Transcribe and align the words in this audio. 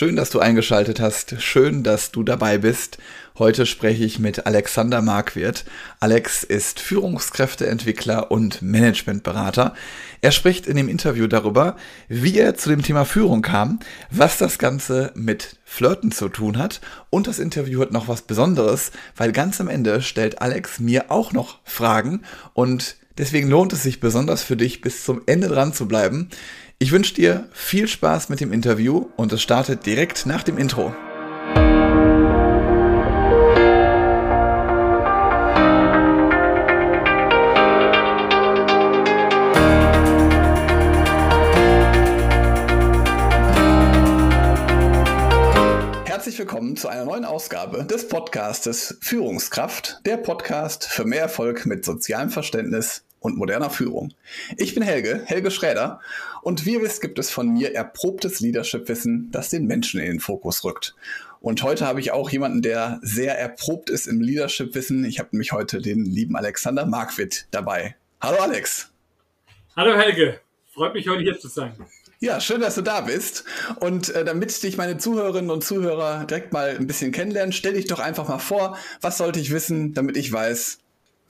Schön, 0.00 0.16
dass 0.16 0.30
du 0.30 0.38
eingeschaltet 0.40 0.98
hast. 0.98 1.42
Schön, 1.42 1.82
dass 1.82 2.10
du 2.10 2.22
dabei 2.22 2.56
bist. 2.56 2.96
Heute 3.38 3.66
spreche 3.66 4.02
ich 4.02 4.18
mit 4.18 4.46
Alexander 4.46 5.02
Markwirt. 5.02 5.66
Alex 6.00 6.42
ist 6.42 6.80
Führungskräfteentwickler 6.80 8.30
und 8.30 8.62
Managementberater. 8.62 9.74
Er 10.22 10.30
spricht 10.30 10.66
in 10.66 10.78
dem 10.78 10.88
Interview 10.88 11.26
darüber, 11.26 11.76
wie 12.08 12.38
er 12.38 12.54
zu 12.54 12.70
dem 12.70 12.80
Thema 12.80 13.04
Führung 13.04 13.42
kam, 13.42 13.78
was 14.10 14.38
das 14.38 14.58
Ganze 14.58 15.12
mit 15.14 15.58
Flirten 15.66 16.12
zu 16.12 16.30
tun 16.30 16.56
hat. 16.56 16.80
Und 17.10 17.26
das 17.26 17.38
Interview 17.38 17.82
hat 17.82 17.92
noch 17.92 18.08
was 18.08 18.22
Besonderes, 18.22 18.92
weil 19.18 19.32
ganz 19.32 19.60
am 19.60 19.68
Ende 19.68 20.00
stellt 20.00 20.40
Alex 20.40 20.80
mir 20.80 21.10
auch 21.10 21.34
noch 21.34 21.58
Fragen 21.64 22.22
und 22.54 22.96
deswegen 23.18 23.50
lohnt 23.50 23.74
es 23.74 23.82
sich 23.82 24.00
besonders 24.00 24.42
für 24.42 24.56
dich, 24.56 24.80
bis 24.80 25.04
zum 25.04 25.20
Ende 25.26 25.48
dran 25.48 25.74
zu 25.74 25.86
bleiben. 25.86 26.30
Ich 26.82 26.92
wünsche 26.92 27.12
dir 27.12 27.46
viel 27.52 27.86
Spaß 27.86 28.30
mit 28.30 28.40
dem 28.40 28.54
Interview 28.54 29.10
und 29.16 29.30
es 29.34 29.42
startet 29.42 29.84
direkt 29.84 30.24
nach 30.24 30.42
dem 30.42 30.56
Intro. 30.56 30.94
Herzlich 46.06 46.38
willkommen 46.38 46.78
zu 46.78 46.88
einer 46.88 47.04
neuen 47.04 47.26
Ausgabe 47.26 47.84
des 47.84 48.08
Podcastes 48.08 48.96
Führungskraft, 49.02 50.00
der 50.06 50.16
Podcast 50.16 50.86
für 50.86 51.04
mehr 51.04 51.20
Erfolg 51.20 51.66
mit 51.66 51.84
sozialem 51.84 52.30
Verständnis 52.30 53.04
und 53.20 53.36
moderner 53.36 53.70
Führung. 53.70 54.12
Ich 54.56 54.74
bin 54.74 54.82
Helge, 54.82 55.22
Helge 55.26 55.50
Schräder, 55.50 56.00
und 56.42 56.66
wie 56.66 56.74
ihr 56.74 56.82
wisst, 56.82 57.02
gibt 57.02 57.18
es 57.18 57.30
von 57.30 57.52
mir 57.52 57.74
erprobtes 57.74 58.40
Leadership-Wissen, 58.40 59.30
das 59.30 59.50
den 59.50 59.66
Menschen 59.66 60.00
in 60.00 60.06
den 60.06 60.20
Fokus 60.20 60.64
rückt. 60.64 60.94
Und 61.40 61.62
heute 61.62 61.86
habe 61.86 62.00
ich 62.00 62.12
auch 62.12 62.30
jemanden, 62.30 62.62
der 62.62 62.98
sehr 63.02 63.38
erprobt 63.38 63.88
ist 63.90 64.06
im 64.06 64.20
Leadership-Wissen. 64.20 65.04
Ich 65.04 65.18
habe 65.18 65.30
nämlich 65.32 65.52
heute 65.52 65.80
den 65.80 66.04
lieben 66.04 66.36
Alexander 66.36 66.86
Markwitt 66.86 67.46
dabei. 67.50 67.96
Hallo 68.20 68.38
Alex. 68.40 68.90
Hallo 69.76 69.96
Helge, 69.96 70.40
freut 70.72 70.94
mich 70.94 71.08
heute 71.08 71.22
hier 71.22 71.38
zu 71.38 71.48
sein. 71.48 71.72
Ja, 72.22 72.38
schön, 72.38 72.60
dass 72.60 72.74
du 72.74 72.82
da 72.82 73.00
bist. 73.00 73.44
Und 73.80 74.10
äh, 74.10 74.26
damit 74.26 74.62
dich 74.62 74.76
meine 74.76 74.98
Zuhörerinnen 74.98 75.50
und 75.50 75.64
Zuhörer 75.64 76.26
direkt 76.26 76.52
mal 76.52 76.76
ein 76.76 76.86
bisschen 76.86 77.12
kennenlernen, 77.12 77.52
stell 77.52 77.72
dich 77.72 77.86
doch 77.86 77.98
einfach 77.98 78.28
mal 78.28 78.38
vor, 78.38 78.76
was 79.00 79.16
sollte 79.16 79.40
ich 79.40 79.52
wissen, 79.52 79.94
damit 79.94 80.18
ich 80.18 80.30
weiß, 80.30 80.80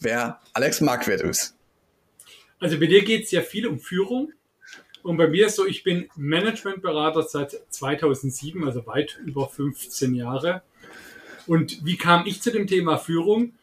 wer 0.00 0.40
Alex 0.52 0.80
Markwirt 0.80 1.20
ist. 1.20 1.54
Also 2.60 2.78
bei 2.78 2.86
dir 2.86 3.02
geht 3.02 3.24
es 3.24 3.30
ja 3.30 3.40
viel 3.40 3.66
um 3.66 3.80
Führung. 3.80 4.32
Und 5.02 5.16
bei 5.16 5.28
mir 5.28 5.46
ist 5.46 5.56
so, 5.56 5.66
ich 5.66 5.82
bin 5.82 6.08
Managementberater 6.14 7.22
seit 7.22 7.58
2007, 7.70 8.64
also 8.64 8.86
weit 8.86 9.18
über 9.24 9.48
15 9.48 10.14
Jahre. 10.14 10.62
Und 11.46 11.84
wie 11.84 11.96
kam 11.96 12.26
ich 12.26 12.42
zu 12.42 12.52
dem 12.52 12.66
Thema 12.66 12.98
Führung? 12.98 13.54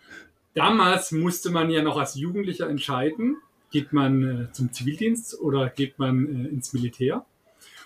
Damals 0.55 1.11
musste 1.11 1.51
man 1.51 1.69
ja 1.69 1.83
noch 1.83 1.97
als 1.97 2.15
Jugendlicher 2.15 2.67
entscheiden, 2.67 3.37
geht 3.69 3.93
man 3.93 4.47
äh, 4.47 4.51
zum 4.51 4.73
Zivildienst 4.73 5.39
oder 5.39 5.69
geht 5.69 5.99
man 5.99 6.45
äh, 6.45 6.49
ins 6.49 6.73
Militär. 6.73 7.23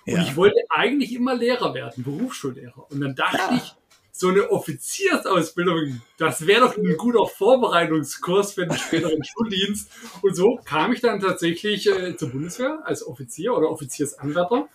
Und 0.08 0.14
ja. 0.14 0.22
ich 0.24 0.38
wollte 0.38 0.62
eigentlich 0.70 1.14
immer 1.14 1.36
Lehrer 1.36 1.74
werden, 1.74 2.06
Berufsschullehrer. 2.06 2.90
Und 2.90 3.02
dann 3.02 3.16
dachte 3.16 3.38
ja. 3.38 3.58
ich, 3.58 3.76
so 4.12 4.28
eine 4.28 4.52
Offiziersausbildung, 4.52 6.02
das 6.18 6.46
wäre 6.46 6.62
doch 6.62 6.78
ein 6.78 6.98
guter 6.98 7.26
Vorbereitungskurs 7.26 8.54
für 8.54 8.68
den 8.68 8.78
späteren 8.78 9.24
Schuldienst. 9.38 9.90
Und 10.22 10.36
so 10.36 10.60
kam 10.64 10.94
ich 10.94 11.02
dann 11.02 11.20
tatsächlich 11.20 11.88
äh, 11.88 12.16
zur 12.16 12.30
Bundeswehr 12.30 12.80
als 12.84 13.06
Offizier 13.06 13.56
oder 13.56 13.70
Offiziersanwärter. 13.70 14.68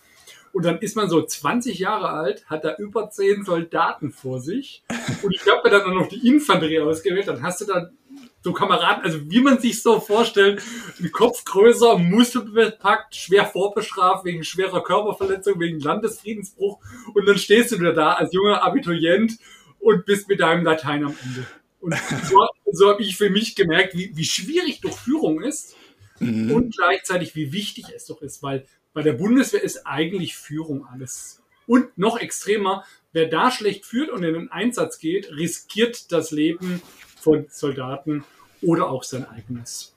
Und 0.53 0.65
dann 0.65 0.79
ist 0.79 0.95
man 0.95 1.09
so 1.09 1.23
20 1.23 1.77
Jahre 1.77 2.09
alt, 2.09 2.49
hat 2.49 2.63
da 2.63 2.75
über 2.77 3.09
10 3.09 3.43
Soldaten 3.43 4.11
vor 4.11 4.39
sich. 4.39 4.83
Und 5.21 5.33
ich 5.33 5.45
habe 5.45 5.61
mir 5.63 5.69
dann 5.69 5.93
noch 5.93 6.07
die 6.07 6.27
Infanterie 6.27 6.79
ausgewählt. 6.79 7.27
Dann 7.27 7.43
hast 7.43 7.61
du 7.61 7.65
dann 7.65 7.95
so 8.41 8.53
Kameraden, 8.53 9.03
also 9.03 9.19
wie 9.29 9.41
man 9.41 9.59
sich 9.59 9.81
so 9.81 9.99
vorstellt, 9.99 10.61
ein 10.99 11.11
Kopf 11.11 11.43
größer, 11.43 11.97
muskelbepackt, 11.97 13.15
schwer 13.15 13.45
vorbestraft 13.45 14.25
wegen 14.25 14.43
schwerer 14.43 14.83
Körperverletzung, 14.83 15.59
wegen 15.59 15.79
Landesfriedensbruch 15.79 16.79
und 17.13 17.25
dann 17.25 17.37
stehst 17.37 17.71
du 17.71 17.93
da 17.93 18.13
als 18.13 18.33
junger 18.33 18.63
Abiturient 18.63 19.33
und 19.79 20.05
bist 20.05 20.27
mit 20.29 20.39
deinem 20.39 20.63
Latein 20.63 21.03
am 21.03 21.15
Ende. 21.23 21.45
Und 21.79 21.95
so, 22.23 22.47
so 22.71 22.89
habe 22.89 23.03
ich 23.03 23.17
für 23.17 23.29
mich 23.29 23.55
gemerkt, 23.55 23.95
wie, 23.95 24.11
wie 24.15 24.25
schwierig 24.25 24.81
doch 24.81 24.97
Führung 24.97 25.41
ist 25.41 25.75
mhm. 26.19 26.51
und 26.51 26.75
gleichzeitig 26.75 27.35
wie 27.35 27.51
wichtig 27.51 27.85
es 27.95 28.05
doch 28.05 28.21
ist, 28.21 28.41
weil 28.43 28.65
bei 28.93 29.03
der 29.03 29.13
Bundeswehr 29.13 29.63
ist 29.63 29.85
eigentlich 29.85 30.35
Führung 30.35 30.85
alles. 30.85 31.41
Und 31.67 31.97
noch 31.97 32.17
extremer, 32.17 32.85
wer 33.11 33.27
da 33.27 33.51
schlecht 33.51 33.85
führt 33.85 34.09
und 34.09 34.23
in 34.23 34.33
den 34.33 34.51
Einsatz 34.51 34.99
geht, 34.99 35.29
riskiert 35.31 36.11
das 36.11 36.31
Leben 36.31 36.81
von 37.19 37.45
Soldaten 37.49 38.23
oder 38.61 38.89
auch 38.89 39.03
sein 39.03 39.27
eigenes. 39.27 39.95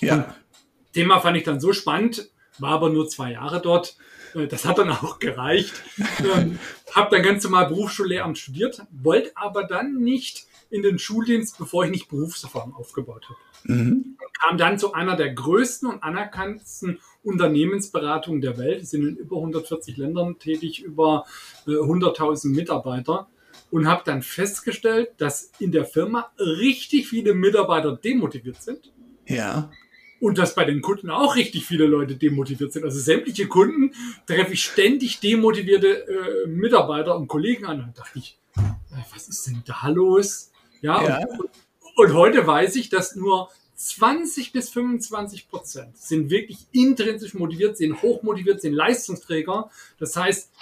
Ja. 0.00 0.14
Und 0.14 0.24
Thema 0.92 1.20
fand 1.20 1.36
ich 1.36 1.44
dann 1.44 1.60
so 1.60 1.72
spannend, 1.72 2.30
war 2.58 2.70
aber 2.70 2.90
nur 2.90 3.08
zwei 3.08 3.32
Jahre 3.32 3.60
dort. 3.60 3.96
Äh, 4.34 4.46
das 4.46 4.64
hat 4.64 4.78
dann 4.78 4.90
auch 4.90 5.18
gereicht. 5.18 5.74
ähm, 6.36 6.58
habe 6.94 7.16
dann 7.16 7.24
ganz 7.24 7.44
normal 7.44 7.66
Berufsschullehramt 7.66 8.38
studiert, 8.38 8.82
wollte 8.90 9.32
aber 9.34 9.64
dann 9.64 9.96
nicht 9.96 10.46
in 10.70 10.82
den 10.82 10.98
Schuldienst, 10.98 11.58
bevor 11.58 11.84
ich 11.84 11.90
nicht 11.90 12.08
Berufserfahrung 12.08 12.74
aufgebaut 12.74 13.26
habe. 13.28 13.38
Mhm. 13.64 14.16
Kam 14.40 14.58
dann 14.58 14.78
zu 14.78 14.92
einer 14.92 15.16
der 15.16 15.32
größten 15.32 15.88
und 15.88 16.02
anerkanntesten 16.02 16.98
Unternehmensberatungen 17.22 18.40
der 18.40 18.58
Welt. 18.58 18.80
Die 18.80 18.86
sind 18.86 19.06
in 19.06 19.16
über 19.16 19.36
140 19.36 19.96
Ländern 19.96 20.38
tätig, 20.38 20.82
über 20.82 21.24
äh, 21.66 21.70
100.000 21.70 22.48
Mitarbeiter 22.48 23.28
und 23.74 23.88
habe 23.88 24.02
dann 24.04 24.22
festgestellt, 24.22 25.14
dass 25.16 25.50
in 25.58 25.72
der 25.72 25.84
Firma 25.84 26.30
richtig 26.38 27.08
viele 27.08 27.34
Mitarbeiter 27.34 27.96
demotiviert 27.96 28.62
sind. 28.62 28.92
Ja. 29.26 29.68
Und 30.20 30.38
dass 30.38 30.54
bei 30.54 30.64
den 30.64 30.80
Kunden 30.80 31.10
auch 31.10 31.34
richtig 31.34 31.66
viele 31.66 31.86
Leute 31.86 32.14
demotiviert 32.14 32.72
sind. 32.72 32.84
Also 32.84 33.00
sämtliche 33.00 33.48
Kunden 33.48 33.92
treffe 34.28 34.52
ich 34.52 34.62
ständig 34.62 35.18
demotivierte 35.18 36.06
äh, 36.06 36.46
Mitarbeiter 36.46 37.16
und 37.16 37.26
Kollegen 37.26 37.64
an. 37.64 37.82
Und 37.82 37.98
dachte 37.98 38.16
ich, 38.16 38.38
äh, 38.56 38.60
was 39.12 39.26
ist 39.26 39.44
denn 39.48 39.64
da 39.66 39.88
los? 39.88 40.52
Ja, 40.80 41.02
ja. 41.02 41.18
Und, 41.26 41.50
und 41.96 42.14
heute 42.14 42.46
weiß 42.46 42.76
ich, 42.76 42.90
dass 42.90 43.16
nur 43.16 43.50
20 43.74 44.52
bis 44.52 44.70
25 44.70 45.48
Prozent 45.48 45.98
sind 45.98 46.30
wirklich 46.30 46.58
intrinsisch 46.70 47.34
motiviert, 47.34 47.76
sind 47.76 48.00
hochmotiviert, 48.02 48.60
sind 48.60 48.72
Leistungsträger. 48.72 49.68
Das 49.98 50.14
heißt, 50.14 50.52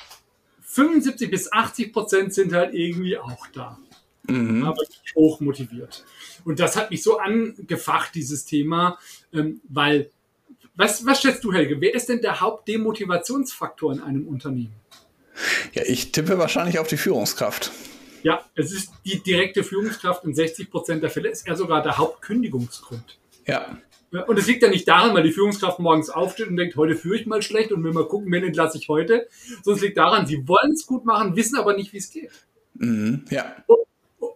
75 0.73 1.31
bis 1.31 1.53
80 1.53 1.93
Prozent 1.93 2.33
sind 2.33 2.55
halt 2.55 2.73
irgendwie 2.75 3.19
auch 3.19 3.47
da. 3.53 3.79
Mhm. 4.23 4.65
Aber 4.65 4.81
nicht 4.83 5.15
hoch 5.15 5.41
motiviert. 5.41 6.05
Und 6.45 6.61
das 6.61 6.77
hat 6.77 6.91
mich 6.91 7.03
so 7.03 7.19
angefacht, 7.19 8.15
dieses 8.15 8.47
Thema, 8.47 8.99
ähm, 9.35 9.61
weil, 9.69 10.11
was, 10.75 11.05
was 11.05 11.21
schätzt 11.21 11.45
du, 11.45 11.53
Helge? 11.53 11.79
Wer 11.81 11.95
ist 11.95 12.09
denn 12.09 12.23
der 12.23 12.41
Hauptdemotivationsfaktor 12.41 13.93
in 13.93 14.01
einem 14.01 14.27
Unternehmen? 14.27 14.75
Ja, 15.75 15.83
ich 15.85 16.11
tippe 16.13 16.39
wahrscheinlich 16.39 16.79
auf 16.79 16.89
die 16.89 16.97
Führungskraft. 16.97 17.71
Ja, 18.23 18.43
es 18.55 18.73
ist 18.73 18.93
die 19.05 19.23
direkte 19.23 19.65
Führungskraft 19.65 20.25
in 20.25 20.35
60 20.35 20.71
Prozent 20.71 21.03
der 21.03 21.11
Fälle, 21.11 21.29
ist 21.29 21.47
er 21.47 21.57
sogar 21.57 21.83
der 21.83 21.99
Hauptkündigungsgrund. 21.99 23.19
Ja. 23.47 23.77
Und 24.13 24.39
es 24.39 24.47
liegt 24.47 24.63
ja 24.63 24.69
nicht 24.69 24.87
daran, 24.87 25.15
weil 25.15 25.23
die 25.23 25.33
Führungskraft 25.33 25.79
morgens 25.79 26.11
aufsteht 26.11 26.49
und 26.49 26.57
denkt, 26.57 26.77
heute 26.77 26.97
führe 26.97 27.17
ich 27.17 27.27
mal 27.27 27.41
schlecht 27.41 27.73
und 27.73 27.83
will 27.83 27.93
mal 27.93 28.07
gucken, 28.07 28.31
wen 28.31 28.45
entlasse 28.45 28.77
ich 28.77 28.89
heute. 28.89 29.27
Es 29.67 29.81
liegt 29.81 29.97
daran, 29.97 30.27
sie 30.27 30.47
wollen 30.47 30.73
es 30.73 30.87
gut 30.87 31.07
machen, 31.07 31.35
wissen 31.35 31.57
aber 31.57 31.75
nicht, 31.75 31.93
wie 31.93 31.99
es 31.99 32.11
geht. 32.11 32.31
Mhm, 32.75 33.25
ja. 33.31 33.57
Und, 33.67 33.79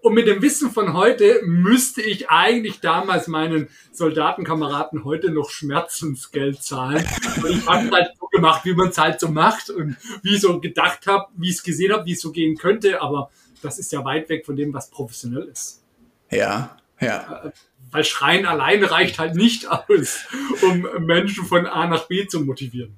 und 0.03 0.15
mit 0.15 0.26
dem 0.26 0.41
Wissen 0.41 0.70
von 0.70 0.94
heute 0.94 1.41
müsste 1.44 2.00
ich 2.00 2.31
eigentlich 2.31 2.81
damals 2.81 3.26
meinen 3.26 3.69
Soldatenkameraden 3.92 5.04
heute 5.04 5.31
noch 5.31 5.50
Schmerzensgeld 5.50 6.62
zahlen. 6.62 7.04
Ich 7.48 7.66
habe 7.66 7.91
halt 7.91 8.12
so 8.19 8.26
gemacht, 8.28 8.65
wie 8.65 8.75
man 8.75 8.88
es 8.88 8.98
halt 8.98 9.20
so 9.20 9.28
macht 9.28 9.69
und 9.69 9.97
wie 10.22 10.36
ich 10.36 10.41
so 10.41 10.59
gedacht 10.60 11.06
habe, 11.06 11.26
wie 11.36 11.50
ich 11.50 11.56
es 11.56 11.62
gesehen 11.62 11.92
habe, 11.92 12.06
wie 12.06 12.12
es 12.12 12.20
so 12.20 12.32
gehen 12.32 12.56
könnte. 12.56 13.03
Aber 13.03 13.30
das 13.62 13.78
ist 13.78 13.92
ja 13.92 14.04
weit 14.04 14.28
weg 14.28 14.47
von 14.47 14.56
dem, 14.56 14.72
was 14.72 14.91
professionell 14.91 15.42
ist. 15.45 15.83
Ja, 16.30 16.77
ja. 17.01 17.53
Weil 17.91 18.04
Schreien 18.04 18.47
alleine 18.47 18.91
reicht 18.91 19.18
halt 19.18 19.34
nicht 19.34 19.71
aus, 19.71 20.27
um 20.62 21.04
Menschen 21.06 21.44
von 21.44 21.66
A 21.66 21.86
nach 21.86 22.09
B 22.09 22.27
zu 22.27 22.41
motivieren. 22.41 22.97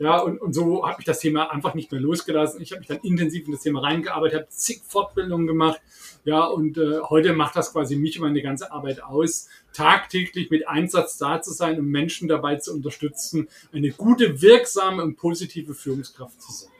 Ja, 0.00 0.18
und, 0.18 0.40
und 0.40 0.54
so 0.54 0.86
habe 0.86 0.96
ich 1.00 1.04
das 1.04 1.20
Thema 1.20 1.50
einfach 1.52 1.74
nicht 1.74 1.92
mehr 1.92 2.00
losgelassen. 2.00 2.62
Ich 2.62 2.72
habe 2.72 2.78
mich 2.80 2.88
dann 2.88 3.00
intensiv 3.02 3.44
in 3.44 3.52
das 3.52 3.60
Thema 3.60 3.82
reingearbeitet, 3.82 4.40
habe 4.40 4.48
zig 4.48 4.80
Fortbildungen 4.88 5.46
gemacht. 5.46 5.78
Ja, 6.24 6.44
und 6.46 6.78
äh, 6.78 7.00
heute 7.02 7.34
macht 7.34 7.54
das 7.54 7.72
quasi 7.72 7.96
mich 7.96 8.18
und 8.18 8.26
meine 8.26 8.40
ganze 8.40 8.72
Arbeit 8.72 9.02
aus, 9.02 9.48
tagtäglich 9.74 10.50
mit 10.50 10.66
Einsatz 10.66 11.18
da 11.18 11.42
zu 11.42 11.52
sein 11.52 11.78
und 11.78 11.86
Menschen 11.86 12.28
dabei 12.28 12.56
zu 12.56 12.72
unterstützen, 12.72 13.48
eine 13.72 13.90
gute, 13.90 14.40
wirksame 14.40 15.02
und 15.02 15.16
positive 15.16 15.74
Führungskraft 15.74 16.40
zu 16.40 16.50
sein. 16.50 16.70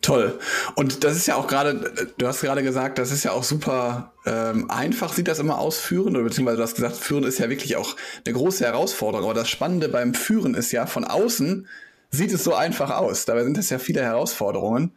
Toll. 0.00 0.38
Und 0.76 1.02
das 1.02 1.16
ist 1.16 1.26
ja 1.26 1.34
auch 1.34 1.48
gerade, 1.48 2.12
du 2.18 2.26
hast 2.26 2.40
gerade 2.40 2.62
gesagt, 2.62 2.98
das 2.98 3.10
ist 3.10 3.24
ja 3.24 3.32
auch 3.32 3.42
super 3.42 4.12
ähm, 4.26 4.70
einfach, 4.70 5.12
sieht 5.12 5.28
das 5.28 5.40
immer 5.40 5.58
aus, 5.58 5.80
Führen, 5.80 6.14
oder 6.14 6.24
beziehungsweise 6.24 6.58
du 6.58 6.62
hast 6.62 6.76
gesagt, 6.76 6.96
Führen 6.96 7.24
ist 7.24 7.38
ja 7.38 7.50
wirklich 7.50 7.76
auch 7.76 7.96
eine 8.24 8.34
große 8.34 8.64
Herausforderung. 8.64 9.24
Aber 9.24 9.34
das 9.34 9.48
Spannende 9.48 9.88
beim 9.88 10.14
Führen 10.14 10.54
ist 10.54 10.70
ja, 10.70 10.86
von 10.86 11.04
außen 11.04 11.66
sieht 12.10 12.32
es 12.32 12.44
so 12.44 12.54
einfach 12.54 12.90
aus. 12.90 13.24
Dabei 13.24 13.44
sind 13.44 13.58
es 13.58 13.70
ja 13.70 13.78
viele 13.78 14.02
Herausforderungen. 14.02 14.92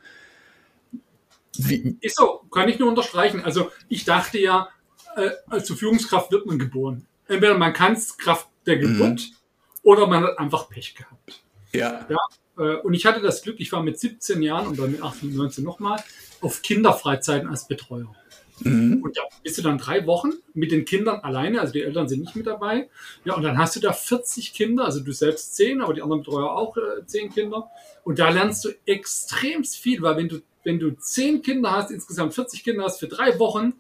Wie? 1.58 1.98
Ist 2.02 2.18
so, 2.18 2.44
kann 2.52 2.70
ich 2.70 2.80
nur 2.80 2.90
unterstreichen. 2.90 3.44
Also 3.44 3.72
ich 3.90 4.06
dachte 4.06 4.40
ja, 4.40 4.70
äh, 5.16 5.32
als 5.48 5.66
zur 5.66 5.78
Führungskraft 5.78 6.32
wird 6.32 6.46
man 6.46 6.60
geboren. 6.60 7.06
Entweder 7.28 7.58
man 7.58 7.74
kann 7.74 7.94
es 7.94 8.18
Kraft 8.18 8.48
der 8.66 8.78
mhm. 8.78 8.82
Geburt 8.82 9.20
mhm. 9.20 9.36
oder 9.84 10.08
man 10.08 10.24
hat 10.24 10.40
einfach 10.40 10.70
Pech 10.70 10.96
gehabt. 10.96 11.44
Ja. 11.74 12.06
ja. 12.10 12.18
Äh, 12.62 12.76
und 12.78 12.94
ich 12.94 13.06
hatte 13.06 13.22
das 13.22 13.42
Glück, 13.42 13.60
ich 13.60 13.72
war 13.72 13.84
mit 13.84 14.00
17 14.00 14.42
Jahren 14.42 14.68
und 14.68 14.80
dann 14.80 14.92
mit 14.92 15.02
18, 15.02 15.36
19 15.36 15.64
nochmal 15.64 16.02
auf 16.42 16.62
Kinderfreizeiten 16.62 17.50
als 17.50 17.68
Betreuer. 17.68 18.14
Mhm. 18.60 19.02
Und 19.02 19.18
da 19.18 19.24
bist 19.44 19.58
du 19.58 19.64
dann 19.64 19.80
drei 19.80 20.06
Wochen 20.06 20.34
mit 20.54 20.72
den 20.72 20.86
Kindern 20.86 21.22
alleine, 21.22 21.62
also 21.62 21.74
die 21.74 21.82
Eltern 21.82 22.08
sind 22.08 22.22
nicht 22.22 22.36
mit 22.36 22.46
dabei. 22.46 22.90
Ja, 23.26 23.34
und 23.34 23.44
dann 23.44 23.58
hast 23.58 23.76
du 23.76 23.80
da 23.80 23.92
40 23.92 24.54
Kinder, 24.54 24.86
also 24.86 25.00
du 25.00 25.12
selbst 25.12 25.56
10, 25.56 25.82
aber 25.82 25.94
die 25.94 26.04
anderen 26.04 26.22
Betreuer 26.22 26.52
auch 26.52 26.78
äh, 26.78 27.06
10 27.06 27.34
Kinder. 27.34 27.72
Und 28.04 28.20
da 28.20 28.30
lernst 28.30 28.64
du 28.66 28.70
extrem 28.86 29.64
viel, 29.64 30.02
weil 30.02 30.18
wenn 30.18 30.30
du, 30.30 30.42
wenn 30.64 30.80
du 30.80 30.92
10 30.92 31.42
Kinder 31.42 31.72
hast, 31.72 31.92
insgesamt 31.92 32.36
40 32.36 32.64
Kinder 32.64 32.84
hast 32.84 33.00
für 33.00 33.08
drei 33.08 33.40
Wochen, 33.40 33.74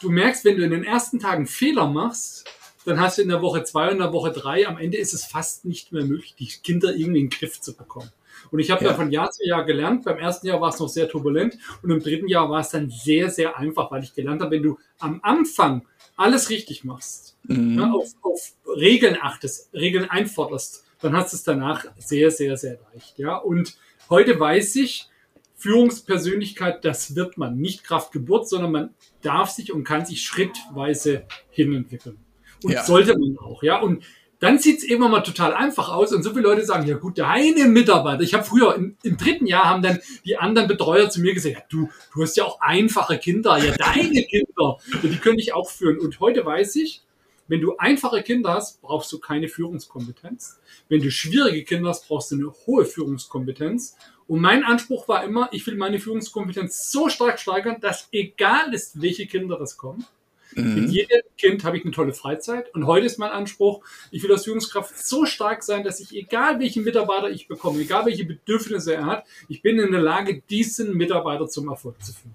du 0.00 0.10
merkst, 0.10 0.44
wenn 0.44 0.56
du 0.56 0.64
in 0.64 0.70
den 0.70 0.84
ersten 0.84 1.18
Tagen 1.18 1.46
Fehler 1.46 1.88
machst, 1.88 2.44
dann 2.84 3.00
hast 3.00 3.18
du 3.18 3.22
in 3.22 3.28
der 3.28 3.42
Woche 3.42 3.64
zwei 3.64 3.86
und 3.86 3.94
in 3.94 3.98
der 3.98 4.12
Woche 4.12 4.32
drei, 4.32 4.66
am 4.66 4.78
Ende 4.78 4.96
ist 4.96 5.12
es 5.12 5.24
fast 5.24 5.64
nicht 5.64 5.92
mehr 5.92 6.04
möglich, 6.04 6.34
die 6.38 6.46
Kinder 6.46 6.94
irgendwie 6.94 7.20
in 7.20 7.28
den 7.28 7.30
Griff 7.30 7.60
zu 7.60 7.74
bekommen. 7.74 8.10
Und 8.50 8.58
ich 8.58 8.70
habe 8.70 8.82
ja. 8.82 8.90
dann 8.90 8.96
von 8.96 9.10
Jahr 9.10 9.30
zu 9.30 9.46
Jahr 9.46 9.64
gelernt. 9.64 10.04
Beim 10.04 10.18
ersten 10.18 10.46
Jahr 10.46 10.60
war 10.60 10.70
es 10.70 10.78
noch 10.78 10.88
sehr 10.88 11.08
turbulent 11.08 11.58
und 11.82 11.90
im 11.90 12.00
dritten 12.00 12.28
Jahr 12.28 12.50
war 12.50 12.60
es 12.60 12.70
dann 12.70 12.90
sehr, 12.90 13.30
sehr 13.30 13.56
einfach, 13.58 13.90
weil 13.90 14.02
ich 14.02 14.14
gelernt 14.14 14.42
habe, 14.42 14.52
wenn 14.52 14.62
du 14.62 14.78
am 14.98 15.20
Anfang 15.22 15.86
alles 16.16 16.50
richtig 16.50 16.84
machst, 16.84 17.36
mhm. 17.44 17.78
ja, 17.78 17.90
auf, 17.90 18.08
auf, 18.22 18.52
Regeln 18.66 19.16
achtest, 19.20 19.72
Regeln 19.72 20.08
einforderst, 20.08 20.84
dann 21.00 21.16
hast 21.16 21.32
du 21.32 21.36
es 21.36 21.44
danach 21.44 21.86
sehr, 21.98 22.30
sehr, 22.30 22.56
sehr 22.56 22.78
leicht. 22.92 23.18
Ja, 23.18 23.36
und 23.36 23.76
heute 24.10 24.38
weiß 24.38 24.76
ich, 24.76 25.08
Führungspersönlichkeit, 25.56 26.84
das 26.84 27.14
wird 27.16 27.36
man 27.36 27.58
nicht 27.58 27.84
Kraftgeburt, 27.84 28.48
sondern 28.48 28.72
man 28.72 28.94
darf 29.22 29.50
sich 29.50 29.72
und 29.72 29.84
kann 29.84 30.06
sich 30.06 30.22
schrittweise 30.22 31.24
hinentwickeln. 31.50 32.18
Und 32.64 32.72
ja. 32.72 32.84
sollte 32.84 33.18
man 33.18 33.38
auch, 33.38 33.62
ja. 33.62 33.80
Und 33.80 34.04
dann 34.40 34.58
sieht's 34.58 34.82
immer 34.82 35.08
mal 35.08 35.20
total 35.20 35.54
einfach 35.54 35.90
aus 35.90 36.12
und 36.12 36.22
so 36.22 36.30
viele 36.30 36.42
Leute 36.42 36.64
sagen, 36.64 36.86
ja 36.86 36.96
gut, 36.96 37.18
deine 37.18 37.66
Mitarbeiter. 37.66 38.22
Ich 38.22 38.34
habe 38.34 38.44
früher 38.44 38.74
im, 38.74 38.96
im, 39.02 39.16
dritten 39.16 39.46
Jahr 39.46 39.66
haben 39.66 39.82
dann 39.82 40.00
die 40.24 40.38
anderen 40.38 40.66
Betreuer 40.66 41.10
zu 41.10 41.20
mir 41.20 41.34
gesagt, 41.34 41.54
ja, 41.54 41.62
du, 41.68 41.90
du 42.12 42.22
hast 42.22 42.36
ja 42.36 42.44
auch 42.44 42.60
einfache 42.60 43.18
Kinder, 43.18 43.58
ja 43.58 43.74
deine 43.76 44.22
Kinder, 44.30 44.78
die 45.02 45.18
können 45.18 45.36
dich 45.36 45.52
auch 45.52 45.70
führen. 45.70 45.98
Und 45.98 46.20
heute 46.20 46.44
weiß 46.44 46.76
ich, 46.76 47.02
wenn 47.48 47.60
du 47.60 47.76
einfache 47.76 48.22
Kinder 48.22 48.54
hast, 48.54 48.80
brauchst 48.80 49.12
du 49.12 49.18
keine 49.18 49.48
Führungskompetenz. 49.48 50.60
Wenn 50.88 51.02
du 51.02 51.10
schwierige 51.10 51.64
Kinder 51.64 51.90
hast, 51.90 52.08
brauchst 52.08 52.30
du 52.30 52.36
eine 52.36 52.52
hohe 52.66 52.86
Führungskompetenz. 52.86 53.96
Und 54.26 54.40
mein 54.40 54.62
Anspruch 54.62 55.08
war 55.08 55.24
immer, 55.24 55.48
ich 55.52 55.66
will 55.66 55.74
meine 55.74 55.98
Führungskompetenz 55.98 56.92
so 56.92 57.08
stark 57.08 57.40
steigern, 57.40 57.80
dass 57.80 58.08
egal 58.12 58.72
ist, 58.72 59.02
welche 59.02 59.26
Kinder 59.26 59.58
das 59.58 59.76
kommen, 59.76 60.06
Mhm. 60.54 60.74
Mit 60.74 60.90
jedem 60.90 61.20
Kind 61.38 61.64
habe 61.64 61.76
ich 61.76 61.84
eine 61.84 61.92
tolle 61.92 62.12
Freizeit. 62.12 62.74
Und 62.74 62.86
heute 62.86 63.06
ist 63.06 63.18
mein 63.18 63.30
Anspruch, 63.30 63.84
ich 64.10 64.22
will 64.22 64.32
als 64.32 64.44
Führungskraft 64.44 64.98
so 64.98 65.24
stark 65.24 65.62
sein, 65.62 65.84
dass 65.84 66.00
ich, 66.00 66.14
egal 66.14 66.58
welchen 66.60 66.84
Mitarbeiter 66.84 67.30
ich 67.30 67.48
bekomme, 67.48 67.80
egal 67.80 68.06
welche 68.06 68.24
Bedürfnisse 68.24 68.94
er 68.94 69.06
hat, 69.06 69.24
ich 69.48 69.62
bin 69.62 69.78
in 69.78 69.92
der 69.92 70.00
Lage, 70.00 70.42
diesen 70.50 70.96
Mitarbeiter 70.96 71.48
zum 71.48 71.68
Erfolg 71.68 72.02
zu 72.02 72.12
führen. 72.12 72.34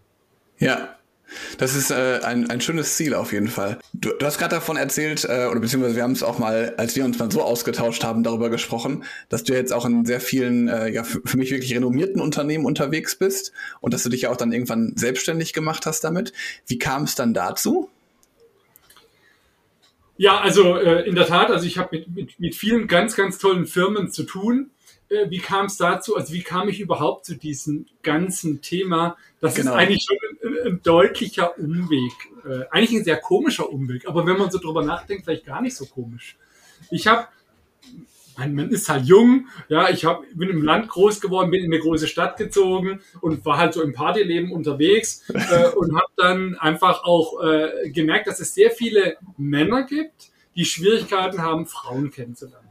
Ja, 0.57 0.95
das 1.57 1.75
ist 1.75 1.91
äh, 1.91 2.19
ein, 2.23 2.49
ein 2.49 2.61
schönes 2.61 2.95
Ziel 2.95 3.13
auf 3.13 3.33
jeden 3.33 3.47
Fall. 3.47 3.79
Du, 3.93 4.11
du 4.17 4.25
hast 4.25 4.37
gerade 4.37 4.55
davon 4.55 4.77
erzählt, 4.77 5.25
äh, 5.25 5.47
oder 5.49 5.59
beziehungsweise 5.59 5.95
wir 5.95 6.03
haben 6.03 6.11
es 6.11 6.23
auch 6.23 6.37
mal, 6.37 6.73
als 6.77 6.95
wir 6.95 7.03
uns 7.05 7.17
mal 7.17 7.31
so 7.31 7.41
ausgetauscht 7.41 8.03
haben, 8.03 8.23
darüber 8.23 8.49
gesprochen, 8.49 9.03
dass 9.29 9.43
du 9.43 9.53
jetzt 9.53 9.73
auch 9.73 9.85
in 9.85 10.05
sehr 10.05 10.19
vielen, 10.19 10.67
äh, 10.67 10.89
ja, 10.89 11.03
für, 11.03 11.21
für 11.25 11.37
mich 11.37 11.51
wirklich 11.51 11.73
renommierten 11.73 12.21
Unternehmen 12.21 12.65
unterwegs 12.65 13.15
bist 13.15 13.51
und 13.81 13.93
dass 13.93 14.03
du 14.03 14.09
dich 14.09 14.23
ja 14.23 14.29
auch 14.29 14.37
dann 14.37 14.51
irgendwann 14.51 14.93
selbstständig 14.95 15.53
gemacht 15.53 15.85
hast 15.85 16.03
damit. 16.03 16.33
Wie 16.67 16.77
kam 16.77 17.03
es 17.03 17.15
dann 17.15 17.33
dazu? 17.33 17.89
Ja, 20.17 20.39
also 20.39 20.77
äh, 20.77 21.07
in 21.07 21.15
der 21.15 21.27
Tat, 21.27 21.49
also 21.49 21.65
ich 21.65 21.77
habe 21.77 21.97
mit, 21.97 22.15
mit, 22.15 22.39
mit 22.39 22.55
vielen 22.55 22.87
ganz, 22.87 23.15
ganz 23.15 23.37
tollen 23.37 23.65
Firmen 23.65 24.11
zu 24.11 24.23
tun. 24.23 24.71
Äh, 25.09 25.29
wie 25.29 25.39
kam 25.39 25.65
es 25.65 25.77
dazu? 25.77 26.15
Also 26.15 26.33
wie 26.33 26.41
kam 26.41 26.69
ich 26.69 26.79
überhaupt 26.79 27.25
zu 27.25 27.35
diesem 27.35 27.85
ganzen 28.01 28.61
Thema? 28.61 29.17
Das 29.41 29.55
genau. 29.55 29.71
ist 29.71 29.77
eigentlich 29.77 30.05
schon 30.07 30.17
ein, 30.43 30.67
ein 30.67 30.81
deutlicher 30.83 31.57
Umweg. 31.59 32.13
Äh, 32.45 32.63
eigentlich 32.71 32.99
ein 32.99 33.03
sehr 33.03 33.17
komischer 33.17 33.69
Umweg, 33.69 34.07
aber 34.07 34.25
wenn 34.25 34.37
man 34.37 34.51
so 34.51 34.59
drüber 34.59 34.83
nachdenkt, 34.83 35.25
vielleicht 35.25 35.45
gar 35.45 35.61
nicht 35.61 35.75
so 35.75 35.85
komisch. 35.85 36.37
Ich 36.91 37.07
habe 37.07 37.27
man, 38.37 38.69
ist 38.69 38.89
halt 38.89 39.05
jung, 39.05 39.47
ja, 39.69 39.89
ich 39.89 40.05
hab, 40.05 40.23
bin 40.33 40.49
im 40.49 40.61
Land 40.63 40.89
groß 40.89 41.21
geworden, 41.21 41.51
bin 41.51 41.63
in 41.63 41.73
eine 41.73 41.81
große 41.81 42.07
Stadt 42.07 42.37
gezogen 42.37 43.01
und 43.21 43.45
war 43.45 43.57
halt 43.57 43.73
so 43.73 43.81
im 43.81 43.93
Partyleben 43.93 44.51
unterwegs 44.51 45.23
äh, 45.33 45.69
und 45.69 45.95
habe 45.95 46.11
dann 46.17 46.55
einfach 46.55 47.03
auch 47.03 47.43
äh, 47.43 47.89
gemerkt, 47.89 48.27
dass 48.27 48.39
es 48.39 48.53
sehr 48.53 48.71
viele 48.71 49.17
Männer 49.37 49.83
gibt, 49.83 50.31
die 50.55 50.65
Schwierigkeiten 50.65 51.41
haben, 51.41 51.65
Frauen 51.65 52.11
kennenzulernen. 52.11 52.69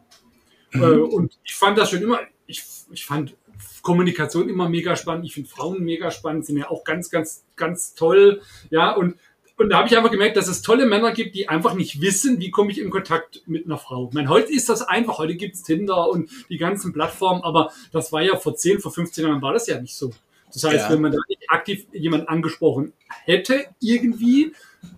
Mhm. 0.73 0.83
Äh, 0.83 0.87
und 0.87 1.39
ich 1.45 1.55
fand 1.55 1.79
das 1.79 1.91
schon 1.91 2.03
immer, 2.03 2.21
ich, 2.47 2.65
ich 2.93 3.05
fand 3.07 3.37
Kommunikation 3.83 4.49
immer 4.49 4.69
mega 4.69 4.97
spannend, 4.97 5.27
ich 5.27 5.35
finde 5.35 5.49
Frauen 5.49 5.85
mega 5.85 6.11
spannend, 6.11 6.47
sind 6.47 6.57
ja 6.57 6.71
auch 6.71 6.85
ganz, 6.85 7.11
ganz, 7.11 7.45
ganz 7.55 7.95
toll, 7.95 8.41
ja, 8.71 8.91
und 8.91 9.17
und 9.57 9.71
da 9.71 9.79
habe 9.79 9.89
ich 9.89 9.97
einfach 9.97 10.11
gemerkt, 10.11 10.37
dass 10.37 10.49
es 10.49 10.63
tolle 10.63 10.85
Männer 10.85 11.13
gibt, 11.13 11.35
die 11.37 11.49
einfach 11.49 11.75
nicht 11.75 12.01
wissen, 12.01 12.41
wie 12.41 12.51
komme 12.51 12.73
ich 12.73 12.81
in 12.81 12.91
Kontakt 12.91 13.43
mit 13.47 13.67
einer 13.67 13.79
Frau. 13.79 14.09
Ich 14.09 14.15
meine, 14.15 14.29
heute 14.29 14.53
ist 14.53 14.69
das 14.69 14.83
einfach, 14.83 15.19
heute 15.19 15.37
gibt's 15.37 15.63
Tinder 15.63 16.09
und 16.09 16.29
die 16.49 16.59
ganzen 16.59 16.93
Plattformen, 16.93 17.43
aber 17.43 17.73
das 17.93 18.13
war 18.13 18.23
ja 18.23 18.37
vor 18.37 18.57
10, 18.57 18.81
vor 18.81 18.93
15 18.93 19.25
Jahren 19.25 19.43
war 19.43 19.53
das 19.53 19.67
ja 19.67 19.81
nicht 19.81 19.97
so. 19.97 20.11
Das 20.53 20.65
heißt, 20.65 20.85
ja. 20.87 20.91
wenn 20.91 21.01
man 21.01 21.13
da 21.13 21.19
nicht 21.29 21.43
aktiv 21.51 21.87
jemanden 21.93 22.29
angesprochen 22.29 22.93
hätte, 23.25 23.67
irgendwie, 23.81 24.53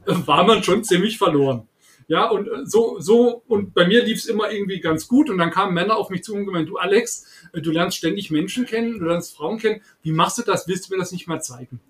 war 0.04 0.44
man 0.44 0.62
schon 0.62 0.84
ziemlich 0.84 1.18
verloren. 1.18 1.68
Ja, 2.08 2.30
und 2.30 2.48
so, 2.70 3.00
so, 3.00 3.42
und 3.48 3.74
bei 3.74 3.86
mir 3.86 4.04
lief's 4.04 4.26
immer 4.26 4.50
irgendwie 4.50 4.80
ganz 4.80 5.08
gut. 5.08 5.28
Und 5.28 5.38
dann 5.38 5.50
kamen 5.50 5.74
Männer 5.74 5.96
auf 5.96 6.08
mich 6.08 6.22
zu 6.22 6.34
und 6.34 6.46
gemeint, 6.46 6.68
du 6.68 6.76
Alex, 6.76 7.26
du 7.52 7.70
lernst 7.72 7.96
ständig 7.96 8.30
Menschen 8.30 8.64
kennen, 8.64 9.00
du 9.00 9.06
lernst 9.06 9.36
Frauen 9.36 9.58
kennen. 9.58 9.82
Wie 10.02 10.12
machst 10.12 10.38
du 10.38 10.42
das? 10.42 10.68
Willst 10.68 10.88
du 10.88 10.94
mir 10.94 11.00
das 11.00 11.10
nicht 11.10 11.26
mal 11.26 11.42
zeigen? 11.42 11.80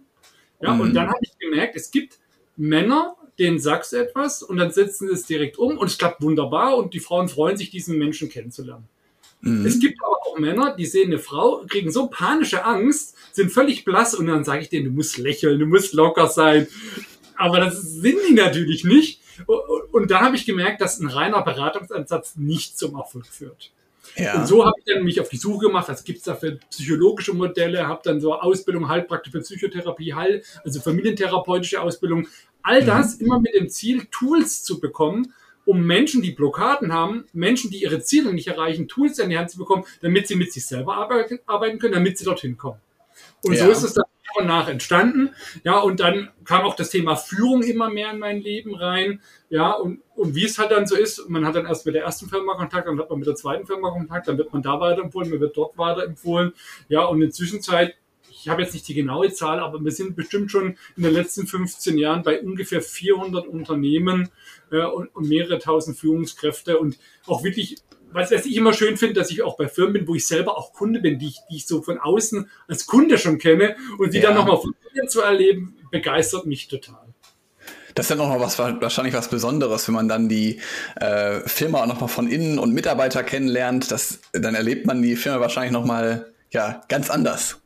Ja, 0.60 0.72
mhm. 0.72 0.80
und 0.80 0.94
dann 0.94 1.08
habe 1.08 1.18
ich 1.20 1.36
gemerkt, 1.38 1.76
es 1.76 1.90
gibt 1.90 2.18
Männer, 2.56 3.16
denen 3.38 3.58
sagst 3.58 3.92
du 3.92 3.96
etwas 3.96 4.42
und 4.42 4.56
dann 4.56 4.70
setzen 4.70 5.08
sie 5.08 5.14
es 5.14 5.26
direkt 5.26 5.58
um 5.58 5.78
und 5.78 5.86
es 5.86 5.98
klappt 5.98 6.22
wunderbar 6.22 6.76
und 6.76 6.94
die 6.94 7.00
Frauen 7.00 7.28
freuen 7.28 7.56
sich, 7.56 7.70
diesen 7.70 7.98
Menschen 7.98 8.28
kennenzulernen. 8.28 8.88
Mhm. 9.40 9.66
Es 9.66 9.78
gibt 9.78 9.98
aber 10.02 10.16
auch 10.26 10.38
Männer, 10.38 10.74
die 10.74 10.86
sehen 10.86 11.08
eine 11.08 11.18
Frau, 11.18 11.64
kriegen 11.68 11.90
so 11.90 12.08
panische 12.08 12.64
Angst, 12.64 13.14
sind 13.32 13.50
völlig 13.50 13.84
blass 13.84 14.14
und 14.14 14.26
dann 14.26 14.44
sage 14.44 14.62
ich 14.62 14.68
denen, 14.70 14.86
du 14.86 14.90
musst 14.92 15.18
lächeln, 15.18 15.58
du 15.58 15.66
musst 15.66 15.92
locker 15.92 16.26
sein. 16.26 16.66
Aber 17.36 17.60
das 17.60 17.82
sind 17.82 18.18
die 18.28 18.34
natürlich 18.34 18.84
nicht. 18.84 19.20
Und 19.92 20.10
da 20.10 20.22
habe 20.22 20.36
ich 20.36 20.46
gemerkt, 20.46 20.80
dass 20.80 20.98
ein 20.98 21.08
reiner 21.08 21.42
Beratungsansatz 21.42 22.36
nicht 22.36 22.78
zum 22.78 22.96
Erfolg 22.96 23.26
führt. 23.26 23.72
Ja. 24.14 24.40
Und 24.40 24.46
so 24.46 24.64
habe 24.64 24.74
ich 24.78 24.92
dann 24.92 25.04
mich 25.04 25.20
auf 25.20 25.28
die 25.28 25.36
Suche 25.36 25.66
gemacht, 25.66 25.88
was 25.88 26.04
gibt 26.04 26.18
es 26.18 26.24
da 26.24 26.34
für 26.34 26.58
psychologische 26.70 27.34
Modelle, 27.34 27.86
habe 27.86 28.00
dann 28.04 28.20
so 28.20 28.34
Ausbildung, 28.34 28.88
Heilpraktik 28.88 29.32
für 29.32 29.40
Psychotherapie, 29.40 30.14
Heil, 30.14 30.42
also 30.64 30.80
familientherapeutische 30.80 31.80
Ausbildung. 31.80 32.28
All 32.62 32.82
mhm. 32.82 32.86
das 32.86 33.18
mhm. 33.18 33.26
immer 33.26 33.40
mit 33.40 33.54
dem 33.54 33.68
Ziel, 33.68 34.06
Tools 34.10 34.62
zu 34.62 34.80
bekommen, 34.80 35.34
um 35.64 35.84
Menschen, 35.84 36.22
die 36.22 36.30
Blockaden 36.30 36.92
haben, 36.92 37.24
Menschen, 37.32 37.70
die 37.70 37.82
ihre 37.82 38.00
Ziele 38.00 38.32
nicht 38.32 38.46
erreichen, 38.46 38.86
Tools 38.86 39.18
in 39.18 39.30
die 39.30 39.38
Hand 39.38 39.50
zu 39.50 39.58
bekommen, 39.58 39.84
damit 40.00 40.28
sie 40.28 40.36
mit 40.36 40.52
sich 40.52 40.64
selber 40.64 40.96
arbeiten 40.96 41.78
können, 41.78 41.94
damit 41.94 42.18
sie 42.18 42.24
dorthin 42.24 42.56
kommen. 42.56 42.80
Und 43.42 43.54
ja. 43.54 43.64
so 43.64 43.70
ist 43.70 43.82
es 43.82 43.94
dann 43.94 44.04
und 44.36 44.46
nach 44.46 44.68
entstanden. 44.68 45.30
Ja, 45.64 45.78
und 45.78 46.00
dann 46.00 46.30
kam 46.44 46.62
auch 46.62 46.74
das 46.74 46.90
Thema 46.90 47.16
Führung 47.16 47.62
immer 47.62 47.90
mehr 47.90 48.10
in 48.10 48.18
mein 48.18 48.40
Leben 48.40 48.74
rein. 48.74 49.20
Ja, 49.48 49.72
und, 49.72 50.02
und 50.14 50.34
wie 50.34 50.44
es 50.44 50.58
halt 50.58 50.70
dann 50.70 50.86
so 50.86 50.96
ist, 50.96 51.28
man 51.28 51.46
hat 51.46 51.54
dann 51.54 51.66
erst 51.66 51.86
mit 51.86 51.94
der 51.94 52.02
ersten 52.02 52.28
Firma 52.28 52.54
Kontakt, 52.54 52.86
dann 52.86 52.98
hat 52.98 53.10
man 53.10 53.18
mit 53.18 53.28
der 53.28 53.34
zweiten 53.34 53.66
Firma 53.66 53.90
Kontakt, 53.90 54.28
dann 54.28 54.38
wird 54.38 54.52
man 54.52 54.62
da 54.62 54.80
weiterempfohlen, 54.80 55.30
man 55.30 55.40
wird 55.40 55.56
dort 55.56 55.78
weiterempfohlen. 55.78 56.52
Ja, 56.88 57.04
und 57.04 57.16
in 57.16 57.22
der 57.22 57.30
Zwischenzeit, 57.30 57.94
ich 58.30 58.48
habe 58.48 58.62
jetzt 58.62 58.74
nicht 58.74 58.86
die 58.88 58.94
genaue 58.94 59.32
Zahl, 59.32 59.60
aber 59.60 59.82
wir 59.82 59.92
sind 59.92 60.14
bestimmt 60.14 60.50
schon 60.50 60.76
in 60.96 61.02
den 61.02 61.12
letzten 61.12 61.46
15 61.46 61.96
Jahren 61.98 62.22
bei 62.22 62.40
ungefähr 62.40 62.82
400 62.82 63.46
Unternehmen 63.46 64.28
äh, 64.70 64.84
und, 64.84 65.14
und 65.14 65.28
mehrere 65.28 65.58
tausend 65.58 65.98
Führungskräfte 65.98 66.78
und 66.78 66.98
auch 67.26 67.42
wirklich 67.42 67.76
was, 68.16 68.30
was 68.30 68.46
ich 68.46 68.56
immer 68.56 68.72
schön 68.72 68.96
finde, 68.96 69.14
dass 69.14 69.30
ich 69.30 69.42
auch 69.42 69.56
bei 69.56 69.68
Firmen 69.68 69.92
bin, 69.92 70.08
wo 70.08 70.14
ich 70.14 70.26
selber 70.26 70.56
auch 70.56 70.72
Kunde 70.72 71.00
bin, 71.00 71.18
die 71.18 71.28
ich, 71.28 71.40
die 71.50 71.56
ich 71.56 71.66
so 71.66 71.82
von 71.82 71.98
außen 71.98 72.50
als 72.66 72.86
Kunde 72.86 73.18
schon 73.18 73.38
kenne 73.38 73.76
und 73.98 74.14
die 74.14 74.18
ja. 74.18 74.28
dann 74.28 74.34
nochmal 74.34 74.56
von 74.56 74.74
innen 74.94 75.08
zu 75.08 75.20
erleben, 75.20 75.76
begeistert 75.90 76.46
mich 76.46 76.66
total. 76.68 77.06
Das 77.94 78.06
ist 78.06 78.10
dann 78.10 78.20
auch 78.20 78.28
noch 78.28 78.40
was, 78.40 78.58
wahrscheinlich 78.58 79.14
was 79.14 79.28
Besonderes, 79.28 79.86
wenn 79.88 79.94
man 79.94 80.08
dann 80.08 80.28
die 80.28 80.60
äh, 80.96 81.40
Firma 81.46 81.82
auch 81.82 81.86
nochmal 81.86 82.08
von 82.08 82.28
innen 82.28 82.58
und 82.58 82.74
Mitarbeiter 82.74 83.22
kennenlernt. 83.22 83.90
Das, 83.90 84.20
dann 84.32 84.54
erlebt 84.54 84.86
man 84.86 85.00
die 85.00 85.16
Firma 85.16 85.40
wahrscheinlich 85.40 85.72
nochmal 85.72 86.32
ja, 86.50 86.82
ganz 86.88 87.10
anders. 87.10 87.60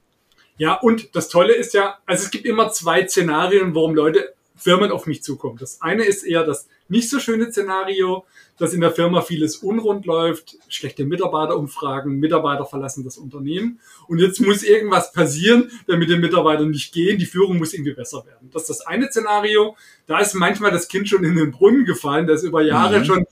Ja, 0.56 0.74
und 0.74 1.16
das 1.16 1.28
Tolle 1.28 1.54
ist 1.54 1.74
ja, 1.74 1.98
also 2.06 2.24
es 2.24 2.30
gibt 2.30 2.44
immer 2.44 2.70
zwei 2.70 3.06
Szenarien, 3.06 3.74
warum 3.74 3.94
Leute 3.94 4.34
Firmen 4.60 4.92
auf 4.92 5.06
mich 5.06 5.22
zukommen. 5.22 5.58
Das 5.58 5.80
eine 5.80 6.04
ist 6.04 6.22
eher 6.22 6.44
das 6.44 6.68
nicht 6.88 7.08
so 7.08 7.18
schöne 7.18 7.50
Szenario, 7.50 8.26
dass 8.58 8.74
in 8.74 8.80
der 8.80 8.92
Firma 8.92 9.22
vieles 9.22 9.56
unrund 9.56 10.04
läuft, 10.04 10.56
schlechte 10.68 11.04
Mitarbeiterumfragen, 11.04 12.18
Mitarbeiter 12.18 12.66
verlassen 12.66 13.04
das 13.04 13.16
Unternehmen 13.16 13.80
und 14.06 14.18
jetzt 14.18 14.40
muss 14.40 14.62
irgendwas 14.62 15.12
passieren, 15.12 15.70
damit 15.86 16.10
die 16.10 16.16
Mitarbeiter 16.16 16.66
nicht 16.66 16.92
gehen, 16.92 17.18
die 17.18 17.26
Führung 17.26 17.58
muss 17.58 17.72
irgendwie 17.72 17.94
besser 17.94 18.24
werden. 18.26 18.50
Das 18.52 18.62
ist 18.62 18.68
das 18.68 18.80
eine 18.86 19.08
Szenario. 19.08 19.76
Da 20.06 20.18
ist 20.18 20.34
manchmal 20.34 20.70
das 20.72 20.88
Kind 20.88 21.08
schon 21.08 21.24
in 21.24 21.36
den 21.36 21.52
Brunnen 21.52 21.86
gefallen, 21.86 22.26
da 22.26 22.34
ist 22.34 22.42
über 22.42 22.62
Jahre 22.62 23.00
mhm. 23.00 23.04
schon 23.04 23.26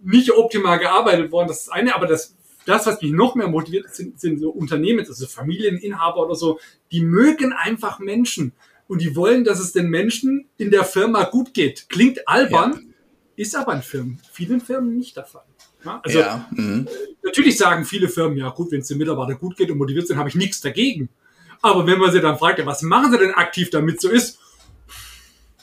nicht 0.00 0.32
optimal 0.32 0.78
gearbeitet 0.78 1.32
worden. 1.32 1.48
Das 1.48 1.58
ist 1.60 1.68
das 1.68 1.74
eine, 1.74 1.94
aber 1.94 2.06
das 2.06 2.36
das, 2.64 2.86
was 2.86 3.02
mich 3.02 3.10
noch 3.10 3.34
mehr 3.34 3.48
motiviert, 3.48 3.92
sind, 3.92 4.20
sind 4.20 4.38
so 4.38 4.50
Unternehmen, 4.50 5.00
also 5.00 5.26
Familieninhaber 5.26 6.24
oder 6.26 6.34
so, 6.34 6.60
die 6.92 7.00
mögen 7.00 7.52
einfach 7.52 7.98
Menschen 7.98 8.52
und 8.92 9.00
die 9.00 9.16
wollen, 9.16 9.42
dass 9.42 9.58
es 9.58 9.72
den 9.72 9.88
Menschen 9.88 10.50
in 10.58 10.70
der 10.70 10.84
Firma 10.84 11.24
gut 11.24 11.54
geht. 11.54 11.88
Klingt 11.88 12.28
albern, 12.28 12.72
ja. 12.74 12.80
ist 13.36 13.56
aber 13.56 13.72
in 13.72 13.80
Firmen, 13.80 14.20
vielen 14.30 14.60
Firmen 14.60 14.94
nicht 14.94 15.16
der 15.16 15.24
Fall. 15.24 15.46
Ja, 15.82 16.00
also 16.04 16.18
ja, 16.18 16.46
mhm. 16.50 16.86
natürlich 17.24 17.56
sagen 17.56 17.86
viele 17.86 18.10
Firmen, 18.10 18.36
ja 18.36 18.50
gut, 18.50 18.70
wenn 18.70 18.80
es 18.80 18.88
den 18.88 18.98
Mitarbeitern 18.98 19.38
gut 19.38 19.56
geht 19.56 19.70
und 19.70 19.78
motiviert 19.78 20.06
sind, 20.06 20.18
habe 20.18 20.28
ich 20.28 20.34
nichts 20.34 20.60
dagegen. 20.60 21.08
Aber 21.62 21.86
wenn 21.86 21.98
man 21.98 22.12
sie 22.12 22.20
dann 22.20 22.36
fragt, 22.36 22.58
ja, 22.58 22.66
was 22.66 22.82
machen 22.82 23.12
sie 23.12 23.18
denn 23.18 23.32
aktiv, 23.32 23.70
damit 23.70 23.98
so 23.98 24.10
ist? 24.10 24.38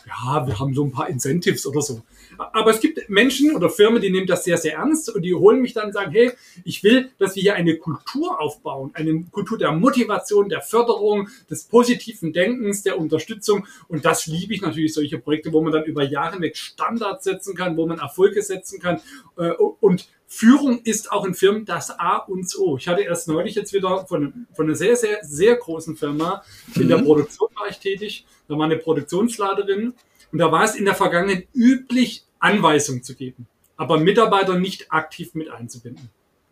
Ja, 0.07 0.47
wir 0.47 0.57
haben 0.59 0.73
so 0.73 0.83
ein 0.83 0.91
paar 0.91 1.07
Incentives 1.07 1.67
oder 1.67 1.83
so. 1.83 2.01
Aber 2.37 2.71
es 2.71 2.79
gibt 2.79 3.09
Menschen 3.09 3.55
oder 3.55 3.69
Firmen, 3.69 4.01
die 4.01 4.09
nehmen 4.09 4.27
das 4.27 4.43
sehr, 4.43 4.57
sehr 4.57 4.75
ernst 4.75 5.13
und 5.13 5.21
die 5.23 5.33
holen 5.33 5.61
mich 5.61 5.73
dann 5.73 5.87
und 5.87 5.93
sagen, 5.93 6.11
hey, 6.11 6.31
ich 6.63 6.83
will, 6.83 7.09
dass 7.17 7.35
wir 7.35 7.41
hier 7.41 7.55
eine 7.55 7.77
Kultur 7.77 8.39
aufbauen, 8.39 8.91
eine 8.93 9.23
Kultur 9.31 9.57
der 9.57 9.71
Motivation, 9.71 10.49
der 10.49 10.61
Förderung, 10.61 11.29
des 11.49 11.65
positiven 11.65 12.33
Denkens, 12.33 12.83
der 12.83 12.99
Unterstützung. 12.99 13.65
Und 13.87 14.05
das 14.05 14.27
liebe 14.27 14.53
ich 14.53 14.61
natürlich, 14.61 14.93
solche 14.93 15.19
Projekte, 15.19 15.51
wo 15.53 15.61
man 15.61 15.73
dann 15.73 15.85
über 15.85 16.03
Jahre 16.03 16.33
hinweg 16.33 16.57
Standards 16.57 17.23
setzen 17.23 17.55
kann, 17.55 17.77
wo 17.77 17.85
man 17.85 17.99
Erfolge 17.99 18.41
setzen 18.41 18.79
kann. 18.79 19.01
Äh, 19.37 19.51
und 19.51 20.07
Führung 20.31 20.81
ist 20.83 21.11
auch 21.11 21.25
in 21.25 21.33
Firmen 21.33 21.65
das 21.65 21.89
A 21.99 22.17
und 22.17 22.47
O. 22.59 22.77
Ich 22.77 22.87
hatte 22.87 23.01
erst 23.01 23.27
neulich 23.27 23.55
jetzt 23.55 23.73
wieder 23.73 24.05
von, 24.05 24.45
von 24.53 24.67
einer 24.67 24.75
sehr, 24.75 24.95
sehr, 24.95 25.17
sehr 25.23 25.55
großen 25.55 25.97
Firma, 25.97 26.43
in 26.75 26.87
der 26.87 26.99
mhm. 26.99 27.05
Produktion 27.05 27.49
war 27.55 27.67
ich 27.67 27.79
tätig, 27.79 28.27
da 28.47 28.55
war 28.55 28.65
eine 28.65 28.77
Produktionsladerin 28.77 29.95
und 30.31 30.39
da 30.39 30.51
war 30.51 30.63
es 30.63 30.75
in 30.75 30.85
der 30.85 30.95
Vergangenheit 30.95 31.47
üblich, 31.53 32.23
Anweisungen 32.39 33.03
zu 33.03 33.15
geben, 33.15 33.47
aber 33.75 33.99
Mitarbeiter 33.99 34.57
nicht 34.57 34.91
aktiv 34.91 35.33
mit 35.33 35.49
einzubinden. 35.49 36.09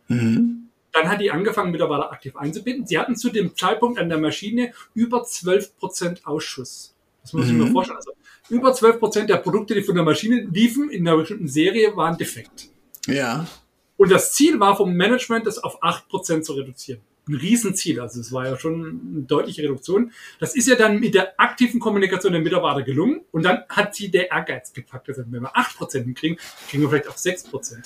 Mhm. 0.07 0.69
Dann 0.91 1.09
hat 1.09 1.21
die 1.21 1.31
angefangen, 1.31 1.71
Mitarbeiter 1.71 2.11
aktiv 2.11 2.35
einzubinden. 2.35 2.87
Sie 2.87 2.97
hatten 2.97 3.15
zu 3.15 3.29
dem 3.29 3.55
Zeitpunkt 3.55 3.99
an 3.99 4.09
der 4.09 4.17
Maschine 4.17 4.73
über 4.93 5.23
12 5.23 5.77
Prozent 5.77 6.25
Ausschuss. 6.25 6.95
Das 7.21 7.33
muss 7.33 7.45
ich 7.45 7.53
mhm. 7.53 7.65
mir 7.65 7.71
vorstellen. 7.71 7.97
Also 7.97 8.13
über 8.49 8.73
12 8.73 8.99
Prozent 8.99 9.29
der 9.29 9.37
Produkte, 9.37 9.75
die 9.75 9.83
von 9.83 9.95
der 9.95 10.03
Maschine 10.03 10.41
liefen, 10.51 10.89
in 10.89 11.07
einer 11.07 11.17
bestimmten 11.17 11.47
Serie, 11.47 11.95
waren 11.95 12.17
defekt. 12.17 12.69
Ja. 13.05 13.45
Und 13.97 14.11
das 14.11 14.33
Ziel 14.33 14.59
war 14.59 14.75
vom 14.75 14.93
Management, 14.93 15.45
das 15.45 15.59
auf 15.59 15.83
8 15.83 16.07
Prozent 16.07 16.45
zu 16.45 16.53
reduzieren 16.53 17.01
ein 17.27 17.35
Riesenziel. 17.35 17.99
Also 17.99 18.19
es 18.19 18.31
war 18.31 18.45
ja 18.45 18.57
schon 18.57 19.01
eine 19.15 19.21
deutliche 19.23 19.63
Reduktion. 19.63 20.11
Das 20.39 20.55
ist 20.55 20.67
ja 20.67 20.75
dann 20.75 20.99
mit 20.99 21.13
der 21.13 21.39
aktiven 21.39 21.79
Kommunikation 21.79 22.33
der 22.33 22.41
Mitarbeiter 22.41 22.83
gelungen 22.83 23.21
und 23.31 23.43
dann 23.43 23.63
hat 23.69 23.95
sie 23.95 24.09
der 24.09 24.31
Ehrgeiz 24.31 24.73
gepackt. 24.73 25.09
Also 25.09 25.23
wenn 25.29 25.41
wir 25.41 25.55
8% 25.55 26.03
hinkriegen, 26.03 26.37
kriegen 26.69 26.83
wir 26.83 26.89
vielleicht 26.89 27.09
auch 27.09 27.15
6% 27.15 27.73
hin. 27.73 27.83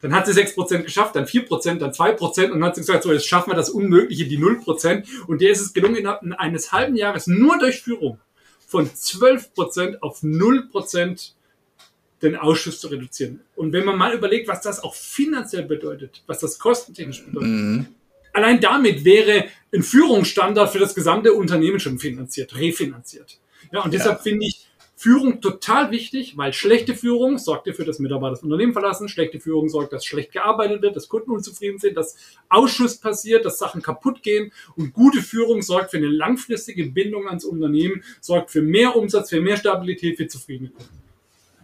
Dann 0.00 0.12
hat 0.14 0.26
sie 0.26 0.32
6% 0.32 0.82
geschafft, 0.82 1.14
dann 1.14 1.26
4%, 1.26 1.78
dann 1.78 1.92
2% 1.92 2.44
und 2.46 2.50
dann 2.52 2.64
hat 2.64 2.74
sie 2.74 2.80
gesagt, 2.80 3.04
so 3.04 3.12
jetzt 3.12 3.26
schaffen 3.26 3.50
wir 3.50 3.54
das 3.54 3.70
Unmögliche, 3.70 4.26
die 4.26 4.38
0%. 4.38 5.04
Und 5.28 5.40
der 5.40 5.50
ist 5.50 5.60
es 5.60 5.72
gelungen, 5.72 5.96
innerhalb 5.96 6.22
eines 6.38 6.72
halben 6.72 6.96
Jahres 6.96 7.28
nur 7.28 7.58
durch 7.58 7.82
Führung 7.82 8.18
von 8.66 8.88
12% 8.88 10.00
auf 10.00 10.22
0% 10.22 11.30
den 12.22 12.36
Ausschuss 12.36 12.80
zu 12.80 12.88
reduzieren. 12.88 13.40
Und 13.54 13.72
wenn 13.72 13.84
man 13.84 13.96
mal 13.96 14.12
überlegt, 14.12 14.48
was 14.48 14.60
das 14.60 14.82
auch 14.82 14.94
finanziell 14.94 15.64
bedeutet, 15.64 16.22
was 16.26 16.40
das 16.40 16.58
kostentechnisch 16.58 17.24
bedeutet, 17.24 17.50
mhm 17.50 17.86
allein 18.32 18.60
damit 18.60 19.04
wäre 19.04 19.46
ein 19.74 19.82
Führungsstandard 19.82 20.70
für 20.70 20.78
das 20.78 20.94
gesamte 20.94 21.32
Unternehmen 21.32 21.80
schon 21.80 21.98
finanziert, 21.98 22.56
refinanziert. 22.56 23.38
Ja, 23.72 23.82
und 23.82 23.94
deshalb 23.94 24.18
ja. 24.18 24.22
finde 24.22 24.46
ich 24.46 24.66
Führung 25.02 25.40
total 25.40 25.90
wichtig, 25.90 26.36
weil 26.36 26.52
schlechte 26.52 26.94
Führung 26.94 27.36
sorgt 27.36 27.66
dafür, 27.66 27.84
dass 27.84 27.98
Mitarbeiter 27.98 28.34
das 28.34 28.44
Unternehmen 28.44 28.72
verlassen. 28.72 29.08
Schlechte 29.08 29.40
Führung 29.40 29.68
sorgt, 29.68 29.92
dass 29.92 30.04
schlecht 30.04 30.30
gearbeitet 30.30 30.80
wird, 30.80 30.94
dass 30.94 31.08
Kunden 31.08 31.32
unzufrieden 31.32 31.78
sind, 31.78 31.96
dass 31.96 32.16
Ausschuss 32.48 32.98
passiert, 32.98 33.44
dass 33.44 33.58
Sachen 33.58 33.82
kaputt 33.82 34.22
gehen. 34.22 34.52
Und 34.76 34.92
gute 34.92 35.20
Führung 35.20 35.62
sorgt 35.62 35.90
für 35.90 35.96
eine 35.96 36.06
langfristige 36.06 36.86
Bindung 36.86 37.26
ans 37.26 37.44
Unternehmen, 37.44 38.04
sorgt 38.20 38.52
für 38.52 38.62
mehr 38.62 38.94
Umsatz, 38.94 39.30
für 39.30 39.40
mehr 39.40 39.56
Stabilität, 39.56 40.18
für 40.18 40.28
zufriedene 40.28 40.70
Kunden. 40.70 41.02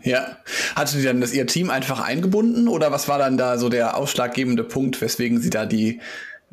Ja. 0.03 0.39
Hatte 0.75 0.97
sie 0.97 1.05
dann 1.05 1.21
das 1.21 1.33
ihr 1.33 1.47
Team 1.47 1.71
einfach 1.71 2.01
eingebunden 2.01 2.67
oder 2.67 2.91
was 2.91 3.07
war 3.07 3.19
dann 3.19 3.37
da 3.37 3.57
so 3.57 3.69
der 3.69 3.97
ausschlaggebende 3.97 4.65
Punkt, 4.65 5.01
weswegen 5.01 5.41
sie 5.41 5.51
da 5.51 5.65
die 5.65 6.01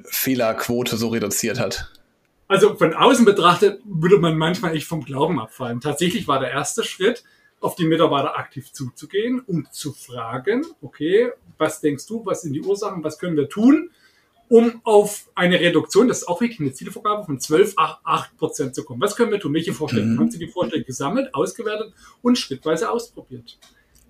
Fehlerquote 0.04 0.98
so 0.98 1.10
reduziert 1.10 1.60
hat? 1.60 1.92
Also 2.48 2.76
von 2.76 2.94
außen 2.94 3.26
betrachtet 3.26 3.82
würde 3.86 4.20
man 4.20 4.38
manchmal 4.38 4.76
echt 4.76 4.88
vom 4.88 5.04
Glauben 5.04 5.40
abfallen. 5.40 5.82
Tatsächlich 5.82 6.28
war 6.28 6.40
der 6.40 6.52
erste 6.52 6.84
Schritt, 6.84 7.24
auf 7.60 7.76
die 7.76 7.86
Mitarbeiter 7.86 8.38
aktiv 8.38 8.72
zuzugehen, 8.72 9.40
um 9.40 9.68
zu 9.72 9.92
fragen, 9.94 10.64
okay, 10.82 11.32
was 11.58 11.82
denkst 11.82 12.06
du, 12.06 12.24
was 12.26 12.42
sind 12.42 12.54
die 12.54 12.62
Ursachen, 12.62 13.04
was 13.04 13.18
können 13.18 13.38
wir 13.38 13.50
tun, 13.50 13.90
um 14.50 14.82
auf 14.84 15.30
eine 15.34 15.60
Reduktion, 15.60 16.08
das 16.08 16.20
ist 16.20 16.28
auch 16.28 16.42
wirklich 16.42 16.60
eine 16.60 16.74
Zielvorgabe, 16.74 17.26
von 17.26 17.40
12, 17.40 17.74
8, 17.78 18.00
8 18.04 18.38
Prozent 18.38 18.76
zu 18.76 18.84
kommen. 18.84 19.02
Was 19.02 19.16
können 19.16 19.32
wir 19.32 19.40
tun? 19.40 19.54
Welche 19.54 19.74
Vorschläge? 19.74 20.06
Mhm. 20.06 20.20
Haben 20.20 20.32
Sie 20.32 20.38
die 20.38 20.48
Vorschläge 20.48 20.86
gesammelt, 20.86 21.34
ausgewertet 21.34 21.94
und 22.22 22.38
schrittweise 22.38 22.92
ausprobiert? 22.92 23.58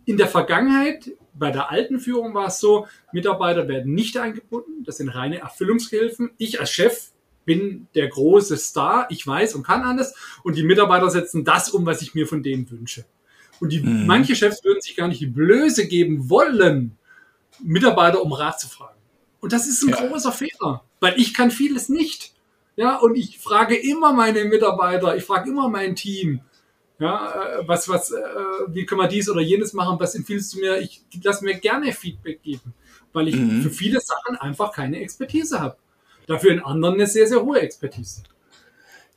In 0.06 0.18
der 0.18 0.28
Vergangenheit, 0.28 1.12
bei 1.34 1.52
der 1.52 1.72
alten 1.72 2.00
Führung 2.00 2.34
war 2.34 2.48
es 2.48 2.60
so, 2.60 2.88
Mitarbeiter 3.12 3.68
werden 3.68 3.94
nicht 3.94 4.18
eingebunden, 4.18 4.84
das 4.86 4.98
sind 4.98 5.10
reine 5.10 5.40
Erfüllungshilfen. 5.40 6.32
Ich 6.38 6.60
als 6.60 6.72
Chef 6.72 7.10
bin 7.44 7.88
der 7.96 8.08
große 8.08 8.58
Star, 8.58 9.08
ich 9.10 9.26
weiß 9.26 9.56
und 9.56 9.64
kann 9.64 9.84
alles 9.84 10.16
und 10.44 10.56
die 10.58 10.64
Mitarbeiter 10.64 11.10
setzen 11.10 11.44
das 11.44 11.70
um, 11.70 11.86
was 11.86 12.02
ich 12.02 12.16
mir 12.16 12.28
von 12.28 12.44
denen 12.44 12.70
wünsche. 12.70 13.06
Und 13.60 13.72
die, 13.72 13.82
mhm. 13.82 14.06
manche 14.06 14.36
Chefs 14.36 14.64
würden 14.64 14.82
sich 14.82 14.96
gar 14.96 15.08
nicht 15.08 15.22
die 15.22 15.28
Blöße 15.28 15.88
geben 15.88 16.30
wollen, 16.30 16.98
Mitarbeiter 17.64 18.22
um 18.22 18.34
Rat 18.34 18.60
zu 18.60 18.68
fragen. 18.68 19.00
Und 19.40 19.54
das 19.54 19.68
ist 19.68 19.84
ein 19.84 19.90
ja. 19.90 20.08
großer 20.08 20.32
Fehler, 20.32 20.84
weil 21.00 21.20
ich 21.20 21.34
kann 21.34 21.52
vieles 21.52 21.90
nicht. 21.90 22.34
Ja, 22.76 22.98
und 22.98 23.16
ich 23.16 23.40
frage 23.40 23.76
immer 23.76 24.12
meine 24.12 24.44
Mitarbeiter, 24.46 25.16
ich 25.16 25.24
frage 25.24 25.50
immer 25.50 25.70
mein 25.70 25.96
Team, 25.96 26.42
ja, 27.00 27.60
äh, 27.60 27.68
was, 27.68 27.90
was, 27.90 28.12
äh, 28.12 28.16
wie 28.68 28.86
können 28.86 29.02
wir 29.02 29.08
dies 29.08 29.30
oder 29.30 29.42
jenes 29.42 29.74
machen? 29.74 30.00
Was 30.00 30.16
empfiehlst 30.16 30.54
du 30.54 30.60
mir? 30.60 30.78
Ich 30.78 31.04
lasse 31.24 31.44
mir 31.44 31.56
gerne 31.56 31.92
Feedback 31.92 32.42
geben, 32.42 32.74
weil 33.14 33.28
ich 33.28 33.36
mhm. 33.36 33.64
für 33.64 33.70
viele 33.70 34.00
Sachen 34.00 34.38
einfach 34.38 34.72
keine 34.72 35.00
Expertise 35.00 35.60
habe. 35.60 35.78
Dafür 36.28 36.52
in 36.52 36.60
anderen 36.60 36.96
eine 36.96 37.08
sehr, 37.08 37.28
sehr 37.28 37.44
hohe 37.44 37.60
Expertise. 37.60 38.24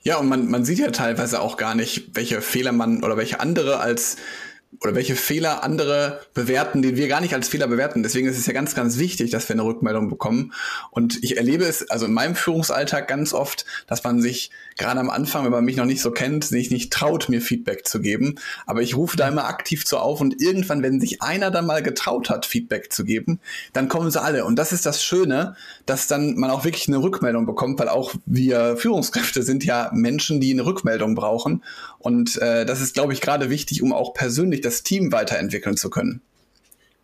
Ja, 0.03 0.19
und 0.19 0.29
man, 0.29 0.51
man 0.51 0.65
sieht 0.65 0.79
ja 0.79 0.91
teilweise 0.91 1.41
auch 1.41 1.57
gar 1.57 1.75
nicht, 1.75 2.15
welche 2.15 2.41
Fehler 2.41 2.73
man 2.73 3.03
oder 3.03 3.17
welche 3.17 3.41
andere 3.41 3.81
als 3.81 4.17
oder 4.81 4.95
welche 4.95 5.17
Fehler 5.17 5.65
andere 5.65 6.21
bewerten, 6.35 6.83
die 6.83 6.97
wir 6.97 7.09
gar 7.09 7.21
nicht 7.21 7.35
als 7.35 7.49
Fehler 7.49 7.67
bewerten. 7.67 8.03
Deswegen 8.03 8.29
ist 8.29 8.39
es 8.39 8.47
ja 8.47 8.53
ganz, 8.53 8.75
ganz 8.75 8.99
wichtig, 8.99 9.31
dass 9.31 9.49
wir 9.49 9.55
eine 9.55 9.65
Rückmeldung 9.65 10.09
bekommen. 10.09 10.53
Und 10.91 11.23
ich 11.25 11.37
erlebe 11.37 11.65
es 11.65 11.91
also 11.91 12.07
in 12.07 12.13
meinem 12.13 12.37
Führungsalltag 12.37 13.09
ganz 13.09 13.33
oft, 13.33 13.65
dass 13.87 14.05
man 14.05 14.21
sich 14.21 14.51
gerade 14.77 15.01
am 15.01 15.11
Anfang, 15.11 15.45
wenn 15.45 15.51
man 15.51 15.65
mich 15.65 15.77
noch 15.77 15.85
nicht 15.85 16.01
so 16.01 16.13
kennt, 16.13 16.45
sich 16.45 16.71
nicht 16.71 16.93
traut, 16.93 17.29
mir 17.29 17.41
Feedback 17.41 17.89
zu 17.89 18.01
geben. 18.01 18.37
Aber 18.67 18.83
ich 18.83 18.97
rufe 18.97 19.17
da 19.17 19.27
immer 19.27 19.47
aktiv 19.47 19.85
zu 19.85 19.99
auf 19.99 20.21
und 20.21 20.41
irgendwann, 20.41 20.83
wenn 20.83 21.01
sich 21.01 21.23
einer 21.23 21.51
dann 21.51 21.67
mal 21.67 21.83
getraut 21.83 22.31
hat, 22.31 22.47
Feedback 22.47 22.93
zu 22.93 23.05
geben, 23.05 23.41
dann 23.73 23.89
kommen 23.89 24.11
sie 24.11 24.23
alle. 24.23 24.45
Und 24.45 24.57
das 24.57 24.73
ist 24.73 24.87
das 24.87 25.03
Schöne, 25.03 25.57
dass 25.87 26.07
dann 26.07 26.37
man 26.37 26.51
auch 26.51 26.65
wirklich 26.65 26.87
eine 26.87 27.03
Rückmeldung 27.03 27.47
bekommt, 27.47 27.81
weil 27.81 27.89
auch 27.89 28.15
wir 28.27 28.77
Führungskräfte 28.77 29.43
sind 29.43 29.65
ja 29.65 29.91
Menschen, 29.93 30.41
die 30.41 30.53
eine 30.53 30.67
Rückmeldung 30.67 31.17
brauchen. 31.17 31.65
Und 31.99 32.37
äh, 32.37 32.65
das 32.65 32.81
ist, 32.81 32.95
glaube 32.95 33.13
ich, 33.13 33.21
gerade 33.21 33.51
wichtig, 33.51 33.83
um 33.83 33.93
auch 33.93 34.15
persönlich 34.15 34.58
das 34.61 34.83
Team 34.83 35.13
weiterentwickeln 35.13 35.77
zu 35.77 35.91
können. 35.91 36.23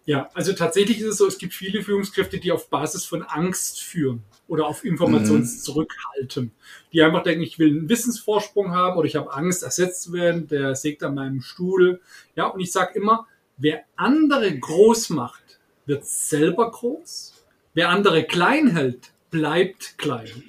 Ja, 0.06 0.28
also 0.34 0.52
tatsächlich 0.52 1.00
ist 1.00 1.06
es 1.06 1.16
so, 1.16 1.26
es 1.26 1.38
gibt 1.38 1.54
viele 1.54 1.82
Führungskräfte, 1.82 2.38
die 2.38 2.52
auf 2.52 2.68
Basis 2.68 3.06
von 3.06 3.22
Angst 3.22 3.80
führen 3.82 4.22
oder 4.48 4.66
auf 4.66 4.84
Informationszurückhalten. 4.84 6.44
Mhm. 6.44 6.50
Die 6.92 7.02
einfach 7.02 7.22
denken, 7.22 7.42
ich 7.42 7.58
will 7.58 7.70
einen 7.70 7.88
Wissensvorsprung 7.88 8.72
haben 8.72 8.98
oder 8.98 9.06
ich 9.06 9.16
habe 9.16 9.32
Angst, 9.32 9.62
ersetzt 9.62 10.02
zu 10.02 10.12
werden, 10.12 10.46
der 10.46 10.74
sägt 10.74 11.02
an 11.02 11.14
meinem 11.14 11.40
Stuhl. 11.40 12.00
Ja, 12.36 12.48
und 12.48 12.60
ich 12.60 12.70
sage 12.70 12.98
immer, 12.98 13.26
wer 13.56 13.84
andere 13.96 14.56
groß 14.58 15.10
macht, 15.10 15.58
wird 15.86 16.04
selber 16.04 16.70
groß. 16.70 17.32
Wer 17.72 17.88
andere 17.88 18.24
klein 18.24 18.68
hält, 18.68 19.12
bleibt 19.30 19.96
klein. 19.96 20.44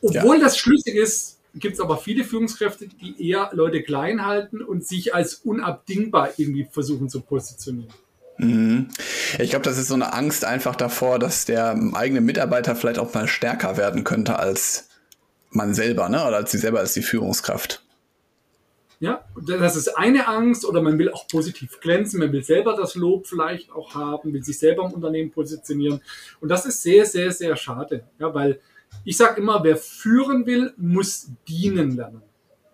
Obwohl 0.00 0.36
ja. 0.36 0.44
das 0.44 0.56
schlüssig 0.56 0.94
ist, 0.94 1.40
gibt 1.54 1.74
es 1.74 1.80
aber 1.80 1.98
viele 1.98 2.24
Führungskräfte, 2.24 2.88
die 2.88 3.28
eher 3.28 3.50
Leute 3.52 3.82
klein 3.82 4.24
halten 4.24 4.62
und 4.62 4.86
sich 4.86 5.14
als 5.14 5.34
unabdingbar 5.34 6.30
irgendwie 6.36 6.66
versuchen 6.70 7.08
zu 7.08 7.20
positionieren. 7.20 7.92
Mhm. 8.38 8.88
Ich 9.38 9.50
glaube, 9.50 9.64
das 9.64 9.78
ist 9.78 9.88
so 9.88 9.94
eine 9.94 10.12
Angst 10.12 10.44
einfach 10.44 10.76
davor, 10.76 11.18
dass 11.18 11.44
der 11.44 11.78
eigene 11.94 12.20
Mitarbeiter 12.20 12.74
vielleicht 12.74 12.98
auch 12.98 13.12
mal 13.14 13.28
stärker 13.28 13.76
werden 13.76 14.04
könnte 14.04 14.38
als 14.38 14.88
man 15.50 15.74
selber, 15.74 16.08
ne? 16.08 16.26
Oder 16.26 16.38
als 16.38 16.50
sie 16.50 16.58
selber 16.58 16.80
als 16.80 16.94
die 16.94 17.02
Führungskraft. 17.02 17.84
Ja, 19.00 19.24
das 19.36 19.74
ist 19.74 19.98
eine 19.98 20.28
Angst 20.28 20.64
oder 20.64 20.80
man 20.80 20.96
will 20.96 21.10
auch 21.10 21.26
positiv 21.26 21.80
glänzen, 21.80 22.20
man 22.20 22.32
will 22.32 22.44
selber 22.44 22.76
das 22.76 22.94
Lob 22.94 23.26
vielleicht 23.26 23.72
auch 23.72 23.96
haben, 23.96 24.32
will 24.32 24.44
sich 24.44 24.60
selber 24.60 24.84
im 24.84 24.92
Unternehmen 24.92 25.32
positionieren. 25.32 26.00
Und 26.40 26.48
das 26.48 26.66
ist 26.66 26.82
sehr, 26.82 27.04
sehr, 27.04 27.32
sehr 27.32 27.56
schade. 27.56 28.04
Ja, 28.20 28.32
weil 28.32 28.60
ich 29.04 29.16
sage 29.16 29.40
immer, 29.40 29.62
wer 29.64 29.76
führen 29.76 30.46
will, 30.46 30.72
muss 30.76 31.30
dienen 31.48 31.96
lernen. 31.96 32.22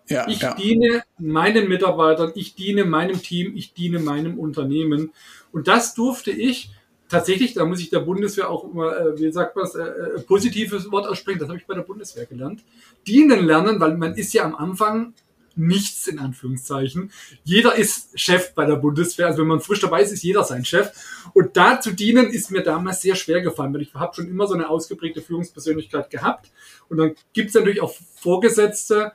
Ja, 0.07 0.27
ich 0.27 0.41
ja. 0.41 0.55
diene 0.55 1.03
meinen 1.19 1.69
Mitarbeitern, 1.69 2.31
ich 2.35 2.55
diene 2.55 2.83
meinem 2.83 3.21
Team, 3.21 3.55
ich 3.55 3.73
diene 3.73 3.99
meinem 3.99 4.39
Unternehmen. 4.39 5.11
Und 5.51 5.67
das 5.67 5.93
durfte 5.93 6.31
ich 6.31 6.71
tatsächlich, 7.09 7.53
da 7.53 7.65
muss 7.65 7.79
ich 7.79 7.89
der 7.89 7.99
Bundeswehr 7.99 8.49
auch 8.49 8.63
immer, 8.71 8.97
äh, 8.97 9.19
wie 9.19 9.31
sagt 9.31 9.55
man, 9.55 9.67
äh, 9.75 9.79
äh, 9.79 10.21
positives 10.21 10.91
Wort 10.91 11.07
aussprechen, 11.07 11.39
das 11.39 11.49
habe 11.49 11.59
ich 11.59 11.67
bei 11.67 11.75
der 11.75 11.81
Bundeswehr 11.81 12.25
gelernt. 12.25 12.63
Dienen 13.05 13.45
lernen, 13.45 13.79
weil 13.79 13.97
man 13.97 14.15
ist 14.15 14.33
ja 14.33 14.45
am 14.45 14.55
Anfang 14.55 15.13
nichts 15.59 16.07
in 16.07 16.19
Anführungszeichen. 16.19 17.11
Jeder 17.43 17.75
ist 17.75 18.19
Chef 18.19 18.53
bei 18.53 18.65
der 18.65 18.77
Bundeswehr. 18.77 19.27
Also 19.27 19.39
wenn 19.39 19.47
man 19.47 19.59
frisch 19.59 19.79
dabei 19.79 20.01
ist, 20.01 20.11
ist 20.11 20.23
jeder 20.23 20.43
sein 20.43 20.65
Chef. 20.65 20.91
Und 21.33 21.57
da 21.57 21.79
zu 21.79 21.91
dienen 21.91 22.27
ist 22.27 22.49
mir 22.49 22.63
damals 22.63 23.01
sehr 23.01 23.15
schwer 23.15 23.41
gefallen, 23.41 23.73
weil 23.73 23.81
ich 23.81 23.93
habe 23.93 24.15
schon 24.15 24.27
immer 24.27 24.47
so 24.47 24.53
eine 24.53 24.69
ausgeprägte 24.69 25.21
Führungspersönlichkeit 25.21 26.09
gehabt. 26.09 26.51
Und 26.87 26.97
dann 26.97 27.15
gibt 27.33 27.49
es 27.49 27.55
natürlich 27.55 27.81
auch 27.81 27.93
Vorgesetzte, 28.15 29.11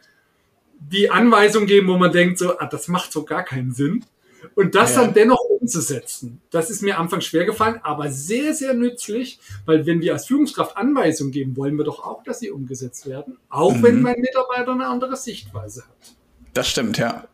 die 0.78 1.10
Anweisungen 1.10 1.66
geben, 1.66 1.88
wo 1.88 1.96
man 1.96 2.12
denkt, 2.12 2.38
so, 2.38 2.58
ah, 2.58 2.66
das 2.66 2.88
macht 2.88 3.12
so 3.12 3.24
gar 3.24 3.42
keinen 3.42 3.72
Sinn. 3.72 4.04
Und 4.54 4.74
das 4.74 4.94
ja. 4.94 5.02
dann 5.02 5.14
dennoch 5.14 5.40
umzusetzen, 5.40 6.40
das 6.50 6.70
ist 6.70 6.82
mir 6.82 6.96
am 6.96 7.04
Anfang 7.04 7.20
schwer 7.20 7.46
gefallen, 7.46 7.80
aber 7.82 8.10
sehr, 8.10 8.54
sehr 8.54 8.74
nützlich, 8.74 9.40
weil 9.64 9.86
wenn 9.86 10.00
wir 10.00 10.12
als 10.12 10.26
Führungskraft 10.26 10.76
Anweisungen 10.76 11.32
geben, 11.32 11.56
wollen 11.56 11.76
wir 11.76 11.84
doch 11.84 12.04
auch, 12.04 12.22
dass 12.22 12.40
sie 12.40 12.50
umgesetzt 12.50 13.06
werden, 13.08 13.38
auch 13.48 13.74
mhm. 13.74 13.82
wenn 13.82 14.02
mein 14.02 14.20
Mitarbeiter 14.20 14.72
eine 14.72 14.86
andere 14.86 15.16
Sichtweise 15.16 15.82
hat. 15.82 16.14
Das 16.54 16.68
stimmt, 16.68 16.98
ja. 16.98 17.24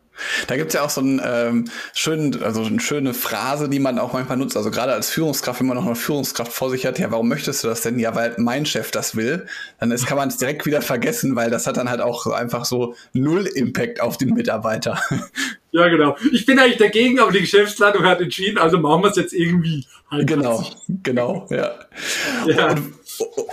Da 0.47 0.55
gibt's 0.55 0.73
ja 0.73 0.83
auch 0.83 0.89
so 0.89 1.01
einen 1.01 1.21
ähm, 1.23 1.65
schönen, 1.93 2.43
also 2.43 2.63
eine 2.63 2.79
schöne 2.79 3.13
Phrase, 3.13 3.69
die 3.69 3.79
man 3.79 3.97
auch 3.97 4.13
manchmal 4.13 4.37
nutzt. 4.37 4.55
Also 4.57 4.69
gerade 4.71 4.93
als 4.93 5.09
Führungskraft, 5.09 5.59
wenn 5.59 5.67
man 5.67 5.77
noch 5.77 5.85
eine 5.85 5.95
Führungskraft 5.95 6.51
vor 6.51 6.69
sich 6.69 6.85
hat, 6.85 6.99
ja, 6.99 7.11
warum 7.11 7.27
möchtest 7.27 7.63
du 7.63 7.67
das 7.67 7.81
denn? 7.81 7.97
Ja, 7.97 8.13
weil 8.15 8.35
mein 8.37 8.65
Chef 8.65 8.91
das 8.91 9.15
will. 9.15 9.47
Dann 9.79 9.91
ist, 9.91 10.05
kann 10.05 10.17
man 10.17 10.29
es 10.29 10.37
direkt 10.37 10.65
wieder 10.65 10.81
vergessen, 10.81 11.35
weil 11.35 11.49
das 11.49 11.65
hat 11.65 11.77
dann 11.77 11.89
halt 11.89 12.01
auch 12.01 12.27
einfach 12.27 12.65
so 12.65 12.95
null 13.13 13.47
Impact 13.47 14.01
auf 14.01 14.17
den 14.17 14.33
Mitarbeiter. 14.33 15.01
Ja, 15.73 15.87
genau. 15.87 16.17
Ich 16.33 16.45
bin 16.45 16.59
eigentlich 16.59 16.79
dagegen, 16.79 17.17
aber 17.21 17.31
die 17.31 17.39
Geschäftsleitung 17.39 18.03
hat 18.03 18.19
entschieden, 18.19 18.57
also 18.57 18.77
machen 18.77 19.03
wir 19.03 19.09
es 19.09 19.15
jetzt 19.15 19.31
irgendwie 19.31 19.85
halt. 20.09 20.27
Genau, 20.27 20.65
genau, 21.01 21.47
ja. 21.49 21.71
ja. 22.45 22.71
Und, 22.71 22.93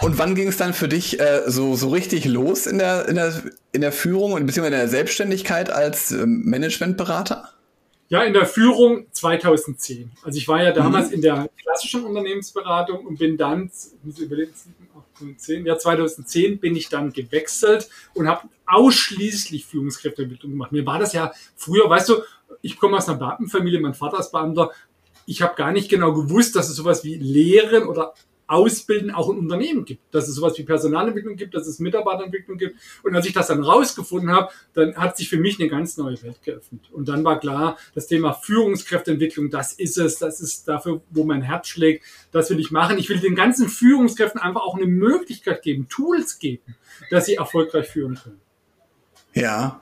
und 0.01 0.19
wann 0.19 0.35
ging 0.35 0.49
es 0.49 0.57
dann 0.57 0.75
für 0.75 0.89
dich 0.89 1.21
äh, 1.21 1.43
so, 1.47 1.75
so 1.75 1.89
richtig 1.89 2.25
los 2.25 2.67
in 2.67 2.79
der, 2.79 3.09
in 3.09 3.17
der, 3.17 3.43
in 3.73 3.81
der 3.81 3.93
Führung 3.93 4.33
und 4.33 4.47
beziehungsweise 4.47 4.75
in 4.75 4.81
der 4.81 4.89
Selbstständigkeit 4.89 5.71
als 5.71 6.11
ähm, 6.13 6.43
Managementberater? 6.45 7.51
Ja, 8.11 8.23
in 8.23 8.33
der 8.33 8.47
Führung 8.47 9.07
2010. 9.13 10.11
Also 10.23 10.39
ich 10.39 10.49
war 10.49 10.63
ja 10.63 10.73
damals 10.73 11.09
mhm. 11.09 11.15
in 11.15 11.23
der 11.23 11.51
klassischen 11.63 12.05
Unternehmensberatung 12.05 13.05
und 13.05 13.19
bin 13.19 13.37
dann, 13.37 13.71
muss 14.03 14.17
ich 14.17 14.25
überlegen, 14.25 14.53
10, 15.37 15.67
ja 15.67 15.77
2010 15.77 16.59
bin 16.59 16.77
ich 16.77 16.89
dann 16.89 17.13
gewechselt 17.13 17.89
und 18.15 18.29
habe 18.29 18.49
ausschließlich 18.67 19.67
Führungskräfteentwicklung 19.67 20.53
gemacht. 20.53 20.73
Mir 20.73 20.87
war 20.87 20.99
das 20.99 21.13
ja 21.13 21.33
früher, 21.57 21.89
weißt 21.91 22.09
du, 22.09 22.23
ich 22.63 22.79
komme 22.79 22.97
aus 22.97 23.09
einer 23.09 23.19
Beamtenfamilie, 23.19 23.81
mein 23.81 23.95
Vater 23.95 24.21
ist 24.21 24.33
Beamter. 24.33 24.71
Ich 25.27 25.43
habe 25.43 25.55
gar 25.57 25.73
nicht 25.73 25.91
genau 25.91 26.15
gewusst, 26.15 26.57
dass 26.57 26.71
es 26.71 26.77
sowas 26.77 27.05
wie 27.05 27.17
Lehren 27.17 27.87
oder 27.87 28.15
Ausbilden 28.49 29.11
auch 29.11 29.31
in 29.31 29.39
Unternehmen 29.39 29.85
gibt, 29.85 30.15
dass 30.15 30.27
es 30.27 30.35
sowas 30.35 30.59
wie 30.59 30.65
Personalentwicklung 30.65 31.37
gibt, 31.37 31.55
dass 31.55 31.67
es 31.67 31.79
Mitarbeiterentwicklung 31.79 32.59
gibt. 32.59 32.77
Und 33.03 33.15
als 33.15 33.27
ich 33.27 33.33
das 33.33 33.49
dann 33.49 33.63
rausgefunden 33.63 34.31
habe, 34.31 34.51
dann 34.73 34.97
hat 34.97 35.17
sich 35.17 35.29
für 35.29 35.37
mich 35.37 35.61
eine 35.61 35.69
ganz 35.69 35.97
neue 35.99 36.21
Welt 36.23 36.43
geöffnet. 36.43 36.91
Und 36.91 37.09
dann 37.09 37.23
war 37.25 37.39
klar, 37.39 37.77
das 37.95 38.07
Thema 38.07 38.33
Führungskräfteentwicklung, 38.33 39.51
das 39.51 39.75
ist 39.75 39.99
es, 39.99 40.19
das 40.19 40.41
ist 40.41 40.67
dafür, 40.67 41.03
wo 41.11 41.25
mein 41.25 41.43
Herz 41.43 41.69
schlägt, 41.69 42.05
das 42.33 42.51
will 42.51 42.59
ich 42.59 42.71
machen. 42.71 42.99
Ich 42.99 43.09
will 43.09 43.21
den 43.21 43.35
ganzen 43.35 43.69
Führungskräften 43.69 44.41
einfach 44.41 44.63
auch 44.63 44.77
eine 44.77 44.87
Möglichkeit 44.87 45.63
geben, 45.63 45.89
Tools 45.89 46.39
geben, 46.39 46.75
dass 47.11 47.27
sie 47.27 47.35
erfolgreich 47.35 47.89
führen 47.89 48.15
können. 48.15 48.41
Ja, 49.35 49.81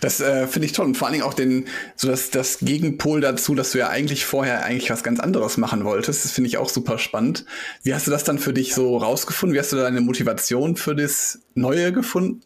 das 0.00 0.20
äh, 0.20 0.46
finde 0.46 0.66
ich 0.66 0.72
toll. 0.72 0.86
Und 0.86 0.96
vor 0.96 1.06
allen 1.06 1.14
Dingen 1.14 1.24
auch 1.24 1.34
den, 1.34 1.66
so 1.96 2.08
das, 2.08 2.30
das 2.30 2.58
Gegenpol 2.60 3.20
dazu, 3.20 3.54
dass 3.54 3.72
du 3.72 3.78
ja 3.78 3.88
eigentlich 3.88 4.24
vorher 4.24 4.64
eigentlich 4.64 4.90
was 4.90 5.02
ganz 5.02 5.20
anderes 5.20 5.56
machen 5.56 5.84
wolltest. 5.84 6.24
Das 6.24 6.32
finde 6.32 6.48
ich 6.48 6.58
auch 6.58 6.68
super 6.68 6.98
spannend. 6.98 7.44
Wie 7.82 7.94
hast 7.94 8.06
du 8.06 8.10
das 8.10 8.24
dann 8.24 8.38
für 8.38 8.52
dich 8.52 8.74
so 8.74 8.96
rausgefunden? 8.96 9.54
Wie 9.54 9.58
hast 9.60 9.72
du 9.72 9.76
deine 9.76 10.00
Motivation 10.00 10.76
für 10.76 10.94
das 10.94 11.40
Neue 11.54 11.92
gefunden? 11.92 12.42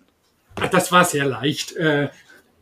Das 0.71 0.93
war 0.93 1.05
sehr 1.05 1.27
leicht. 1.27 1.77
Äh, 1.77 2.09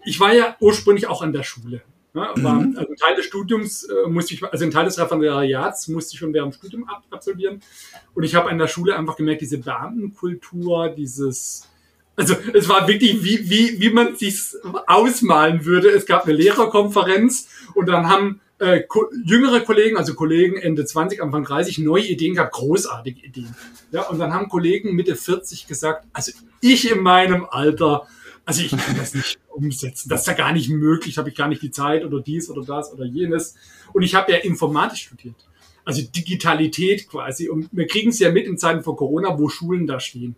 ich 0.04 0.20
war 0.20 0.34
ja 0.34 0.56
ursprünglich 0.60 1.06
auch 1.06 1.22
an 1.22 1.32
der 1.32 1.42
Schule. 1.42 1.82
Ja, 2.14 2.32
war, 2.36 2.54
mhm. 2.54 2.76
also 2.76 2.92
ein 2.92 2.96
Teil 2.96 3.16
des 3.16 3.24
Studiums 3.24 3.84
äh, 3.84 4.08
musste 4.08 4.34
ich, 4.34 4.44
also 4.44 4.64
ein 4.64 4.70
Teil 4.70 4.84
des 4.84 4.98
Referendariats 4.98 5.88
musste 5.88 6.14
ich 6.14 6.20
schon 6.20 6.32
während 6.32 6.54
dem 6.54 6.58
Studium 6.58 6.88
absolvieren. 7.10 7.60
Und 8.14 8.22
ich 8.22 8.36
habe 8.36 8.50
an 8.50 8.58
der 8.58 8.68
Schule 8.68 8.96
einfach 8.96 9.16
gemerkt, 9.16 9.40
diese 9.40 9.58
Beamtenkultur, 9.58 10.90
dieses 10.90 11.68
also 12.16 12.34
es 12.52 12.68
war 12.68 12.86
wirklich, 12.86 13.22
wie, 13.24 13.50
wie, 13.50 13.80
wie 13.80 13.90
man 13.90 14.16
sich 14.16 14.40
ausmalen 14.86 15.64
würde. 15.64 15.90
Es 15.90 16.06
gab 16.06 16.24
eine 16.24 16.34
Lehrerkonferenz 16.34 17.48
und 17.74 17.86
dann 17.86 18.08
haben 18.08 18.40
äh, 18.58 18.80
ko 18.82 19.10
jüngere 19.24 19.60
Kollegen, 19.60 19.96
also 19.96 20.14
Kollegen 20.14 20.56
Ende 20.56 20.84
20, 20.84 21.22
Anfang 21.22 21.44
30, 21.44 21.78
neue 21.78 22.04
Ideen 22.04 22.34
gehabt, 22.34 22.52
großartige 22.52 23.26
Ideen. 23.26 23.54
Ja, 23.90 24.02
und 24.08 24.18
dann 24.18 24.32
haben 24.32 24.48
Kollegen 24.48 24.94
Mitte 24.94 25.16
40 25.16 25.66
gesagt, 25.66 26.06
also 26.12 26.32
ich 26.60 26.90
in 26.90 27.02
meinem 27.02 27.46
Alter, 27.50 28.06
also 28.44 28.62
ich 28.62 28.70
kann 28.70 28.96
das 28.96 29.14
nicht 29.14 29.38
umsetzen. 29.48 30.08
Das 30.08 30.22
ist 30.22 30.26
ja 30.26 30.34
gar 30.34 30.52
nicht 30.52 30.70
möglich, 30.70 31.18
habe 31.18 31.30
ich 31.30 31.34
gar 31.34 31.48
nicht 31.48 31.62
die 31.62 31.70
Zeit 31.70 32.04
oder 32.04 32.20
dies 32.20 32.48
oder 32.48 32.64
das 32.64 32.92
oder 32.92 33.04
jenes. 33.04 33.56
Und 33.92 34.02
ich 34.02 34.14
habe 34.14 34.32
ja 34.32 34.38
Informatik 34.38 34.98
studiert. 34.98 35.36
Also 35.84 36.02
Digitalität 36.02 37.08
quasi. 37.08 37.48
Und 37.48 37.68
wir 37.72 37.86
kriegen 37.86 38.10
es 38.10 38.18
ja 38.18 38.30
mit 38.30 38.46
in 38.46 38.56
Zeiten 38.56 38.82
vor 38.82 38.96
Corona, 38.96 39.38
wo 39.38 39.48
Schulen 39.48 39.86
da 39.86 40.00
stehen. 40.00 40.36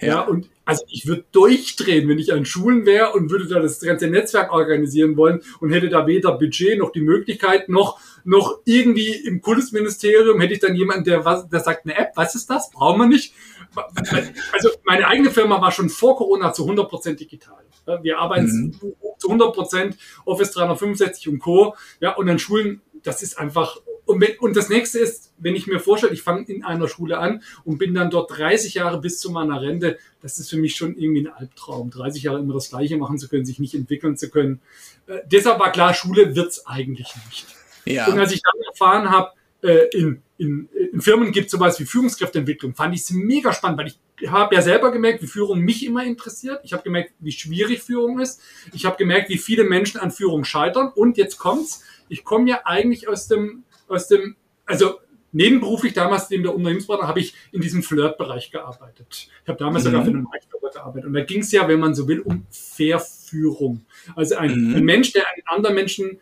Ja, 0.00 0.06
ja 0.08 0.20
und 0.22 0.50
also 0.64 0.84
ich 0.88 1.06
würde 1.06 1.24
durchdrehen, 1.32 2.08
wenn 2.08 2.18
ich 2.18 2.32
an 2.32 2.46
Schulen 2.46 2.86
wäre 2.86 3.12
und 3.12 3.30
würde 3.30 3.46
da 3.46 3.60
das 3.60 3.80
ganze 3.80 4.06
Netzwerk 4.06 4.52
organisieren 4.52 5.16
wollen 5.16 5.42
und 5.60 5.72
hätte 5.72 5.90
da 5.90 6.06
weder 6.06 6.32
Budget 6.32 6.78
noch 6.78 6.90
die 6.90 7.02
Möglichkeit 7.02 7.68
noch 7.68 8.00
noch 8.24 8.60
irgendwie 8.64 9.14
im 9.14 9.42
Kultusministerium 9.42 10.40
hätte 10.40 10.54
ich 10.54 10.60
dann 10.60 10.74
jemanden, 10.74 11.04
der 11.04 11.24
was, 11.24 11.48
der 11.48 11.60
sagt 11.60 11.84
eine 11.84 11.96
App, 11.96 12.12
was 12.14 12.34
ist 12.34 12.48
das? 12.48 12.70
Brauchen 12.70 13.00
wir 13.00 13.06
nicht. 13.06 13.34
Also 14.52 14.70
meine 14.84 15.08
eigene 15.08 15.30
Firma 15.30 15.60
war 15.60 15.72
schon 15.72 15.90
vor 15.90 16.16
Corona 16.16 16.52
zu 16.52 16.64
100% 16.64 17.16
digital. 17.16 17.64
Wir 18.02 18.18
arbeiten 18.18 18.46
mhm. 18.46 18.94
zu 19.18 19.28
100% 19.28 19.94
Office 20.24 20.52
365 20.52 21.28
und 21.28 21.38
Co. 21.38 21.74
Ja, 22.00 22.14
und 22.14 22.28
an 22.28 22.38
Schulen, 22.38 22.80
das 23.02 23.22
ist 23.22 23.38
einfach 23.38 23.78
und, 24.14 24.20
wenn, 24.20 24.38
und 24.38 24.56
das 24.56 24.68
nächste 24.68 25.00
ist, 25.00 25.32
wenn 25.38 25.56
ich 25.56 25.66
mir 25.66 25.80
vorstelle, 25.80 26.12
ich 26.12 26.22
fange 26.22 26.44
in 26.44 26.64
einer 26.64 26.88
Schule 26.88 27.18
an 27.18 27.42
und 27.64 27.78
bin 27.78 27.94
dann 27.94 28.10
dort 28.10 28.36
30 28.36 28.74
Jahre 28.74 29.00
bis 29.00 29.18
zu 29.18 29.30
meiner 29.30 29.60
Rente, 29.60 29.98
das 30.22 30.38
ist 30.38 30.50
für 30.50 30.56
mich 30.56 30.76
schon 30.76 30.96
irgendwie 30.96 31.26
ein 31.26 31.32
Albtraum. 31.32 31.90
30 31.90 32.22
Jahre 32.22 32.38
immer 32.38 32.54
das 32.54 32.70
Gleiche 32.70 32.96
machen 32.96 33.18
zu 33.18 33.28
können, 33.28 33.44
sich 33.44 33.58
nicht 33.58 33.74
entwickeln 33.74 34.16
zu 34.16 34.30
können. 34.30 34.60
Äh, 35.06 35.18
deshalb 35.26 35.58
war 35.58 35.72
klar, 35.72 35.94
Schule 35.94 36.36
wird's 36.36 36.66
eigentlich 36.66 37.12
nicht. 37.26 37.46
Ja. 37.86 38.06
Und 38.06 38.18
als 38.18 38.32
ich 38.32 38.40
dann 38.40 38.60
erfahren 38.70 39.10
habe, 39.10 39.32
äh, 39.62 39.88
in, 39.92 40.22
in, 40.38 40.68
in 40.92 41.00
Firmen 41.00 41.32
gibt 41.32 41.46
es 41.46 41.52
sowas 41.52 41.80
wie 41.80 41.84
Führungskräfteentwicklung, 41.84 42.74
fand 42.74 42.94
ich 42.94 43.00
es 43.00 43.10
mega 43.10 43.52
spannend, 43.52 43.78
weil 43.78 43.88
ich 43.88 44.30
habe 44.30 44.54
ja 44.54 44.62
selber 44.62 44.92
gemerkt, 44.92 45.22
wie 45.22 45.26
Führung 45.26 45.60
mich 45.60 45.84
immer 45.84 46.04
interessiert. 46.04 46.60
Ich 46.64 46.72
habe 46.72 46.82
gemerkt, 46.82 47.12
wie 47.18 47.32
schwierig 47.32 47.82
Führung 47.82 48.20
ist. 48.20 48.40
Ich 48.72 48.84
habe 48.84 48.96
gemerkt, 48.96 49.28
wie 49.28 49.38
viele 49.38 49.64
Menschen 49.64 50.00
an 50.00 50.10
Führung 50.10 50.44
scheitern. 50.44 50.92
Und 50.94 51.16
jetzt 51.16 51.38
kommt's. 51.38 51.82
Ich 52.08 52.22
komme 52.22 52.48
ja 52.48 52.60
eigentlich 52.64 53.08
aus 53.08 53.26
dem 53.26 53.64
aus 53.88 54.08
dem, 54.08 54.36
also 54.66 55.00
nebenberuflich 55.32 55.92
damals 55.92 56.30
neben 56.30 56.44
der 56.44 56.54
Unternehmensberatung 56.54 57.08
habe 57.08 57.20
ich 57.20 57.34
in 57.52 57.60
diesem 57.60 57.82
Flirt-Bereich 57.82 58.50
gearbeitet. 58.50 59.28
Ich 59.42 59.48
habe 59.48 59.58
damals 59.58 59.84
mhm. 59.84 59.88
sogar 59.88 60.04
für 60.04 60.10
einen 60.10 60.22
Marktführer 60.22 60.70
gearbeitet. 60.70 61.06
Und 61.06 61.14
da 61.14 61.24
ging 61.24 61.40
es 61.40 61.52
ja, 61.52 61.66
wenn 61.68 61.80
man 61.80 61.94
so 61.94 62.08
will, 62.08 62.20
um 62.20 62.46
Verführung. 62.50 63.84
Also 64.14 64.36
ein, 64.36 64.70
mhm. 64.70 64.76
ein 64.76 64.84
Mensch, 64.84 65.12
der 65.12 65.24
einen 65.26 65.42
anderen 65.46 65.74
Menschen 65.74 66.20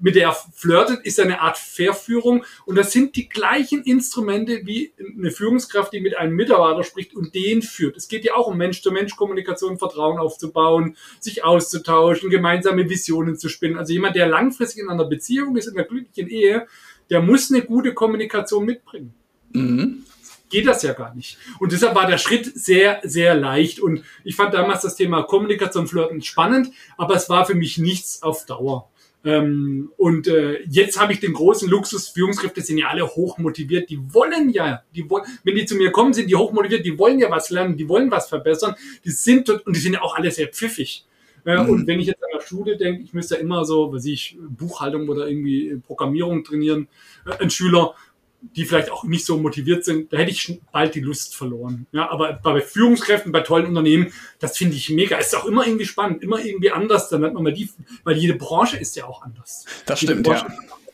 mit 0.00 0.14
der 0.14 0.28
er 0.28 0.36
flirtet, 0.54 1.04
ist 1.04 1.20
eine 1.20 1.40
Art 1.40 1.58
Verführung. 1.58 2.44
Und 2.64 2.76
das 2.76 2.92
sind 2.92 3.16
die 3.16 3.28
gleichen 3.28 3.82
Instrumente 3.82 4.62
wie 4.64 4.92
eine 4.98 5.30
Führungskraft, 5.30 5.92
die 5.92 6.00
mit 6.00 6.16
einem 6.16 6.34
Mitarbeiter 6.34 6.84
spricht 6.84 7.14
und 7.14 7.34
den 7.34 7.62
führt. 7.62 7.96
Es 7.96 8.08
geht 8.08 8.24
ja 8.24 8.34
auch 8.34 8.46
um 8.46 8.56
Mensch-zu-Mensch-Kommunikation, 8.56 9.78
Vertrauen 9.78 10.18
aufzubauen, 10.18 10.96
sich 11.20 11.44
auszutauschen, 11.44 12.30
gemeinsame 12.30 12.88
Visionen 12.88 13.36
zu 13.36 13.48
spinnen. 13.48 13.78
Also 13.78 13.92
jemand, 13.92 14.16
der 14.16 14.26
langfristig 14.26 14.82
in 14.82 14.90
einer 14.90 15.04
Beziehung 15.04 15.56
ist, 15.56 15.66
in 15.66 15.76
einer 15.76 15.86
glücklichen 15.86 16.28
Ehe, 16.28 16.66
der 17.10 17.20
muss 17.22 17.52
eine 17.52 17.62
gute 17.62 17.94
Kommunikation 17.94 18.64
mitbringen. 18.64 19.14
Mhm 19.52 20.04
geht 20.50 20.66
das 20.66 20.82
ja 20.82 20.92
gar 20.92 21.14
nicht. 21.14 21.38
Und 21.60 21.72
deshalb 21.72 21.94
war 21.94 22.06
der 22.06 22.18
Schritt 22.18 22.52
sehr, 22.54 23.00
sehr 23.04 23.34
leicht. 23.34 23.80
Und 23.80 24.02
ich 24.24 24.36
fand 24.36 24.52
damals 24.52 24.82
das 24.82 24.96
Thema 24.96 25.22
Kommunikation, 25.22 25.86
Flirten 25.86 26.20
spannend, 26.22 26.72
aber 26.98 27.14
es 27.14 27.30
war 27.30 27.46
für 27.46 27.54
mich 27.54 27.78
nichts 27.78 28.22
auf 28.22 28.44
Dauer. 28.44 28.89
Ähm, 29.22 29.92
und 29.98 30.28
äh, 30.28 30.62
jetzt 30.62 30.98
habe 30.98 31.12
ich 31.12 31.20
den 31.20 31.34
großen 31.34 31.68
Luxus, 31.68 32.08
Führungskräfte 32.08 32.62
sind 32.62 32.78
ja 32.78 32.88
alle 32.88 33.06
hoch 33.06 33.36
motiviert, 33.36 33.90
die 33.90 33.98
wollen 34.14 34.48
ja, 34.48 34.82
die 34.94 35.08
wollen, 35.10 35.24
wenn 35.44 35.56
die 35.56 35.66
zu 35.66 35.74
mir 35.74 35.92
kommen, 35.92 36.14
sind 36.14 36.30
die 36.30 36.36
hoch 36.36 36.52
motiviert, 36.52 36.86
die 36.86 36.98
wollen 36.98 37.18
ja 37.18 37.30
was 37.30 37.50
lernen, 37.50 37.76
die 37.76 37.88
wollen 37.88 38.10
was 38.10 38.28
verbessern, 38.28 38.74
die 39.04 39.10
sind 39.10 39.50
und 39.50 39.76
die 39.76 39.80
sind 39.80 39.92
ja 39.92 40.02
auch 40.02 40.16
alle 40.16 40.30
sehr 40.30 40.48
pfiffig. 40.48 41.04
Äh, 41.44 41.62
mhm. 41.62 41.70
Und 41.70 41.86
wenn 41.86 42.00
ich 42.00 42.06
jetzt 42.06 42.22
an 42.22 42.30
der 42.34 42.40
Schule 42.40 42.76
denke, 42.78 43.02
ich 43.02 43.12
müsste 43.12 43.36
immer 43.36 43.64
so, 43.64 43.92
was 43.92 44.06
ich, 44.06 44.38
Buchhaltung 44.40 45.08
oder 45.08 45.28
irgendwie 45.28 45.78
Programmierung 45.86 46.42
trainieren, 46.42 46.88
äh, 47.26 47.42
ein 47.42 47.50
Schüler, 47.50 47.94
die 48.42 48.64
vielleicht 48.64 48.90
auch 48.90 49.04
nicht 49.04 49.26
so 49.26 49.38
motiviert 49.38 49.84
sind, 49.84 50.12
da 50.12 50.18
hätte 50.18 50.30
ich 50.30 50.60
bald 50.72 50.94
die 50.94 51.00
Lust 51.00 51.36
verloren. 51.36 51.86
Ja, 51.92 52.10
aber 52.10 52.32
bei 52.42 52.60
Führungskräften, 52.60 53.32
bei 53.32 53.40
tollen 53.40 53.66
Unternehmen, 53.66 54.12
das 54.38 54.56
finde 54.56 54.76
ich 54.76 54.90
mega. 54.90 55.18
Ist 55.18 55.36
auch 55.36 55.46
immer 55.46 55.66
irgendwie 55.66 55.84
spannend, 55.84 56.22
immer 56.22 56.42
irgendwie 56.42 56.70
anders. 56.70 57.08
Dann 57.08 57.24
hat 57.24 57.34
man 57.34 57.42
mal 57.42 57.52
die, 57.52 57.70
weil 58.04 58.16
jede 58.16 58.34
Branche 58.34 58.76
ist 58.76 58.96
ja 58.96 59.04
auch 59.04 59.22
anders. 59.22 59.64
Das 59.86 60.00
jede 60.00 60.14
stimmt, 60.14 60.26
Branche 60.26 60.46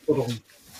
ja. 0.07 0.25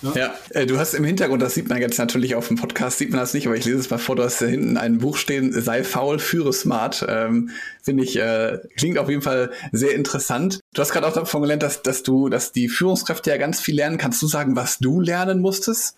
Ja, 0.02 0.12
ja 0.14 0.34
äh, 0.50 0.66
du 0.66 0.78
hast 0.78 0.94
im 0.94 1.04
Hintergrund, 1.04 1.42
das 1.42 1.54
sieht 1.54 1.68
man 1.68 1.80
jetzt 1.80 1.98
natürlich 1.98 2.34
auf 2.34 2.48
dem 2.48 2.56
Podcast, 2.56 2.98
sieht 2.98 3.10
man 3.10 3.20
das 3.20 3.34
nicht, 3.34 3.46
aber 3.46 3.56
ich 3.56 3.64
lese 3.64 3.78
es 3.78 3.90
mal 3.90 3.98
vor, 3.98 4.14
du 4.14 4.22
hast 4.22 4.40
da 4.40 4.46
hinten 4.46 4.76
ein 4.76 4.98
Buch 4.98 5.16
stehen, 5.16 5.52
sei 5.60 5.82
faul, 5.82 6.18
führe 6.18 6.52
smart. 6.52 7.04
Ähm, 7.08 7.50
Finde 7.82 8.04
ich, 8.04 8.16
äh, 8.16 8.58
klingt 8.76 8.98
auf 8.98 9.08
jeden 9.08 9.22
Fall 9.22 9.50
sehr 9.72 9.94
interessant. 9.94 10.60
Du 10.72 10.82
hast 10.82 10.92
gerade 10.92 11.06
auch 11.06 11.12
davon 11.12 11.42
gelernt, 11.42 11.62
dass, 11.62 11.82
dass 11.82 12.02
du, 12.02 12.28
dass 12.28 12.52
die 12.52 12.68
Führungskräfte 12.68 13.30
ja 13.30 13.38
ganz 13.38 13.60
viel 13.60 13.74
lernen. 13.74 13.98
Kannst 13.98 14.22
du 14.22 14.28
sagen, 14.28 14.54
was 14.54 14.78
du 14.78 15.00
lernen 15.00 15.40
musstest 15.40 15.96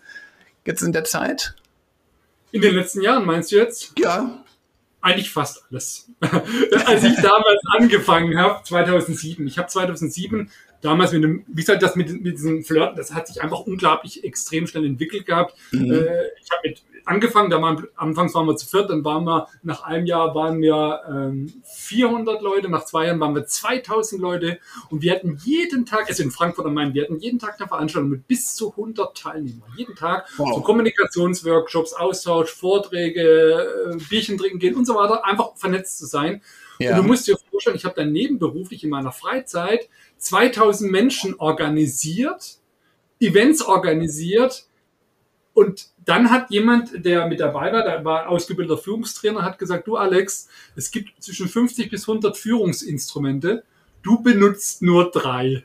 jetzt 0.65 0.81
in 0.81 0.91
der 0.91 1.03
Zeit? 1.03 1.55
In 2.51 2.61
den 2.61 2.75
letzten 2.75 3.01
Jahren 3.01 3.25
meinst 3.25 3.51
du 3.51 3.57
jetzt? 3.57 3.93
Ja. 3.97 4.43
Eigentlich 5.01 5.31
fast 5.31 5.63
alles. 5.69 6.09
Als 6.21 7.03
ich 7.03 7.15
damals 7.15 7.61
angefangen 7.77 8.37
habe, 8.37 8.63
2007. 8.63 9.47
Ich 9.47 9.57
habe 9.57 9.67
2007 9.67 10.51
damals 10.81 11.13
mit 11.13 11.23
dem, 11.23 11.43
wie 11.47 11.61
gesagt, 11.61 11.81
das 11.83 11.95
mit, 11.95 12.21
mit 12.21 12.37
diesem 12.37 12.63
Flirten, 12.63 12.95
das 12.95 13.13
hat 13.13 13.27
sich 13.27 13.41
einfach 13.41 13.61
unglaublich 13.61 14.23
extrem 14.23 14.67
schnell 14.67 14.85
entwickelt 14.85 15.25
gehabt. 15.25 15.55
Mhm. 15.71 15.91
Äh, 15.91 16.25
ich 16.41 16.51
habe 16.51 16.61
mit 16.69 16.83
angefangen, 17.05 17.49
da 17.49 17.61
waren, 17.61 17.87
anfangs 17.95 18.33
waren 18.33 18.47
wir 18.47 18.55
zu 18.55 18.67
viert, 18.67 18.89
dann 18.89 19.03
waren 19.03 19.23
wir, 19.23 19.47
nach 19.63 19.83
einem 19.83 20.05
Jahr 20.05 20.35
waren 20.35 20.61
wir 20.61 21.01
ähm, 21.09 21.53
400 21.63 22.41
Leute, 22.41 22.69
nach 22.69 22.85
zwei 22.85 23.07
Jahren 23.07 23.19
waren 23.19 23.35
wir 23.35 23.45
2000 23.45 24.21
Leute 24.21 24.59
und 24.89 25.01
wir 25.01 25.13
hatten 25.13 25.37
jeden 25.43 25.85
Tag, 25.85 26.07
also 26.07 26.23
in 26.23 26.31
Frankfurt 26.31 26.65
am 26.65 26.73
Main, 26.73 26.93
wir 26.93 27.03
hatten 27.03 27.17
jeden 27.17 27.39
Tag 27.39 27.59
eine 27.59 27.67
Veranstaltung 27.67 28.09
mit 28.09 28.27
bis 28.27 28.55
zu 28.55 28.71
100 28.71 29.17
Teilnehmern. 29.17 29.69
Jeden 29.75 29.95
Tag 29.95 30.27
wow. 30.37 30.55
so 30.55 30.61
Kommunikationsworkshops, 30.61 31.93
Austausch, 31.93 32.51
Vorträge, 32.51 33.21
äh, 33.91 33.97
Bierchen 34.09 34.37
trinken 34.37 34.59
gehen 34.59 34.75
und 34.75 34.85
so 34.85 34.95
weiter, 34.95 35.25
einfach 35.25 35.55
vernetzt 35.55 35.97
zu 35.97 36.05
sein. 36.05 36.41
Ja. 36.81 36.91
Und 36.91 37.03
du 37.03 37.03
musst 37.03 37.27
dir 37.27 37.37
vorstellen, 37.49 37.75
ich 37.75 37.85
habe 37.85 37.95
dann 37.95 38.11
nebenberuflich 38.11 38.83
in 38.83 38.89
meiner 38.89 39.11
Freizeit 39.11 39.89
2000 40.17 40.91
Menschen 40.91 41.35
organisiert, 41.35 42.57
Events 43.19 43.61
organisiert 43.61 44.65
und 45.53 45.89
dann 46.05 46.31
hat 46.31 46.49
jemand, 46.49 47.05
der 47.05 47.27
mit 47.27 47.39
dabei 47.39 47.71
war, 47.71 47.83
der 47.83 48.03
war 48.03 48.29
ausgebildeter 48.29 48.77
Führungstrainer, 48.77 49.43
hat 49.43 49.59
gesagt, 49.59 49.87
du 49.87 49.97
Alex, 49.97 50.49
es 50.75 50.91
gibt 50.91 51.21
zwischen 51.21 51.47
50 51.47 51.91
bis 51.91 52.07
100 52.07 52.37
Führungsinstrumente, 52.37 53.63
du 54.01 54.21
benutzt 54.21 54.81
nur 54.81 55.11
drei. 55.11 55.63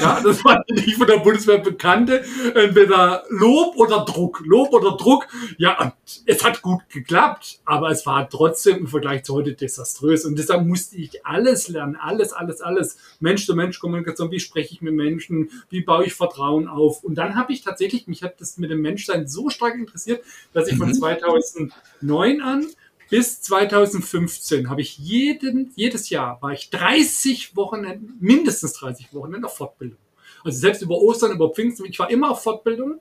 Ja, 0.00 0.20
das 0.22 0.44
war 0.44 0.64
nicht 0.70 0.96
von 0.96 1.06
der 1.06 1.18
Bundeswehr 1.18 1.58
bekannte. 1.58 2.24
Entweder 2.54 3.24
Lob 3.28 3.76
oder 3.76 4.04
Druck. 4.04 4.42
Lob 4.44 4.72
oder 4.72 4.96
Druck. 4.96 5.26
Ja, 5.58 5.94
es 6.26 6.44
hat 6.44 6.62
gut 6.62 6.88
geklappt, 6.88 7.60
aber 7.64 7.90
es 7.90 8.06
war 8.06 8.28
trotzdem 8.28 8.78
im 8.78 8.86
Vergleich 8.86 9.24
zu 9.24 9.34
heute 9.34 9.54
desaströs. 9.54 10.24
Und 10.24 10.38
deshalb 10.38 10.66
musste 10.66 10.96
ich 10.96 11.24
alles 11.24 11.68
lernen. 11.68 11.96
Alles, 11.96 12.32
alles, 12.32 12.60
alles. 12.60 12.98
Mensch-zu-Mensch-Kommunikation. 13.20 14.30
Wie 14.30 14.40
spreche 14.40 14.74
ich 14.74 14.82
mit 14.82 14.94
Menschen? 14.94 15.50
Wie 15.68 15.82
baue 15.82 16.04
ich 16.04 16.14
Vertrauen 16.14 16.68
auf? 16.68 17.04
Und 17.04 17.16
dann 17.16 17.36
habe 17.36 17.52
ich 17.52 17.62
tatsächlich, 17.62 18.06
mich 18.06 18.22
hat 18.22 18.40
das 18.40 18.58
mit 18.58 18.70
dem 18.70 18.80
Menschsein 18.80 19.26
so 19.28 19.50
stark 19.50 19.74
interessiert, 19.74 20.22
dass 20.52 20.68
ich 20.68 20.76
von 20.76 20.92
2009 20.92 22.36
mhm. 22.36 22.42
an 22.42 22.66
bis 23.12 23.42
2015 23.42 24.70
habe 24.70 24.80
ich 24.80 24.96
jeden, 24.96 25.70
jedes 25.76 26.08
Jahr 26.08 26.40
war 26.40 26.52
ich 26.52 26.70
30 26.70 27.54
Wochen, 27.54 27.84
mindestens 28.18 28.72
30 28.72 29.12
Wochen 29.12 29.34
in 29.34 29.42
der 29.42 29.50
Fortbildung. 29.50 29.98
Also 30.42 30.58
selbst 30.58 30.80
über 30.80 30.94
Ostern, 30.94 31.32
über 31.32 31.50
Pfingsten, 31.50 31.84
ich 31.84 31.98
war 31.98 32.10
immer 32.10 32.30
auf 32.30 32.42
Fortbildung 32.42 33.00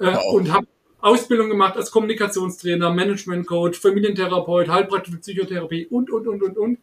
äh, 0.00 0.06
wow. 0.06 0.34
und 0.34 0.52
habe 0.52 0.66
Ausbildung 0.98 1.48
gemacht 1.48 1.76
als 1.76 1.92
Kommunikationstrainer, 1.92 2.92
Management 2.92 3.46
Coach, 3.46 3.78
Familientherapeut, 3.78 4.66
Heilpraktische 4.68 5.18
Psychotherapie 5.18 5.86
und, 5.86 6.10
und, 6.10 6.26
und, 6.26 6.42
und, 6.42 6.58
und. 6.58 6.78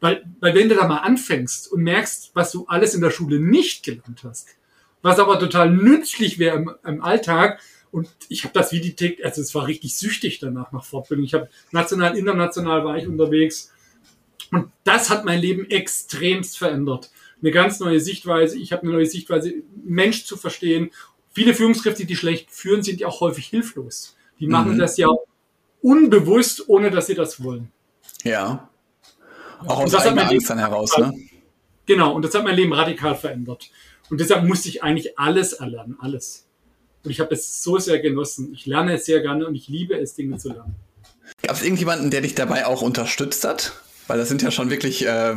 Weil, 0.00 0.24
weil 0.40 0.54
wenn 0.54 0.70
du 0.70 0.76
da 0.76 0.88
mal 0.88 1.00
anfängst 1.00 1.70
und 1.70 1.82
merkst, 1.82 2.30
was 2.32 2.52
du 2.52 2.64
alles 2.68 2.94
in 2.94 3.02
der 3.02 3.10
Schule 3.10 3.38
nicht 3.38 3.84
gelernt 3.84 4.24
hast, 4.24 4.48
was 5.02 5.18
aber 5.18 5.38
total 5.38 5.70
nützlich 5.70 6.38
wäre 6.38 6.56
im, 6.56 6.70
im 6.86 7.02
Alltag, 7.02 7.60
und 7.90 8.08
ich 8.28 8.44
habe 8.44 8.54
das 8.54 8.72
wie 8.72 8.80
die 8.80 8.94
Tick, 8.94 9.24
also 9.24 9.40
es 9.40 9.54
war 9.54 9.66
richtig 9.66 9.96
süchtig 9.96 10.38
danach 10.38 10.72
nach 10.72 10.84
Fortbildung. 10.84 11.24
Ich 11.24 11.34
habe 11.34 11.48
national, 11.70 12.16
international 12.16 12.84
war 12.84 12.96
ich 12.96 13.06
unterwegs. 13.06 13.72
Und 14.50 14.70
das 14.84 15.10
hat 15.10 15.24
mein 15.24 15.40
Leben 15.40 15.70
extremst 15.70 16.58
verändert. 16.58 17.10
Eine 17.40 17.50
ganz 17.50 17.80
neue 17.80 18.00
Sichtweise. 18.00 18.58
Ich 18.58 18.72
habe 18.72 18.82
eine 18.82 18.92
neue 18.92 19.06
Sichtweise, 19.06 19.54
Mensch 19.84 20.24
zu 20.24 20.36
verstehen. 20.36 20.90
Viele 21.32 21.54
Führungskräfte, 21.54 22.04
die 22.04 22.16
schlecht 22.16 22.50
führen, 22.50 22.82
sind 22.82 23.00
ja 23.00 23.08
auch 23.08 23.20
häufig 23.20 23.46
hilflos. 23.46 24.16
Die 24.40 24.46
machen 24.46 24.74
mhm. 24.74 24.78
das 24.78 24.96
ja 24.96 25.08
unbewusst, 25.82 26.68
ohne 26.68 26.90
dass 26.90 27.06
sie 27.06 27.14
das 27.14 27.42
wollen. 27.42 27.70
Ja. 28.24 28.68
Auch 29.66 29.80
aus 29.80 29.94
eigener 29.94 30.28
Angst 30.28 30.50
dann 30.50 30.58
heraus, 30.58 30.96
ne? 30.98 31.12
Genau, 31.86 32.14
und 32.14 32.22
das 32.22 32.34
hat 32.34 32.44
mein 32.44 32.56
Leben 32.56 32.72
radikal 32.72 33.14
verändert. 33.14 33.70
Und 34.10 34.20
deshalb 34.20 34.44
musste 34.44 34.68
ich 34.68 34.82
eigentlich 34.82 35.18
alles 35.18 35.54
erlernen, 35.54 35.96
alles. 36.00 36.47
Und 37.04 37.10
ich 37.10 37.20
habe 37.20 37.34
es 37.34 37.62
so 37.62 37.78
sehr 37.78 38.00
genossen. 38.00 38.52
Ich 38.52 38.66
lerne 38.66 38.94
es 38.94 39.06
sehr 39.06 39.20
gerne 39.20 39.46
und 39.46 39.54
ich 39.54 39.68
liebe 39.68 39.98
es, 39.98 40.14
Dinge 40.14 40.38
zu 40.38 40.48
lernen. 40.48 40.74
Gab 41.42 41.56
es 41.56 41.62
irgendjemanden, 41.62 42.10
der 42.10 42.22
dich 42.22 42.34
dabei 42.34 42.66
auch 42.66 42.82
unterstützt 42.82 43.44
hat? 43.44 43.72
Weil 44.06 44.18
das 44.18 44.28
sind 44.28 44.42
ja 44.42 44.50
schon 44.50 44.70
wirklich 44.70 45.06
äh, 45.06 45.36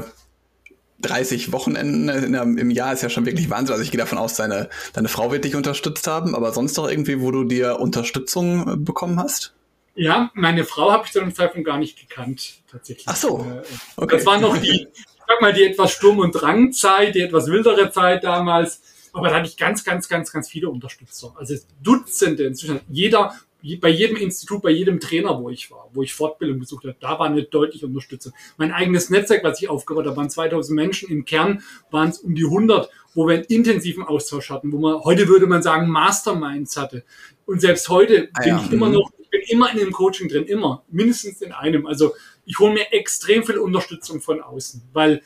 30 1.02 1.52
Wochenenden 1.52 2.32
der, 2.32 2.43
im 2.43 2.69
Jahr, 2.71 2.93
ist 2.93 3.04
ja 3.04 3.10
schon 3.10 3.26
wirklich 3.26 3.50
Wahnsinn. 3.50 3.74
Also 3.74 3.84
ich 3.84 3.91
gehe 3.91 4.00
davon 4.00 4.17
aus, 4.17 4.36
deine, 4.36 4.69
deine 4.93 5.08
Frau 5.08 5.32
wird 5.32 5.45
dich 5.45 5.56
unterstützt 5.56 6.08
haben, 6.08 6.36
aber 6.36 6.54
sonst 6.54 6.78
noch 6.78 6.89
irgendwie, 6.89 7.21
wo 7.21 7.32
du 7.32 7.43
dir 7.43 7.80
Unterstützung 7.80 8.67
äh, 8.67 8.78
bekommen 8.78 9.19
hast? 9.19 9.54
Ja, 9.95 10.32
meine 10.34 10.63
Frau 10.63 10.91
habe 10.91 11.06
ich 11.06 11.12
zu 11.12 11.19
einem 11.19 11.36
Zeitpunkt 11.36 11.67
gar 11.67 11.78
nicht 11.78 12.00
gekannt, 12.00 12.62
tatsächlich. 12.71 13.06
Ach 13.08 13.15
so. 13.15 13.39
Äh, 13.39 13.63
okay. 13.97 14.17
Das 14.17 14.26
war 14.26 14.39
noch 14.39 14.58
die, 14.58 14.88
ich 14.93 15.04
sag 15.28 15.41
mal, 15.41 15.54
die 15.54 15.65
etwas 15.65 15.91
Sturm- 15.91 16.19
und 16.19 16.32
Drangzeit, 16.32 17.13
die 17.15 17.21
etwas 17.21 17.47
wildere 17.47 17.91
Zeit 17.91 18.24
damals. 18.24 18.82
Aber 19.13 19.30
da 19.30 19.36
hatte 19.36 19.47
ich 19.47 19.58
ganz, 19.58 19.84
ganz, 19.84 20.08
ganz, 20.08 20.32
ganz 20.32 20.50
viele 20.50 20.69
Unterstützer. 20.69 21.34
Also 21.38 21.56
Dutzende 21.82 22.43
inzwischen. 22.43 22.80
Jeder, 22.89 23.36
bei 23.80 23.89
jedem 23.89 24.17
Institut, 24.17 24.62
bei 24.62 24.71
jedem 24.71 25.00
Trainer, 25.00 25.39
wo 25.39 25.50
ich 25.50 25.69
war, 25.69 25.89
wo 25.93 26.02
ich 26.02 26.13
Fortbildung 26.13 26.60
besucht 26.60 26.84
habe, 26.84 26.95
da 27.00 27.19
war 27.19 27.28
eine 27.28 27.43
deutliche 27.43 27.86
Unterstützung. 27.86 28.34
Mein 28.58 28.71
eigenes 28.71 29.10
Netzwerk, 29.10 29.43
was 29.43 29.62
ich 29.62 29.69
aufgebaut 29.69 30.08
habe, 30.08 30.17
waren 30.17 30.30
2000 30.30 30.76
Menschen. 30.76 31.10
Im 31.10 31.26
Kern 31.26 31.62
waren 31.91 32.10
es 32.10 32.19
um 32.19 32.34
die 32.34 32.45
100, 32.45 32.89
wo 33.13 33.28
wir 33.28 33.36
einen 33.36 33.43
intensiven 33.43 34.04
Austausch 34.04 34.50
hatten, 34.50 34.71
wo 34.71 34.80
man, 34.80 35.02
heute 35.04 35.28
würde 35.28 35.45
man 35.45 35.62
sagen, 35.62 35.89
Masterminds 35.89 36.78
hatte. 36.78 37.04
Und 37.45 37.62
selbst 37.62 37.89
heute 37.89 38.30
ah, 38.34 38.39
bin 38.41 38.50
ja. 38.50 38.63
ich 38.63 38.71
immer 38.71 38.89
noch, 38.89 39.12
ich 39.19 39.30
bin 39.30 39.41
immer 39.47 39.71
in 39.71 39.78
dem 39.78 39.91
Coaching 39.91 40.28
drin, 40.28 40.45
immer, 40.45 40.84
mindestens 40.89 41.41
in 41.41 41.52
einem. 41.52 41.86
Also 41.86 42.13
ich 42.45 42.58
hole 42.60 42.74
mir 42.74 42.91
extrem 42.91 43.43
viel 43.43 43.58
Unterstützung 43.58 44.21
von 44.21 44.41
außen, 44.41 44.82
weil 44.93 45.21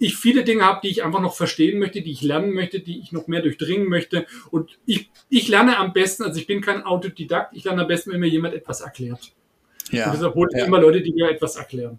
ich 0.00 0.16
viele 0.16 0.42
Dinge 0.42 0.64
habe, 0.64 0.80
die 0.82 0.88
ich 0.88 1.04
einfach 1.04 1.20
noch 1.20 1.36
verstehen 1.36 1.78
möchte, 1.78 2.00
die 2.02 2.10
ich 2.10 2.22
lernen 2.22 2.52
möchte, 2.52 2.80
die 2.80 2.98
ich 2.98 3.12
noch 3.12 3.28
mehr 3.28 3.42
durchdringen 3.42 3.88
möchte. 3.88 4.26
Und 4.50 4.78
ich, 4.86 5.10
ich 5.28 5.46
lerne 5.46 5.76
am 5.76 5.92
besten, 5.92 6.24
also 6.24 6.40
ich 6.40 6.46
bin 6.46 6.62
kein 6.62 6.82
Autodidakt, 6.82 7.54
ich 7.54 7.64
lerne 7.64 7.82
am 7.82 7.88
besten, 7.88 8.10
wenn 8.10 8.20
mir 8.20 8.28
jemand 8.28 8.54
etwas 8.54 8.80
erklärt. 8.80 9.32
Ja. 9.90 10.06
Und 10.06 10.14
deshalb 10.14 10.34
hole 10.34 10.48
ich 10.52 10.58
ja. 10.58 10.66
immer 10.66 10.80
Leute, 10.80 11.02
die 11.02 11.12
mir 11.12 11.30
etwas 11.30 11.56
erklären. 11.56 11.98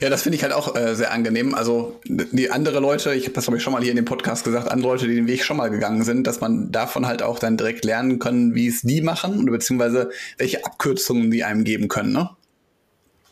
Ja, 0.00 0.08
das 0.08 0.22
finde 0.22 0.36
ich 0.36 0.42
halt 0.42 0.54
auch 0.54 0.74
äh, 0.74 0.94
sehr 0.94 1.12
angenehm. 1.12 1.54
Also 1.54 2.00
die 2.06 2.50
andere 2.50 2.80
Leute, 2.80 3.12
ich 3.14 3.24
habe 3.24 3.34
das 3.34 3.44
glaube 3.44 3.58
ich 3.58 3.62
schon 3.62 3.72
mal 3.72 3.82
hier 3.82 3.90
in 3.90 3.96
dem 3.96 4.06
Podcast 4.06 4.44
gesagt, 4.44 4.70
andere 4.70 4.92
Leute, 4.92 5.06
die 5.06 5.16
den 5.16 5.26
Weg 5.26 5.44
schon 5.44 5.58
mal 5.58 5.68
gegangen 5.68 6.02
sind, 6.02 6.26
dass 6.26 6.40
man 6.40 6.72
davon 6.72 7.06
halt 7.06 7.22
auch 7.22 7.38
dann 7.38 7.56
direkt 7.56 7.84
lernen 7.84 8.18
kann, 8.18 8.54
wie 8.54 8.68
es 8.68 8.82
die 8.82 9.02
machen 9.02 9.42
oder 9.42 9.52
beziehungsweise 9.52 10.10
welche 10.38 10.64
Abkürzungen 10.64 11.30
die 11.30 11.44
einem 11.44 11.64
geben 11.64 11.88
können, 11.88 12.12
ne? 12.12 12.30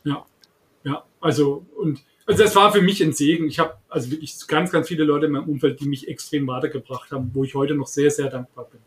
Ja, 0.04 0.26
ja, 0.84 1.04
also 1.20 1.64
und 1.76 2.04
also 2.28 2.44
das 2.44 2.54
war 2.54 2.72
für 2.72 2.82
mich 2.82 3.02
ein 3.02 3.14
Segen. 3.14 3.48
Ich 3.48 3.58
habe 3.58 3.74
also 3.88 4.10
wirklich 4.10 4.36
ganz, 4.46 4.70
ganz 4.70 4.88
viele 4.88 5.04
Leute 5.04 5.26
in 5.26 5.32
meinem 5.32 5.48
Umfeld, 5.48 5.80
die 5.80 5.88
mich 5.88 6.08
extrem 6.08 6.46
weitergebracht 6.46 7.10
haben, 7.10 7.30
wo 7.32 7.42
ich 7.42 7.54
heute 7.54 7.74
noch 7.74 7.86
sehr, 7.86 8.10
sehr 8.10 8.28
dankbar 8.28 8.68
bin. 8.70 8.80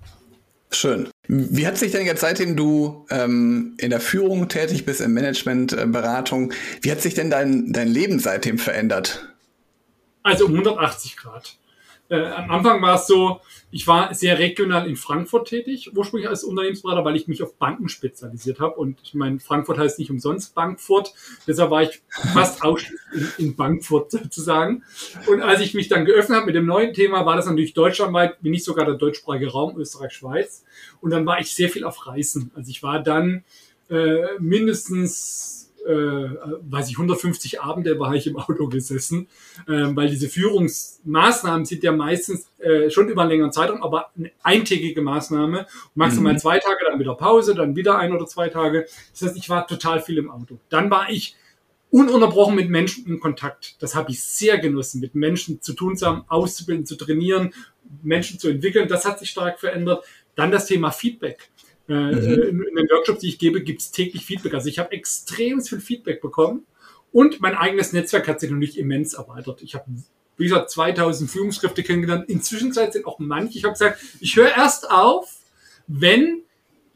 Schön. 0.69 1.09
Wie 1.27 1.65
hat 1.65 1.77
sich 1.77 1.91
denn 1.91 2.05
jetzt, 2.05 2.21
seitdem 2.21 2.55
du 2.55 3.05
ähm, 3.09 3.75
in 3.77 3.89
der 3.89 3.99
Führung 3.99 4.47
tätig 4.47 4.85
bist, 4.85 5.01
in 5.01 5.13
Managementberatung, 5.13 6.51
äh, 6.51 6.55
wie 6.81 6.91
hat 6.91 7.01
sich 7.01 7.15
denn 7.15 7.31
dein, 7.31 7.73
dein 7.73 7.87
Leben 7.87 8.19
seitdem 8.19 8.59
verändert? 8.59 9.27
Also 10.21 10.45
um 10.45 10.51
180 10.51 11.17
Grad. 11.17 11.57
Äh, 12.11 12.25
am 12.25 12.51
Anfang 12.51 12.81
war 12.81 12.95
es 12.95 13.07
so, 13.07 13.39
ich 13.71 13.87
war 13.87 14.13
sehr 14.13 14.37
regional 14.37 14.85
in 14.85 14.97
Frankfurt 14.97 15.47
tätig, 15.47 15.95
ursprünglich 15.95 16.29
als 16.29 16.43
Unternehmensberater, 16.43 17.05
weil 17.05 17.15
ich 17.15 17.29
mich 17.29 17.41
auf 17.41 17.55
Banken 17.55 17.87
spezialisiert 17.87 18.59
habe. 18.59 18.75
Und 18.75 18.99
ich 19.01 19.13
meine, 19.13 19.39
Frankfurt 19.39 19.77
heißt 19.77 19.97
nicht 19.97 20.11
umsonst 20.11 20.53
Bankfurt. 20.53 21.13
Deshalb 21.47 21.71
war 21.71 21.83
ich 21.83 22.01
fast 22.33 22.61
ausschließlich 22.63 22.99
in, 23.37 23.45
in 23.45 23.55
Bankfurt 23.55 24.11
sozusagen. 24.11 24.83
Und 25.27 25.41
als 25.41 25.61
ich 25.61 25.73
mich 25.73 25.87
dann 25.87 26.03
geöffnet 26.03 26.35
habe 26.35 26.47
mit 26.47 26.55
dem 26.55 26.65
neuen 26.65 26.93
Thema, 26.93 27.25
war 27.25 27.37
das 27.37 27.45
natürlich 27.45 27.73
deutschlandweit, 27.73 28.35
wie 28.41 28.49
nicht 28.49 28.65
sogar 28.65 28.85
der 28.85 28.95
deutschsprachige 28.95 29.49
Raum, 29.49 29.77
Österreich, 29.77 30.11
Schweiz. 30.11 30.65
Und 30.99 31.11
dann 31.11 31.25
war 31.25 31.39
ich 31.39 31.55
sehr 31.55 31.69
viel 31.69 31.85
auf 31.85 32.07
Reisen. 32.07 32.51
Also 32.55 32.69
ich 32.71 32.83
war 32.83 33.01
dann 33.01 33.45
äh, 33.89 34.37
mindestens 34.37 35.70
äh, 35.85 36.29
weiß 36.69 36.89
ich, 36.89 36.95
150 36.95 37.61
Abende 37.61 37.99
war 37.99 38.13
ich 38.13 38.27
im 38.27 38.37
Auto 38.37 38.67
gesessen, 38.67 39.27
äh, 39.67 39.87
weil 39.95 40.09
diese 40.09 40.29
Führungsmaßnahmen 40.29 41.65
sind 41.65 41.83
ja 41.83 41.91
meistens 41.91 42.49
äh, 42.59 42.89
schon 42.89 43.09
über 43.09 43.21
einen 43.21 43.31
längeren 43.31 43.51
Zeitraum, 43.51 43.81
aber 43.81 44.11
eine 44.17 44.31
eintägige 44.43 45.01
Maßnahme. 45.01 45.67
Maximal 45.95 46.33
mhm. 46.33 46.37
zwei 46.37 46.59
Tage, 46.59 46.79
dann 46.87 46.99
wieder 46.99 47.15
Pause, 47.15 47.55
dann 47.55 47.75
wieder 47.75 47.97
ein 47.97 48.13
oder 48.13 48.27
zwei 48.27 48.49
Tage. 48.49 48.85
Das 49.11 49.21
heißt, 49.21 49.37
ich 49.37 49.49
war 49.49 49.67
total 49.67 50.01
viel 50.01 50.17
im 50.17 50.29
Auto. 50.29 50.59
Dann 50.69 50.89
war 50.91 51.09
ich 51.09 51.35
ununterbrochen 51.89 52.55
mit 52.55 52.69
Menschen 52.69 53.05
in 53.05 53.19
Kontakt. 53.19 53.75
Das 53.79 53.95
habe 53.95 54.11
ich 54.11 54.23
sehr 54.23 54.57
genossen, 54.59 55.01
mit 55.01 55.13
Menschen 55.13 55.61
zu 55.61 55.73
tun 55.73 55.97
zu 55.97 56.07
haben, 56.07 56.23
auszubilden, 56.27 56.85
zu 56.85 56.95
trainieren, 56.95 57.53
Menschen 58.01 58.39
zu 58.39 58.49
entwickeln. 58.49 58.87
Das 58.87 59.05
hat 59.05 59.19
sich 59.19 59.29
stark 59.29 59.59
verändert. 59.59 60.05
Dann 60.35 60.51
das 60.51 60.65
Thema 60.65 60.91
Feedback. 60.91 61.49
Äh, 61.89 61.93
mhm. 61.93 62.65
in, 62.67 62.75
den 62.75 62.89
Workshops, 62.89 63.19
die 63.19 63.29
ich 63.29 63.39
gebe, 63.39 63.61
gibt 63.61 63.81
es 63.81 63.91
täglich 63.91 64.25
Feedback. 64.25 64.53
Also 64.53 64.69
ich 64.69 64.79
habe 64.79 64.91
extrem 64.91 65.61
viel 65.61 65.79
Feedback 65.79 66.21
bekommen 66.21 66.65
und 67.11 67.41
mein 67.41 67.55
eigenes 67.55 67.93
Netzwerk 67.93 68.27
hat 68.27 68.39
sich 68.39 68.49
natürlich 68.49 68.77
immens 68.77 69.13
erweitert. 69.13 69.61
Ich 69.61 69.75
habe, 69.75 69.85
wie 70.37 70.43
gesagt, 70.43 70.69
2000 70.71 71.29
Führungskräfte 71.29 71.83
kennengelernt. 71.83 72.29
Inzwischen 72.29 72.71
sind 72.71 73.05
auch 73.05 73.19
manche, 73.19 73.57
ich 73.57 73.63
habe 73.63 73.73
gesagt, 73.73 74.01
ich 74.19 74.35
höre 74.35 74.55
erst 74.55 74.89
auf, 74.89 75.37
wenn 75.87 76.43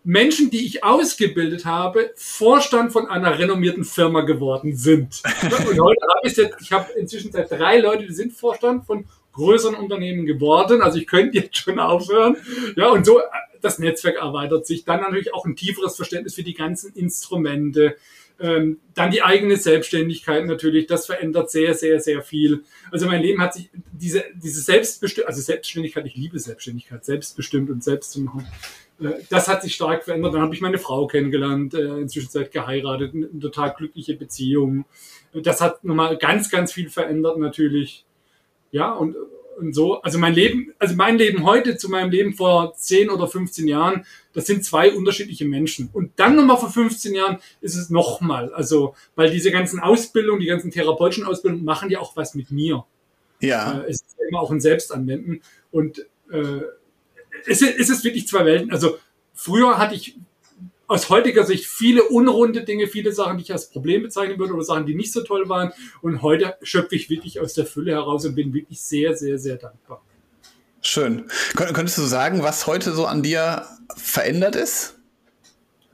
Menschen, 0.05 0.51
die 0.51 0.65
ich 0.65 0.83
ausgebildet 0.83 1.65
habe, 1.65 2.11
Vorstand 2.15 2.93
von 2.93 3.07
einer 3.07 3.39
renommierten 3.39 3.83
Firma 3.83 4.21
geworden 4.21 4.75
sind. 4.75 5.23
Und 5.43 5.79
heute 5.81 6.05
habe 6.07 6.21
ich 6.23 6.37
jetzt, 6.37 6.61
ich 6.61 6.71
habe 6.71 6.93
inzwischen 6.93 7.31
seit 7.31 7.51
drei 7.51 7.79
Leute, 7.79 8.05
die 8.05 8.13
sind 8.13 8.31
Vorstand 8.33 8.85
von 8.85 9.05
größeren 9.33 9.75
Unternehmen 9.75 10.25
geworden. 10.27 10.81
Also 10.81 10.99
ich 10.99 11.07
könnte 11.07 11.39
jetzt 11.39 11.57
schon 11.57 11.79
aufhören. 11.79 12.37
Ja, 12.75 12.89
und 12.89 13.05
so 13.05 13.19
das 13.65 13.79
Netzwerk 13.79 14.17
erweitert 14.17 14.65
sich. 14.65 14.85
Dann 14.85 15.01
natürlich 15.01 15.33
auch 15.33 15.45
ein 15.45 15.55
tieferes 15.55 15.95
Verständnis 15.95 16.35
für 16.35 16.43
die 16.43 16.53
ganzen 16.53 16.93
Instrumente. 16.93 17.95
Ähm, 18.37 18.79
dann 18.93 19.11
die 19.11 19.21
eigene 19.21 19.55
Selbstständigkeit 19.55 20.45
natürlich, 20.45 20.87
das 20.87 21.05
verändert 21.05 21.49
sehr, 21.49 21.73
sehr, 21.73 22.01
sehr 22.01 22.21
viel. 22.21 22.63
Also 22.91 23.05
mein 23.05 23.21
Leben 23.21 23.41
hat 23.41 23.53
sich, 23.53 23.69
diese, 23.93 24.25
diese 24.35 24.61
Selbstbestimmung, 24.61 25.29
also 25.29 25.41
Selbstständigkeit, 25.41 26.05
ich 26.05 26.15
liebe 26.15 26.37
Selbstständigkeit, 26.37 27.05
selbstbestimmt 27.05 27.69
und 27.69 27.81
selbst 27.81 28.11
zu 28.11 28.21
machen, 28.21 28.45
äh, 28.99 29.13
das 29.29 29.47
hat 29.47 29.63
sich 29.63 29.73
stark 29.73 30.03
verändert. 30.03 30.33
Dann 30.33 30.41
habe 30.41 30.53
ich 30.53 30.61
meine 30.61 30.77
Frau 30.77 31.07
kennengelernt, 31.07 31.73
äh, 31.73 31.99
inzwischen 31.99 32.29
seit 32.29 32.51
geheiratet, 32.51 33.13
eine 33.13 33.39
total 33.39 33.73
glückliche 33.73 34.15
Beziehung. 34.15 34.85
Das 35.33 35.61
hat 35.61 35.83
nochmal 35.83 36.17
ganz, 36.17 36.49
ganz 36.49 36.73
viel 36.73 36.89
verändert 36.89 37.37
natürlich. 37.37 38.05
Ja, 38.71 38.91
und 38.91 39.15
und 39.57 39.73
so. 39.73 40.01
Also 40.01 40.17
mein 40.17 40.33
Leben, 40.33 40.73
also 40.79 40.95
mein 40.95 41.17
Leben 41.17 41.43
heute 41.45 41.77
zu 41.77 41.89
meinem 41.89 42.11
Leben 42.11 42.33
vor 42.33 42.73
10 42.75 43.09
oder 43.09 43.27
15 43.27 43.67
Jahren, 43.67 44.05
das 44.33 44.45
sind 44.45 44.63
zwei 44.63 44.91
unterschiedliche 44.91 45.45
Menschen. 45.45 45.89
Und 45.93 46.11
dann 46.17 46.35
nochmal 46.35 46.57
vor 46.57 46.69
15 46.69 47.15
Jahren 47.15 47.39
ist 47.61 47.75
es 47.75 47.89
nochmal. 47.89 48.53
Also, 48.53 48.95
weil 49.15 49.31
diese 49.31 49.51
ganzen 49.51 49.79
Ausbildungen, 49.79 50.41
die 50.41 50.47
ganzen 50.47 50.71
therapeutischen 50.71 51.25
Ausbildungen 51.25 51.63
machen 51.63 51.89
ja 51.89 51.99
auch 51.99 52.15
was 52.15 52.35
mit 52.35 52.51
mir. 52.51 52.85
Ja. 53.39 53.79
Äh, 53.79 53.89
es 53.89 54.01
ist 54.01 54.15
immer 54.29 54.41
auch 54.41 54.51
ein 54.51 54.61
Selbstanwenden. 54.61 55.41
Und 55.71 55.99
äh, 56.31 56.61
es, 57.47 57.61
es 57.61 57.89
ist 57.89 58.03
wirklich 58.03 58.27
zwei 58.27 58.45
Welten. 58.45 58.71
Also 58.71 58.97
früher 59.33 59.77
hatte 59.77 59.95
ich 59.95 60.17
aus 60.87 61.09
heutiger 61.09 61.43
Sicht 61.45 61.65
viele 61.65 62.03
unrunde 62.03 62.63
Dinge, 62.63 62.87
viele 62.87 63.11
Sachen, 63.11 63.37
die 63.37 63.43
ich 63.43 63.51
als 63.51 63.69
Problem 63.69 64.03
bezeichnen 64.03 64.37
würde 64.37 64.53
oder 64.53 64.63
Sachen, 64.63 64.85
die 64.85 64.95
nicht 64.95 65.11
so 65.11 65.21
toll 65.21 65.49
waren. 65.49 65.71
Und 66.01 66.21
heute 66.21 66.55
schöpfe 66.61 66.95
ich 66.95 67.09
wirklich 67.09 67.39
aus 67.39 67.53
der 67.53 67.65
Fülle 67.65 67.93
heraus 67.93 68.25
und 68.25 68.35
bin 68.35 68.53
wirklich 68.53 68.81
sehr, 68.81 69.15
sehr, 69.15 69.37
sehr 69.39 69.57
dankbar. 69.57 70.03
Schön. 70.81 71.25
Könntest 71.55 71.97
du 71.97 72.03
sagen, 72.03 72.43
was 72.43 72.67
heute 72.67 72.93
so 72.93 73.05
an 73.05 73.23
dir 73.23 73.65
verändert 73.95 74.55
ist? 74.55 74.99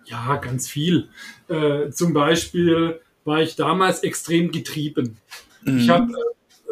Ja, 0.06 0.36
ganz 0.36 0.68
viel. 0.68 1.08
Äh, 1.48 1.90
zum 1.92 2.12
Beispiel 2.12 3.00
war 3.24 3.42
ich 3.42 3.56
damals 3.56 4.04
extrem 4.04 4.52
getrieben. 4.52 5.18
Mhm. 5.64 5.78
Ich 5.78 5.90
habe 5.90 6.12
äh, 6.12 6.16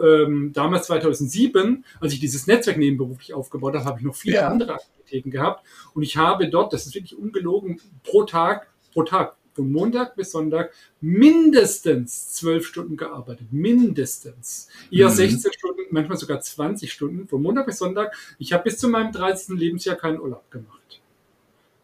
ähm, 0.01 0.51
damals 0.53 0.87
2007, 0.87 1.85
als 1.99 2.13
ich 2.13 2.19
dieses 2.19 2.47
Netzwerk 2.47 2.77
nebenberuflich 2.77 3.33
aufgebaut 3.33 3.75
habe, 3.75 3.85
habe 3.85 3.99
ich 3.99 4.05
noch 4.05 4.15
viele 4.15 4.35
ja. 4.35 4.47
andere 4.47 4.75
Aktivitäten 4.75 5.31
gehabt. 5.31 5.65
Und 5.93 6.03
ich 6.03 6.17
habe 6.17 6.49
dort, 6.49 6.73
das 6.73 6.85
ist 6.85 6.95
wirklich 6.95 7.17
ungelogen, 7.17 7.79
pro 8.03 8.23
Tag, 8.23 8.69
pro 8.93 9.03
Tag, 9.03 9.35
von 9.53 9.71
Montag 9.71 10.15
bis 10.15 10.31
Sonntag 10.31 10.71
mindestens 11.01 12.31
zwölf 12.33 12.65
Stunden 12.65 12.95
gearbeitet. 12.95 13.47
Mindestens. 13.51 14.69
Eher 14.89 15.09
mhm. 15.09 15.13
16 15.13 15.51
Stunden, 15.51 15.81
manchmal 15.91 16.17
sogar 16.17 16.39
20 16.39 16.91
Stunden, 16.91 17.27
von 17.27 17.41
Montag 17.41 17.65
bis 17.65 17.77
Sonntag. 17.77 18.15
Ich 18.37 18.53
habe 18.53 18.63
bis 18.63 18.77
zu 18.77 18.87
meinem 18.87 19.11
30. 19.11 19.57
Lebensjahr 19.57 19.95
keinen 19.95 20.19
Urlaub 20.19 20.49
gemacht. 20.49 21.01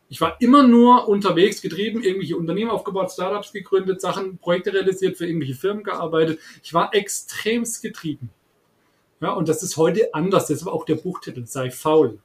Ich 0.07 0.21
war 0.21 0.39
immer 0.39 0.67
nur 0.67 1.07
unterwegs, 1.07 1.61
getrieben, 1.61 2.03
irgendwelche 2.03 2.37
Unternehmen 2.37 2.69
aufgebaut, 2.69 3.11
Startups 3.11 3.51
gegründet, 3.51 4.01
Sachen, 4.01 4.37
Projekte 4.37 4.73
realisiert, 4.73 5.17
für 5.17 5.25
irgendwelche 5.25 5.55
Firmen 5.55 5.83
gearbeitet. 5.83 6.39
Ich 6.63 6.73
war 6.73 6.93
extremst 6.93 7.81
getrieben. 7.81 8.29
Ja, 9.19 9.33
und 9.33 9.49
das 9.49 9.63
ist 9.63 9.77
heute 9.77 10.13
anders. 10.13 10.47
Das 10.47 10.65
war 10.65 10.73
auch 10.73 10.85
der 10.85 10.95
Buchtitel, 10.95 11.45
sei 11.45 11.71
faul 11.71 12.19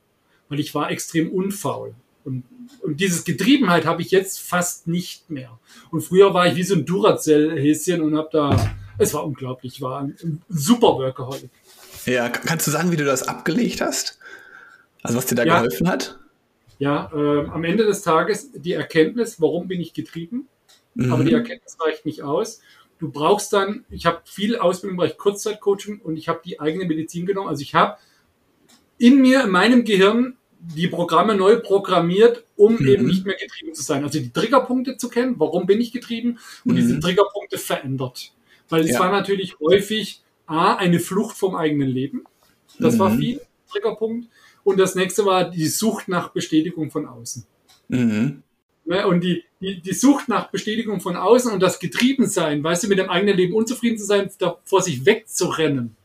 weil 0.51 0.61
ich 0.61 0.75
war 0.75 0.91
extrem 0.91 1.31
unfaul. 1.31 1.95
Und, 2.25 2.45
und 2.83 3.01
dieses 3.01 3.25
Getriebenheit 3.25 3.87
habe 3.87 4.03
ich 4.03 4.11
jetzt 4.11 4.41
fast 4.41 4.87
nicht 4.87 5.31
mehr. 5.31 5.59
Und 5.91 6.03
früher 6.03 6.35
war 6.35 6.47
ich 6.47 6.57
wie 6.57 6.65
so 6.65 6.75
ein 6.75 6.85
Duracell-Häschen 6.85 8.03
und 8.03 8.17
habe 8.17 8.29
da, 8.31 8.75
es 8.99 9.15
war 9.15 9.25
unglaublich, 9.25 9.77
ich 9.77 9.81
war 9.81 10.01
ein 10.01 10.43
super 10.49 10.99
Workaholic. 10.99 11.51
Ja, 12.05 12.29
kannst 12.29 12.67
du 12.67 12.71
sagen, 12.71 12.91
wie 12.91 12.97
du 12.97 13.05
das 13.05 13.23
abgelegt 13.23 13.81
hast? 13.81 14.19
Also 15.03 15.17
was 15.17 15.27
dir 15.27 15.37
da 15.37 15.45
ja, 15.45 15.57
geholfen 15.57 15.89
hat? 15.89 16.19
Ja, 16.81 17.11
äh, 17.15 17.47
am 17.47 17.63
Ende 17.63 17.85
des 17.85 18.01
Tages 18.01 18.53
die 18.53 18.73
Erkenntnis, 18.73 19.39
warum 19.39 19.69
bin 19.69 19.83
ich 19.83 19.93
getrieben? 19.93 20.49
Mhm. 20.95 21.13
Aber 21.13 21.25
die 21.25 21.35
Erkenntnis 21.35 21.77
reicht 21.79 22.07
nicht 22.07 22.23
aus. 22.23 22.63
Du 22.99 23.11
brauchst 23.11 23.53
dann, 23.53 23.85
ich 23.91 24.07
habe 24.07 24.23
viel 24.25 24.57
Ausbildung 24.57 24.95
im 24.95 24.97
Bereich 24.97 25.19
Kurzzeitcoaching 25.19 26.01
und 26.01 26.17
ich 26.17 26.29
habe 26.29 26.41
die 26.43 26.59
eigene 26.59 26.87
Medizin 26.87 27.27
genommen. 27.27 27.49
Also 27.49 27.61
ich 27.61 27.75
habe 27.75 27.99
in 28.97 29.21
mir, 29.21 29.45
in 29.45 29.51
meinem 29.51 29.85
Gehirn 29.85 30.39
die 30.59 30.89
Programme 30.89 31.35
neu 31.35 31.61
programmiert, 31.61 32.45
um 32.57 32.77
mhm. 32.77 32.89
eben 32.89 33.07
nicht 33.07 33.27
mehr 33.27 33.37
getrieben 33.37 33.75
zu 33.75 33.83
sein. 33.83 34.03
Also 34.03 34.19
die 34.19 34.33
Triggerpunkte 34.33 34.97
zu 34.97 35.11
kennen, 35.11 35.35
warum 35.39 35.67
bin 35.67 35.83
ich 35.83 35.93
getrieben 35.93 36.39
und 36.65 36.73
mhm. 36.73 36.77
diese 36.77 36.99
Triggerpunkte 36.99 37.59
verändert. 37.59 38.33
Weil 38.71 38.85
es 38.85 38.93
ja. 38.93 39.01
war 39.01 39.13
natürlich 39.13 39.61
häufig 39.61 40.23
A, 40.47 40.77
eine 40.77 40.99
Flucht 40.99 41.37
vom 41.37 41.55
eigenen 41.55 41.89
Leben. 41.89 42.25
Das 42.79 42.95
mhm. 42.95 42.99
war 43.01 43.11
viel 43.11 43.41
Triggerpunkt. 43.71 44.29
Und 44.71 44.79
das 44.79 44.95
nächste 44.95 45.25
war 45.25 45.51
die 45.51 45.67
Sucht 45.67 46.09
nach 46.09 46.31
Bestätigung 46.31 46.91
von 46.91 47.07
außen. 47.07 47.45
Mhm. 47.89 48.43
Ja, 48.87 49.07
und 49.07 49.23
die, 49.23 49.45
die, 49.61 49.81
die 49.81 49.93
Sucht 49.93 50.29
nach 50.29 50.51
Bestätigung 50.51 51.01
von 51.01 51.17
außen 51.17 51.53
und 51.53 51.61
das 51.61 51.79
Getriebensein, 51.79 52.63
weißt 52.65 52.85
du, 52.85 52.89
mit 52.89 52.99
dem 52.99 53.11
eigenen 53.11 53.37
Leben 53.37 53.55
unzufrieden 53.55 53.99
zu 53.99 54.05
sein, 54.05 54.31
vor 54.65 54.83
sich 54.83 55.05
wegzurennen, 55.07 55.97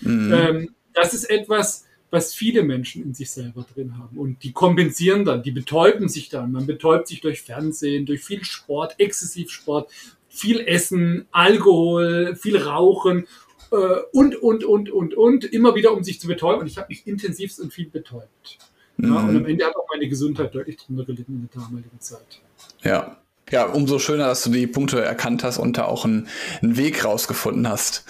mhm. 0.00 0.32
ähm, 0.32 0.74
das 0.92 1.14
ist 1.14 1.30
etwas, 1.30 1.84
was 2.10 2.34
viele 2.34 2.62
Menschen 2.62 3.02
in 3.02 3.14
sich 3.14 3.30
selber 3.30 3.66
drin 3.74 3.98
haben. 3.98 4.18
Und 4.18 4.42
die 4.42 4.52
kompensieren 4.52 5.24
dann, 5.24 5.42
die 5.42 5.50
betäuben 5.50 6.08
sich 6.08 6.28
dann. 6.28 6.52
Man 6.52 6.66
betäubt 6.66 7.08
sich 7.08 7.20
durch 7.20 7.42
Fernsehen, 7.42 8.06
durch 8.06 8.22
viel 8.22 8.44
Sport, 8.44 8.94
Exzessivsport, 8.98 9.90
viel 10.28 10.60
Essen, 10.60 11.26
Alkohol, 11.30 12.34
viel 12.36 12.56
Rauchen 12.56 13.26
äh, 13.70 13.76
und, 14.12 14.36
und, 14.36 14.64
und, 14.64 14.90
und, 14.90 15.14
und, 15.14 15.44
immer 15.44 15.74
wieder, 15.74 15.92
um 15.92 16.02
sich 16.04 16.20
zu 16.20 16.26
betäuben. 16.26 16.62
Und 16.62 16.66
ich 16.66 16.78
habe 16.78 16.88
mich 16.88 17.06
intensivst 17.06 17.60
und 17.60 17.72
viel 17.72 17.88
betäubt. 17.88 18.58
Mhm. 18.96 19.12
Ja, 19.12 19.20
und 19.20 19.36
am 19.36 19.46
Ende 19.46 19.64
hat 19.64 19.76
auch 19.76 19.86
meine 19.92 20.08
Gesundheit 20.08 20.54
deutlich 20.54 20.76
drunter 20.76 21.04
gelitten 21.04 21.32
in 21.32 21.48
der 21.52 21.62
damaligen 21.62 22.00
Zeit. 22.00 22.40
Ja. 22.82 23.16
Ja, 23.50 23.64
umso 23.64 23.98
schöner, 23.98 24.26
dass 24.26 24.42
du 24.42 24.50
die 24.50 24.66
Punkte 24.66 25.00
erkannt 25.00 25.42
hast 25.42 25.56
und 25.56 25.78
da 25.78 25.84
auch 25.84 26.04
einen, 26.04 26.28
einen 26.60 26.76
Weg 26.76 27.02
rausgefunden 27.02 27.66
hast. 27.66 28.04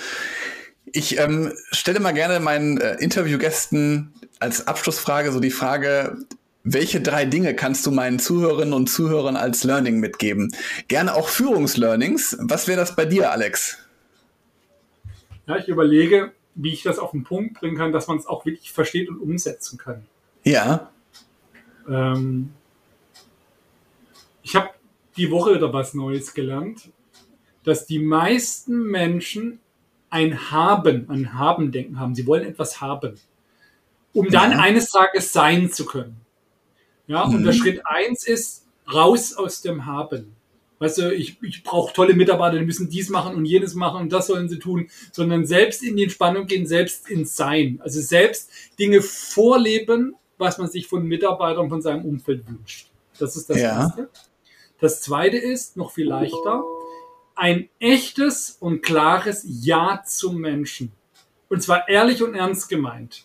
Ich 0.87 1.19
ähm, 1.21 1.53
stelle 1.71 2.01
mal 2.01 2.13
gerne 2.13 2.41
meinen 2.41 2.79
äh, 2.79 2.97
Interviewgästen 2.97 4.13
als 4.41 4.67
Abschlussfrage 4.67 5.31
so 5.31 5.39
die 5.39 5.51
Frage, 5.51 6.17
welche 6.65 7.01
drei 7.01 7.25
Dinge 7.25 7.55
kannst 7.55 7.87
du 7.87 7.91
meinen 7.91 8.19
Zuhörerinnen 8.19 8.75
und 8.75 8.89
Zuhörern 8.89 9.37
als 9.37 9.65
Learning 9.65 10.01
mitgeben? 10.01 10.53
Gerne 10.89 11.15
auch 11.15 11.29
Führungslearnings. 11.29 12.37
Was 12.41 12.67
wäre 12.69 12.79
das 12.79 12.97
bei 12.97 13.05
dir, 13.05 13.31
Alex? 13.31 13.79
Ja, 15.49 15.57
ich 15.57 15.67
überlege, 15.67 16.33
wie 16.55 16.73
ich 16.75 16.83
das 16.83 16.99
auf 16.99 17.13
den 17.13 17.25
Punkt 17.25 17.59
bringen 17.59 17.77
kann, 17.77 17.91
dass 17.91 18.07
man 18.07 18.19
es 18.19 18.27
auch 18.27 18.45
wirklich 18.45 18.71
versteht 18.71 19.09
und 19.09 19.19
umsetzen 19.19 19.79
kann. 19.79 20.05
Ja. 20.45 20.91
Ähm, 21.89 22.53
ich 24.43 24.55
habe 24.55 24.69
die 25.17 25.31
Woche 25.31 25.55
wieder 25.55 25.73
was 25.73 25.95
Neues 25.95 26.35
gelernt, 26.35 26.91
dass 27.65 27.87
die 27.87 27.99
meisten 27.99 28.83
Menschen 28.91 29.61
ein 30.11 30.51
Haben, 30.51 31.09
ein 31.09 31.33
Haben-Denken 31.33 31.99
haben. 31.99 32.15
Sie 32.15 32.27
wollen 32.27 32.45
etwas 32.45 32.83
haben, 32.83 33.19
um 34.13 34.29
dann 34.29 34.53
ja. 34.53 34.59
eines 34.59 34.91
Tages 34.91 35.33
sein 35.33 35.73
zu 35.73 35.87
können. 35.87 36.21
Ja, 37.07 37.27
mhm. 37.27 37.37
und 37.37 37.45
der 37.45 37.53
Schritt 37.53 37.87
eins 37.87 38.27
ist 38.27 38.67
raus 38.93 39.33
aus 39.35 39.63
dem 39.63 39.87
Haben. 39.87 40.35
Weißt 40.79 40.99
du, 40.99 41.13
ich, 41.13 41.43
ich 41.43 41.65
brauche 41.65 41.93
tolle 41.93 42.15
Mitarbeiter, 42.15 42.59
die 42.59 42.65
müssen 42.65 42.89
dies 42.89 43.09
machen 43.09 43.35
und 43.35 43.45
jenes 43.45 43.75
machen 43.75 44.03
und 44.03 44.13
das 44.13 44.29
sollen 44.29 44.49
sie 44.49 44.59
tun, 44.59 44.89
sondern 45.11 45.45
selbst 45.45 45.83
in 45.83 45.97
die 45.97 46.05
Entspannung 46.05 46.47
gehen, 46.47 46.67
selbst 46.67 47.11
ins 47.11 47.37
Sein. 47.37 47.81
Also 47.83 48.01
selbst 48.01 48.51
Dinge 48.79 49.03
vorleben, 49.03 50.15
was 50.39 50.59
man 50.59 50.69
sich 50.69 50.87
von 50.87 51.05
Mitarbeitern, 51.05 51.69
von 51.69 51.83
seinem 51.83 52.05
Umfeld 52.05 52.49
wünscht. 52.49 52.91
Das 53.19 53.37
ist 53.37 53.51
das 53.51 53.59
ja. 53.59 53.81
Erste. 53.83 54.09
Das 54.81 55.01
Zweite 55.01 55.37
ist, 55.37 55.77
noch 55.77 55.93
viel 55.93 56.07
leichter, 56.07 56.63
ein 57.35 57.69
echtes 57.81 58.57
und 58.61 58.83
klares 58.83 59.45
Ja 59.45 60.03
zum 60.07 60.39
Menschen. 60.39 60.93
Und 61.49 61.63
zwar 61.63 61.89
ehrlich 61.89 62.23
und 62.23 62.35
ernst 62.35 62.69
gemeint. 62.69 63.25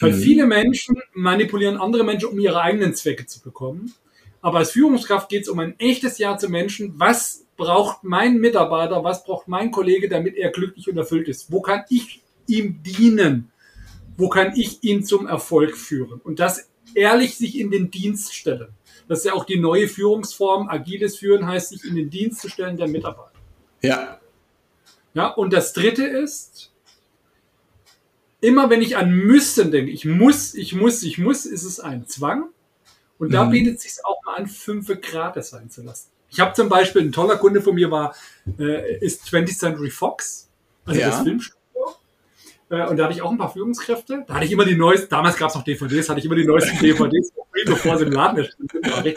Weil 0.00 0.12
mhm. 0.12 0.20
viele 0.20 0.46
Menschen 0.46 1.00
manipulieren 1.12 1.76
andere 1.76 2.04
Menschen, 2.04 2.30
um 2.30 2.38
ihre 2.40 2.60
eigenen 2.60 2.94
Zwecke 2.94 3.26
zu 3.26 3.40
bekommen. 3.40 3.94
Aber 4.42 4.58
als 4.58 4.72
Führungskraft 4.72 5.28
geht 5.28 5.42
es 5.42 5.48
um 5.48 5.58
ein 5.58 5.78
echtes 5.78 6.18
Ja 6.18 6.36
zum 6.38 6.52
Menschen. 6.52 6.94
Was 6.98 7.46
braucht 7.56 8.04
mein 8.04 8.38
Mitarbeiter, 8.38 9.04
was 9.04 9.24
braucht 9.24 9.48
mein 9.48 9.70
Kollege, 9.70 10.08
damit 10.08 10.36
er 10.36 10.50
glücklich 10.50 10.88
und 10.88 10.96
erfüllt 10.96 11.28
ist? 11.28 11.52
Wo 11.52 11.60
kann 11.60 11.84
ich 11.90 12.22
ihm 12.46 12.82
dienen? 12.82 13.52
Wo 14.16 14.28
kann 14.28 14.52
ich 14.56 14.82
ihn 14.82 15.04
zum 15.04 15.26
Erfolg 15.26 15.76
führen? 15.76 16.20
Und 16.24 16.40
das 16.40 16.70
ehrlich 16.94 17.36
sich 17.36 17.58
in 17.58 17.70
den 17.70 17.90
Dienst 17.90 18.34
stellen. 18.34 18.68
Das 19.08 19.20
ist 19.20 19.24
ja 19.26 19.34
auch 19.34 19.44
die 19.44 19.58
neue 19.58 19.88
Führungsform. 19.88 20.68
Agiles 20.68 21.18
Führen 21.18 21.46
heißt, 21.46 21.70
sich 21.70 21.84
in 21.84 21.96
den 21.96 22.10
Dienst 22.10 22.40
zu 22.40 22.48
stellen 22.48 22.76
der 22.76 22.88
Mitarbeiter. 22.88 23.32
Ja. 23.82 24.20
Ja, 25.14 25.28
und 25.28 25.52
das 25.52 25.72
dritte 25.72 26.04
ist, 26.04 26.72
immer 28.40 28.70
wenn 28.70 28.82
ich 28.82 28.96
an 28.96 29.10
müssen 29.12 29.70
denke, 29.70 29.90
ich 29.90 30.04
muss, 30.04 30.54
ich 30.54 30.74
muss, 30.74 31.02
ich 31.02 31.18
muss, 31.18 31.46
ist 31.46 31.64
es 31.64 31.80
ein 31.80 32.06
Zwang. 32.06 32.50
Und 33.20 33.34
da 33.34 33.44
mhm. 33.44 33.50
bietet 33.50 33.76
es 33.76 33.82
sich 33.82 34.04
auch 34.04 34.24
mal 34.24 34.36
an, 34.36 34.46
fünf 34.46 34.88
Grad 35.02 35.44
sein 35.44 35.68
zu 35.68 35.82
lassen. 35.82 36.08
Ich 36.30 36.40
habe 36.40 36.54
zum 36.54 36.70
Beispiel, 36.70 37.02
ein 37.02 37.12
toller 37.12 37.36
Kunde 37.36 37.60
von 37.60 37.74
mir 37.74 37.90
war, 37.90 38.14
äh, 38.58 38.98
ist 38.98 39.26
20th 39.26 39.58
Century 39.58 39.90
Fox, 39.90 40.48
also 40.86 40.98
ja. 40.98 41.10
das 41.10 41.20
Filmstudio. 41.20 41.60
Äh, 42.70 42.86
und 42.86 42.96
da 42.96 43.04
hatte 43.04 43.12
ich 43.12 43.20
auch 43.20 43.30
ein 43.30 43.36
paar 43.36 43.52
Führungskräfte. 43.52 44.24
Da 44.26 44.34
hatte 44.34 44.46
ich 44.46 44.52
immer 44.52 44.64
die 44.64 44.74
neuesten, 44.74 45.10
damals 45.10 45.36
gab 45.36 45.50
es 45.50 45.54
noch 45.54 45.64
DVDs, 45.64 46.08
hatte 46.08 46.20
ich 46.20 46.24
immer 46.24 46.34
die 46.34 46.46
neuesten 46.46 46.78
DVDs, 46.82 47.32
bevor 47.66 47.98
sie 47.98 48.06
im 48.06 48.12
Laden 48.12 48.38
erschienen 48.38 48.68
sind. 48.70 49.16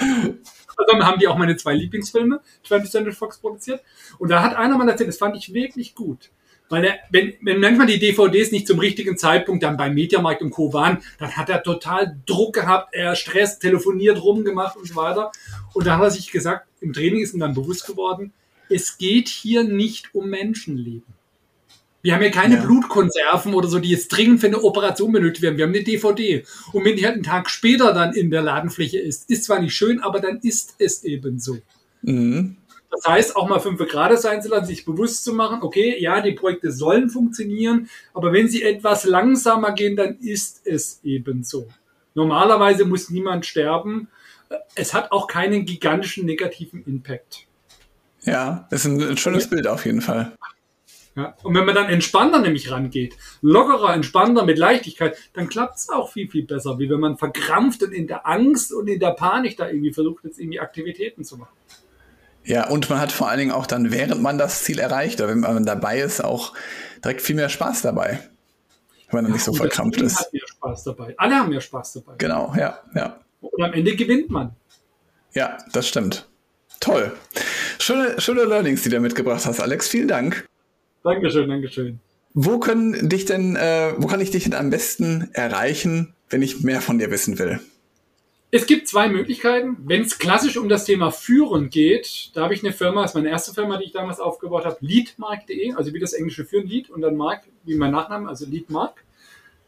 Also 0.75 1.05
haben 1.05 1.19
die 1.19 1.27
auch 1.27 1.37
meine 1.37 1.55
zwei 1.55 1.73
Lieblingsfilme, 1.73 2.41
20th 2.67 2.91
Century 2.91 3.13
Fox, 3.13 3.37
produziert. 3.37 3.81
Und 4.19 4.29
da 4.29 4.43
hat 4.43 4.53
einer 4.55 4.77
mal 4.77 4.89
erzählt, 4.89 5.07
das 5.07 5.17
fand 5.17 5.37
ich 5.37 5.53
wirklich 5.53 5.95
gut. 5.95 6.29
Weil 6.73 6.85
er, 6.85 6.95
wenn, 7.11 7.33
wenn 7.41 7.59
manchmal 7.59 7.85
die 7.85 7.99
DVDs 7.99 8.51
nicht 8.51 8.65
zum 8.65 8.79
richtigen 8.79 9.15
Zeitpunkt 9.15 9.61
dann 9.61 9.77
beim 9.77 9.93
Mediamarkt 9.93 10.41
und 10.41 10.49
Co. 10.49 10.73
waren, 10.73 11.03
dann 11.19 11.37
hat 11.37 11.47
er 11.47 11.61
total 11.61 12.17
Druck 12.25 12.55
gehabt, 12.55 12.95
er 12.95 13.15
Stress, 13.15 13.59
telefoniert, 13.59 14.23
rumgemacht 14.23 14.75
und 14.75 14.87
so 14.87 14.95
weiter. 14.95 15.31
Und 15.75 15.85
da 15.85 15.97
hat 15.97 16.03
er 16.05 16.09
sich 16.09 16.31
gesagt, 16.31 16.65
im 16.81 16.91
Training 16.91 17.21
ist 17.21 17.35
ihm 17.35 17.41
dann 17.41 17.53
bewusst 17.53 17.85
geworden, 17.85 18.33
es 18.69 18.97
geht 18.97 19.27
hier 19.27 19.63
nicht 19.63 20.15
um 20.15 20.31
Menschenleben. 20.31 21.13
Wir 22.01 22.15
haben 22.15 22.21
hier 22.21 22.31
keine 22.31 22.55
ja. 22.55 22.65
Blutkonserven 22.65 23.53
oder 23.53 23.67
so, 23.67 23.77
die 23.77 23.91
jetzt 23.91 24.07
dringend 24.07 24.39
für 24.39 24.47
eine 24.47 24.63
Operation 24.63 25.11
benötigt 25.11 25.43
werden. 25.43 25.57
Wir 25.57 25.65
haben 25.65 25.75
eine 25.75 25.83
DVD. 25.83 26.43
Und 26.71 26.85
wenn 26.85 26.95
die 26.95 27.05
halt 27.05 27.13
einen 27.13 27.23
Tag 27.23 27.51
später 27.51 27.93
dann 27.93 28.15
in 28.15 28.31
der 28.31 28.41
Ladenfläche 28.41 28.97
ist, 28.97 29.29
ist 29.29 29.43
zwar 29.43 29.61
nicht 29.61 29.75
schön, 29.75 30.01
aber 30.01 30.19
dann 30.19 30.39
ist 30.39 30.73
es 30.79 31.03
eben 31.03 31.37
so. 31.37 31.59
Mhm. 32.01 32.57
Das 32.93 33.11
heißt, 33.11 33.35
auch 33.35 33.49
mal 33.49 33.59
fünf 33.59 33.79
Grad 33.87 34.17
sein 34.21 34.41
zu 34.41 34.49
lassen, 34.49 34.67
sich 34.67 34.85
bewusst 34.85 35.23
zu 35.23 35.33
machen, 35.33 35.63
okay, 35.63 35.99
ja, 35.99 36.21
die 36.21 36.33
Projekte 36.33 36.71
sollen 36.71 37.09
funktionieren, 37.09 37.89
aber 38.13 38.31
wenn 38.31 38.47
sie 38.47 38.61
etwas 38.61 39.03
langsamer 39.03 39.71
gehen, 39.71 39.95
dann 39.95 40.19
ist 40.19 40.61
es 40.65 40.99
eben 41.03 41.43
so. 41.43 41.67
Normalerweise 42.13 42.85
muss 42.85 43.09
niemand 43.09 43.47
sterben. 43.47 44.09
Es 44.75 44.93
hat 44.93 45.11
auch 45.11 45.27
keinen 45.27 45.65
gigantischen 45.65 46.27
negativen 46.27 46.83
Impact. 46.85 47.47
Ja, 48.21 48.67
das 48.69 48.85
ist 48.85 48.91
ein 48.91 49.17
schönes 49.17 49.49
Bild 49.49 49.65
auf 49.65 49.85
jeden 49.85 50.01
Fall. 50.01 50.33
Ja, 51.15 51.35
und 51.43 51.55
wenn 51.55 51.65
man 51.65 51.75
dann 51.75 51.89
entspannter 51.89 52.39
nämlich 52.39 52.71
rangeht, 52.71 53.15
lockerer, 53.41 53.93
entspannter, 53.93 54.45
mit 54.45 54.59
Leichtigkeit, 54.59 55.17
dann 55.33 55.49
klappt 55.49 55.77
es 55.77 55.89
auch 55.89 56.11
viel, 56.11 56.29
viel 56.29 56.45
besser, 56.45 56.77
wie 56.77 56.89
wenn 56.89 56.99
man 56.99 57.17
verkrampft 57.17 57.81
und 57.83 57.91
in 57.91 58.07
der 58.07 58.27
Angst 58.27 58.71
und 58.71 58.87
in 58.87 58.99
der 58.99 59.11
Panik 59.11 59.57
da 59.57 59.67
irgendwie 59.67 59.93
versucht, 59.93 60.23
jetzt 60.23 60.39
irgendwie 60.39 60.59
Aktivitäten 60.59 61.23
zu 61.23 61.37
machen. 61.37 61.53
Ja, 62.45 62.69
und 62.69 62.89
man 62.89 62.99
hat 62.99 63.11
vor 63.11 63.29
allen 63.29 63.39
Dingen 63.39 63.51
auch 63.51 63.65
dann, 63.65 63.91
während 63.91 64.21
man 64.21 64.37
das 64.37 64.63
Ziel 64.63 64.79
erreicht, 64.79 65.21
oder 65.21 65.29
wenn 65.29 65.39
man 65.39 65.65
dabei 65.65 65.99
ist, 65.99 66.23
auch 66.23 66.53
direkt 67.03 67.21
viel 67.21 67.35
mehr 67.35 67.49
Spaß 67.49 67.81
dabei. 67.83 68.19
Wenn 69.09 69.23
man 69.23 69.25
ja, 69.27 69.33
nicht 69.33 69.43
so 69.43 69.53
verkrampft 69.53 70.01
ist. 70.01 70.19
Hat 70.19 70.33
mehr 70.33 70.41
Spaß 70.47 70.83
dabei. 70.83 71.13
Alle 71.17 71.35
haben 71.35 71.49
mehr 71.49 71.61
Spaß 71.61 71.93
dabei. 71.93 72.13
Genau, 72.17 72.53
ja, 72.57 72.79
ja. 72.95 73.19
Und 73.41 73.63
am 73.63 73.73
Ende 73.73 73.95
gewinnt 73.95 74.29
man. 74.29 74.55
Ja, 75.33 75.57
das 75.71 75.87
stimmt. 75.87 76.27
Toll. 76.79 77.13
Schöne, 77.79 78.19
schöne 78.19 78.43
Learnings, 78.43 78.83
die 78.83 78.89
du 78.89 78.99
mitgebracht 78.99 79.45
hast, 79.45 79.59
Alex. 79.59 79.87
Vielen 79.87 80.07
Dank. 80.07 80.47
Dankeschön, 81.03 81.49
Dankeschön. 81.49 81.99
Wo 82.33 82.59
können 82.59 83.09
dich 83.09 83.25
denn, 83.25 83.55
äh, 83.55 83.93
wo 83.97 84.07
kann 84.07 84.19
ich 84.19 84.31
dich 84.31 84.45
denn 84.45 84.53
am 84.53 84.69
besten 84.69 85.29
erreichen, 85.33 86.13
wenn 86.29 86.41
ich 86.41 86.61
mehr 86.61 86.81
von 86.81 86.97
dir 86.97 87.11
wissen 87.11 87.37
will? 87.37 87.59
Es 88.55 88.67
gibt 88.67 88.87
zwei 88.87 89.09
Möglichkeiten. 89.09 89.77
Wenn 89.79 90.03
es 90.03 90.19
klassisch 90.19 90.57
um 90.57 90.69
das 90.69 90.85
Thema 90.85 91.09
Führen 91.09 91.71
geht, 91.71 92.29
da 92.35 92.43
habe 92.43 92.53
ich 92.53 92.63
eine 92.63 92.71
Firma, 92.71 93.01
das 93.01 93.09
ist 93.09 93.15
meine 93.15 93.29
erste 93.29 93.51
Firma, 93.51 93.77
die 93.77 93.85
ich 93.85 93.93
damals 93.93 94.19
aufgebaut 94.19 94.63
habe, 94.63 94.77
leadmark.de, 94.79 95.73
also 95.73 95.91
wie 95.91 95.99
das 95.99 96.13
englische 96.13 96.45
Führen, 96.45 96.67
Lead 96.67 96.91
und 96.91 97.01
dann 97.01 97.17
Mark, 97.17 97.45
wie 97.63 97.73
mein 97.73 97.89
Nachname, 97.89 98.29
also 98.29 98.45
Leadmark. 98.45 99.03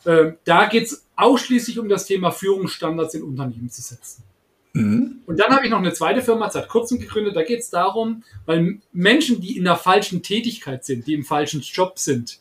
Ähm, 0.06 0.36
da 0.43 0.67
geht 0.67 0.84
es 0.84 1.04
ausschließlich 1.15 1.80
um 1.80 1.89
das 1.89 2.06
Thema 2.06 2.30
Führungsstandards 2.30 3.15
in 3.15 3.24
Unternehmen 3.24 3.71
zu 3.71 3.82
setzen. 3.82 4.24
Mhm. 4.74 5.21
Und 5.26 5.39
dann 5.39 5.52
habe 5.52 5.65
ich 5.65 5.71
noch 5.71 5.80
eine 5.80 5.93
zweite 5.93 6.21
Firma 6.21 6.52
seit 6.52 6.69
kurzem 6.69 7.00
gegründet. 7.00 7.36
Da 7.36 7.41
geht 7.41 7.62
es 7.62 7.71
darum, 7.71 8.24
weil 8.45 8.82
Menschen, 8.93 9.41
die 9.41 9.58
in 9.58 9.63
der 9.63 9.78
falschen 9.78 10.21
Tätigkeit 10.21 10.86
sind, 10.86 11.08
die 11.08 11.15
im 11.15 11.24
falschen 11.24 11.62
Job 11.62 11.98
sind, 11.98 12.38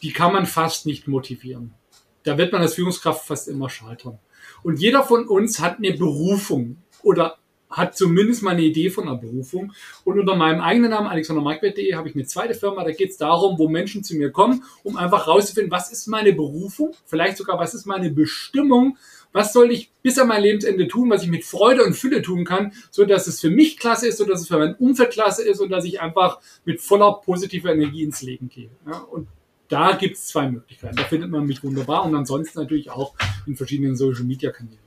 die 0.00 0.14
kann 0.14 0.32
man 0.32 0.46
fast 0.46 0.86
nicht 0.86 1.06
motivieren. 1.06 1.74
Da 2.22 2.38
wird 2.38 2.50
man 2.50 2.62
als 2.62 2.72
Führungskraft 2.72 3.26
fast 3.26 3.46
immer 3.46 3.68
scheitern. 3.68 4.18
Und 4.62 4.80
jeder 4.80 5.02
von 5.02 5.26
uns 5.26 5.60
hat 5.60 5.78
eine 5.78 5.92
Berufung 5.92 6.76
oder 7.02 7.38
hat 7.68 7.96
zumindest 7.96 8.42
mal 8.42 8.52
eine 8.52 8.62
Idee 8.62 8.90
von 8.90 9.08
einer 9.08 9.18
Berufung. 9.18 9.72
Und 10.04 10.18
unter 10.18 10.36
meinem 10.36 10.60
eigenen 10.60 10.90
Namen, 10.90 11.08
alexandermarkwert.de, 11.08 11.94
habe 11.94 12.08
ich 12.08 12.14
eine 12.14 12.24
zweite 12.24 12.54
Firma. 12.54 12.84
Da 12.84 12.92
geht 12.92 13.10
es 13.10 13.16
darum, 13.16 13.58
wo 13.58 13.68
Menschen 13.68 14.04
zu 14.04 14.16
mir 14.16 14.30
kommen, 14.30 14.64
um 14.82 14.96
einfach 14.96 15.26
rauszufinden, 15.26 15.70
was 15.70 15.92
ist 15.92 16.06
meine 16.06 16.32
Berufung, 16.32 16.94
vielleicht 17.04 17.36
sogar, 17.36 17.58
was 17.58 17.74
ist 17.74 17.86
meine 17.86 18.10
Bestimmung, 18.10 18.96
was 19.32 19.52
soll 19.52 19.70
ich 19.70 19.90
bis 20.02 20.18
an 20.18 20.28
mein 20.28 20.42
Lebensende 20.42 20.88
tun, 20.88 21.10
was 21.10 21.22
ich 21.22 21.28
mit 21.28 21.44
Freude 21.44 21.84
und 21.84 21.94
Fülle 21.94 22.22
tun 22.22 22.44
kann, 22.44 22.72
so 22.90 23.04
dass 23.04 23.26
es 23.26 23.40
für 23.40 23.50
mich 23.50 23.76
klasse 23.76 24.08
ist, 24.08 24.18
so 24.18 24.24
dass 24.24 24.40
es 24.40 24.48
für 24.48 24.58
mein 24.58 24.74
Umfeld 24.76 25.10
klasse 25.10 25.46
ist 25.46 25.60
und 25.60 25.70
dass 25.70 25.84
ich 25.84 26.00
einfach 26.00 26.38
mit 26.64 26.80
voller 26.80 27.20
positiver 27.24 27.72
Energie 27.72 28.04
ins 28.04 28.22
Leben 28.22 28.48
gehe. 28.48 28.70
Ja, 28.86 29.00
und 29.00 29.28
da 29.68 29.92
gibt 29.92 30.16
es 30.16 30.26
zwei 30.26 30.48
Möglichkeiten. 30.48 30.96
Da 30.96 31.04
findet 31.04 31.30
man 31.30 31.46
mich 31.46 31.62
wunderbar 31.62 32.04
und 32.04 32.14
ansonsten 32.14 32.58
natürlich 32.60 32.90
auch 32.90 33.14
in 33.46 33.56
verschiedenen 33.56 33.96
Social 33.96 34.24
Media 34.24 34.50
Kanälen. 34.50 34.78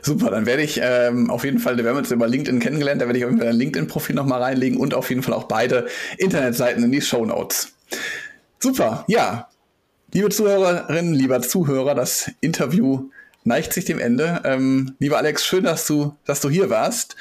Super, 0.00 0.30
dann 0.30 0.46
werde 0.46 0.62
ich 0.62 0.80
ähm, 0.82 1.30
auf 1.30 1.44
jeden 1.44 1.58
Fall, 1.58 1.76
wir 1.76 1.88
haben 1.88 1.96
uns 1.96 2.10
über 2.10 2.28
LinkedIn 2.28 2.60
kennengelernt, 2.60 3.00
da 3.00 3.06
werde 3.06 3.18
ich 3.18 3.24
auf 3.24 3.30
jeden 3.30 3.40
Fall 3.40 3.50
ein 3.50 3.56
LinkedIn-Profil 3.56 4.14
nochmal 4.14 4.42
reinlegen 4.42 4.78
und 4.78 4.94
auf 4.94 5.08
jeden 5.08 5.22
Fall 5.22 5.34
auch 5.34 5.44
beide 5.44 5.86
Internetseiten 6.18 6.84
in 6.84 6.92
die 6.92 7.00
Show 7.00 7.24
Notes. 7.24 7.74
Super, 8.58 9.04
ja. 9.08 9.48
Liebe 10.12 10.28
Zuhörerinnen, 10.28 11.14
lieber 11.14 11.40
Zuhörer, 11.40 11.94
das 11.94 12.30
Interview 12.40 13.10
neigt 13.44 13.72
sich 13.72 13.86
dem 13.86 13.98
Ende. 13.98 14.42
Ähm, 14.44 14.94
lieber 14.98 15.16
Alex, 15.16 15.44
schön, 15.44 15.64
dass 15.64 15.86
du, 15.86 16.14
dass 16.26 16.40
du 16.40 16.50
hier 16.50 16.68
warst. 16.68 17.16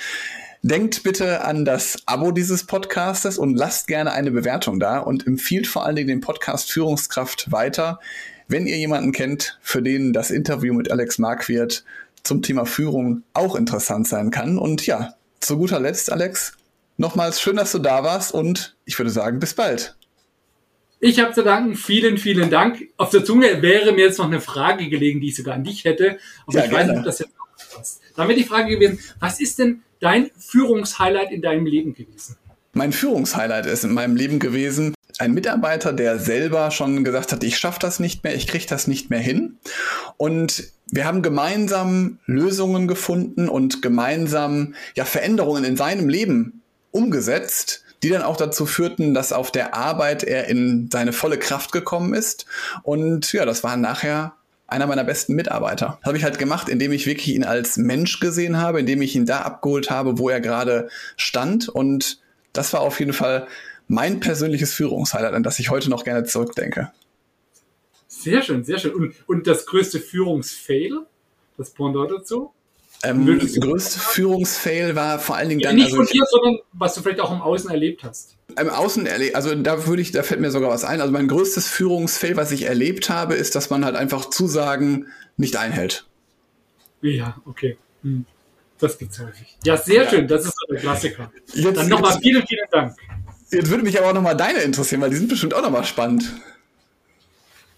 Denkt 0.64 1.02
bitte 1.02 1.44
an 1.44 1.66
das 1.66 2.04
Abo 2.06 2.32
dieses 2.32 2.66
Podcastes 2.66 3.40
und 3.40 3.56
lasst 3.56 3.88
gerne 3.88 4.12
eine 4.12 4.30
Bewertung 4.30 4.80
da 4.80 5.00
und 5.00 5.26
empfiehlt 5.26 5.66
vor 5.66 5.88
allen 5.88 5.96
Dingen 5.96 6.08
den 6.10 6.22
Podcast 6.22 6.72
Führungskraft 6.72 7.52
weiter, 7.52 8.00
wenn 8.48 8.68
ihr 8.68 8.78
jemanden 8.78 9.12
kennt, 9.12 9.58
für 9.64 9.82
den 9.82 10.14
das 10.14 10.30
Interview 10.30 10.76
mit 10.76 10.92
Alex 10.92 11.18
Marquardt 11.18 11.84
zum 12.22 12.44
Thema 12.44 12.68
Führung 12.68 13.24
auch 13.34 13.56
interessant 13.56 14.08
sein 14.08 14.30
kann. 14.30 14.60
Und 14.60 14.86
ja, 14.86 15.16
zu 15.40 15.58
guter 15.58 15.80
Letzt, 15.80 16.12
Alex, 16.12 16.54
nochmals 16.98 17.42
schön, 17.42 17.56
dass 17.56 17.72
du 17.72 17.80
da 17.80 18.04
warst 18.04 18.32
und 18.32 18.76
ich 18.86 19.00
würde 19.00 19.10
sagen, 19.10 19.40
bis 19.40 19.56
bald. 19.56 19.96
Ich 21.00 21.20
habe 21.20 21.34
zu 21.34 21.42
danken. 21.42 21.74
Vielen, 21.74 22.20
vielen 22.20 22.52
Dank. 22.52 22.88
Auf 22.98 23.10
der 23.10 23.26
Zunge 23.26 23.64
wäre 23.64 23.94
mir 23.94 24.06
jetzt 24.06 24.20
noch 24.20 24.28
eine 24.28 24.42
Frage 24.42 24.90
gelegen, 24.90 25.22
die 25.22 25.30
ich 25.30 25.36
sogar 25.36 25.56
an 25.56 25.64
dich 25.64 25.86
hätte. 25.86 26.20
Aber 26.46 26.60
ja, 26.60 26.66
ich 26.66 26.70
gerne. 26.70 26.84
weiß 26.84 26.88
nicht, 26.88 27.00
ob 27.00 27.06
das 27.06 27.18
jetzt 27.18 27.36
noch 27.36 27.78
passt. 27.78 28.02
Dann 28.16 28.28
wäre 28.28 28.38
die 28.38 28.46
Frage 28.46 28.70
gewesen, 28.70 29.00
was 29.20 29.40
ist 29.40 29.58
denn 29.58 29.82
dein 30.02 30.32
Führungshighlight 30.38 31.32
in 31.32 31.42
deinem 31.42 31.66
Leben 31.66 31.94
gewesen? 31.94 32.36
Mein 32.74 32.92
Führungshighlight 32.92 33.66
ist 33.66 33.86
in 33.86 33.94
meinem 33.94 34.16
Leben 34.16 34.40
gewesen, 34.40 34.94
ein 35.20 35.34
Mitarbeiter, 35.34 35.94
der 35.94 36.20
selber 36.20 36.72
schon 36.72 37.04
gesagt 37.04 37.32
hat, 37.32 37.44
ich 37.44 37.58
schaffe 37.58 37.80
das 37.80 38.00
nicht 38.00 38.24
mehr, 38.24 38.36
ich 38.36 38.48
kriege 38.48 38.66
das 38.66 38.88
nicht 38.88 39.10
mehr 39.10 39.20
hin. 39.20 39.58
Und 40.18 40.64
wir 40.88 41.06
haben 41.06 41.22
gemeinsam 41.22 42.20
Lösungen 42.26 42.88
gefunden 42.88 43.48
und 43.48 43.82
gemeinsam 43.82 44.74
ja, 44.96 45.06
Veränderungen 45.06 45.64
in 45.64 45.78
seinem 45.78 46.10
Leben 46.10 46.62
umgesetzt, 46.92 47.84
die 48.04 48.10
dann 48.10 48.24
auch 48.24 48.38
dazu 48.38 48.66
führten, 48.66 49.14
dass 49.14 49.32
auf 49.32 49.52
der 49.52 49.76
Arbeit 49.76 50.24
er 50.24 50.48
in 50.48 50.90
seine 50.92 51.14
volle 51.14 51.38
Kraft 51.38 51.72
gekommen 51.72 52.14
ist. 52.14 52.46
Und 52.84 53.32
ja, 53.32 53.46
das 53.46 53.64
war 53.64 53.78
nachher 53.78 54.34
einer 54.72 54.88
meiner 54.88 55.04
besten 55.04 55.36
Mitarbeiter. 55.36 55.98
Das 56.00 56.08
habe 56.08 56.18
ich 56.18 56.24
halt 56.24 56.40
gemacht, 56.40 56.70
indem 56.70 56.92
ich 56.92 57.06
wirklich 57.06 57.36
ihn 57.36 57.44
als 57.44 57.78
Mensch 57.78 58.20
gesehen 58.20 58.58
habe, 58.58 58.80
indem 58.80 59.02
ich 59.02 59.16
ihn 59.16 59.26
da 59.26 59.42
abgeholt 59.42 59.90
habe, 59.90 60.18
wo 60.18 60.30
er 60.30 60.40
gerade 60.40 60.90
stand. 61.18 61.68
Und 61.68 62.22
das 62.54 62.72
war 62.74 62.82
auf 62.82 63.00
jeden 63.00 63.14
Fall 63.14 63.48
mein 63.88 64.20
persönliches 64.22 64.74
Führungshighlight, 64.74 65.34
an 65.34 65.44
das 65.44 65.60
ich 65.60 65.70
heute 65.70 65.90
noch 65.90 66.06
gerne 66.06 66.24
zurückdenke. 66.24 66.92
Sehr 68.08 68.42
schön, 68.42 68.64
sehr 68.64 68.78
schön. 68.78 68.94
Und, 68.94 69.16
und 69.28 69.48
das 69.48 69.66
größte 69.66 70.00
Führungsfail, 70.00 71.00
das 71.58 71.72
Pendant 71.72 72.12
dazu? 72.12 72.54
Ähm, 73.04 73.26
größte 73.26 74.00
Führungsfail 74.00 74.96
war 74.96 75.18
vor 75.18 75.36
allen 75.36 75.50
Dingen 75.50 75.62
ja, 75.62 75.70
dann. 75.70 75.78
Nicht 75.78 75.86
also, 75.86 75.98
von 75.98 76.06
dir, 76.06 76.24
sondern 76.30 76.60
was 76.74 76.94
du 76.94 77.02
vielleicht 77.02 77.20
auch 77.20 77.32
im 77.32 77.42
Außen 77.42 77.70
erlebt 77.70 78.04
hast. 78.04 78.38
Im 78.60 78.70
Außen 78.70 79.08
erlebt, 79.08 79.36
also 79.36 79.56
da 79.56 79.88
würde 79.88 80.02
ich, 80.02 80.12
da 80.12 80.24
fällt 80.24 80.40
mir 80.40 80.52
sogar 80.52 80.70
was 80.70 80.84
ein. 80.84 81.02
Also 81.02 81.12
mein 81.12 81.28
größtes 81.28 81.68
Führungsfail, 81.68 82.36
was 82.36 82.52
ich 82.52 82.64
erlebt 82.64 83.10
habe, 83.10 83.34
ist, 83.34 83.56
dass 83.56 83.70
man 83.70 83.86
halt 83.86 83.96
einfach 83.96 84.30
Zusagen 84.30 85.08
nicht 85.38 85.56
einhält. 85.56 86.06
Ja, 87.02 87.38
okay. 87.46 87.78
Hm. 88.04 88.26
Das 88.78 88.98
gibt's 88.98 89.20
häufig. 89.20 89.58
Ja, 89.64 89.78
sehr 89.78 90.04
ja. 90.04 90.10
schön. 90.10 90.28
Das 90.28 90.46
ist 90.46 90.56
so 90.60 90.74
der 90.74 90.82
Klassiker. 90.82 91.32
Jetzt, 91.54 91.78
Dann 91.78 91.88
nochmal 91.88 92.18
vielen, 92.20 92.46
vielen 92.46 92.68
Dank. 92.72 92.96
Jetzt 93.52 93.70
würde 93.70 93.84
mich 93.84 93.98
aber 94.00 94.10
auch 94.10 94.14
nochmal 94.14 94.36
deine 94.38 94.60
interessieren, 94.60 95.02
weil 95.02 95.10
die 95.10 95.18
sind 95.18 95.30
bestimmt 95.30 95.54
auch 95.54 95.62
nochmal 95.62 95.84
spannend. 95.84 96.34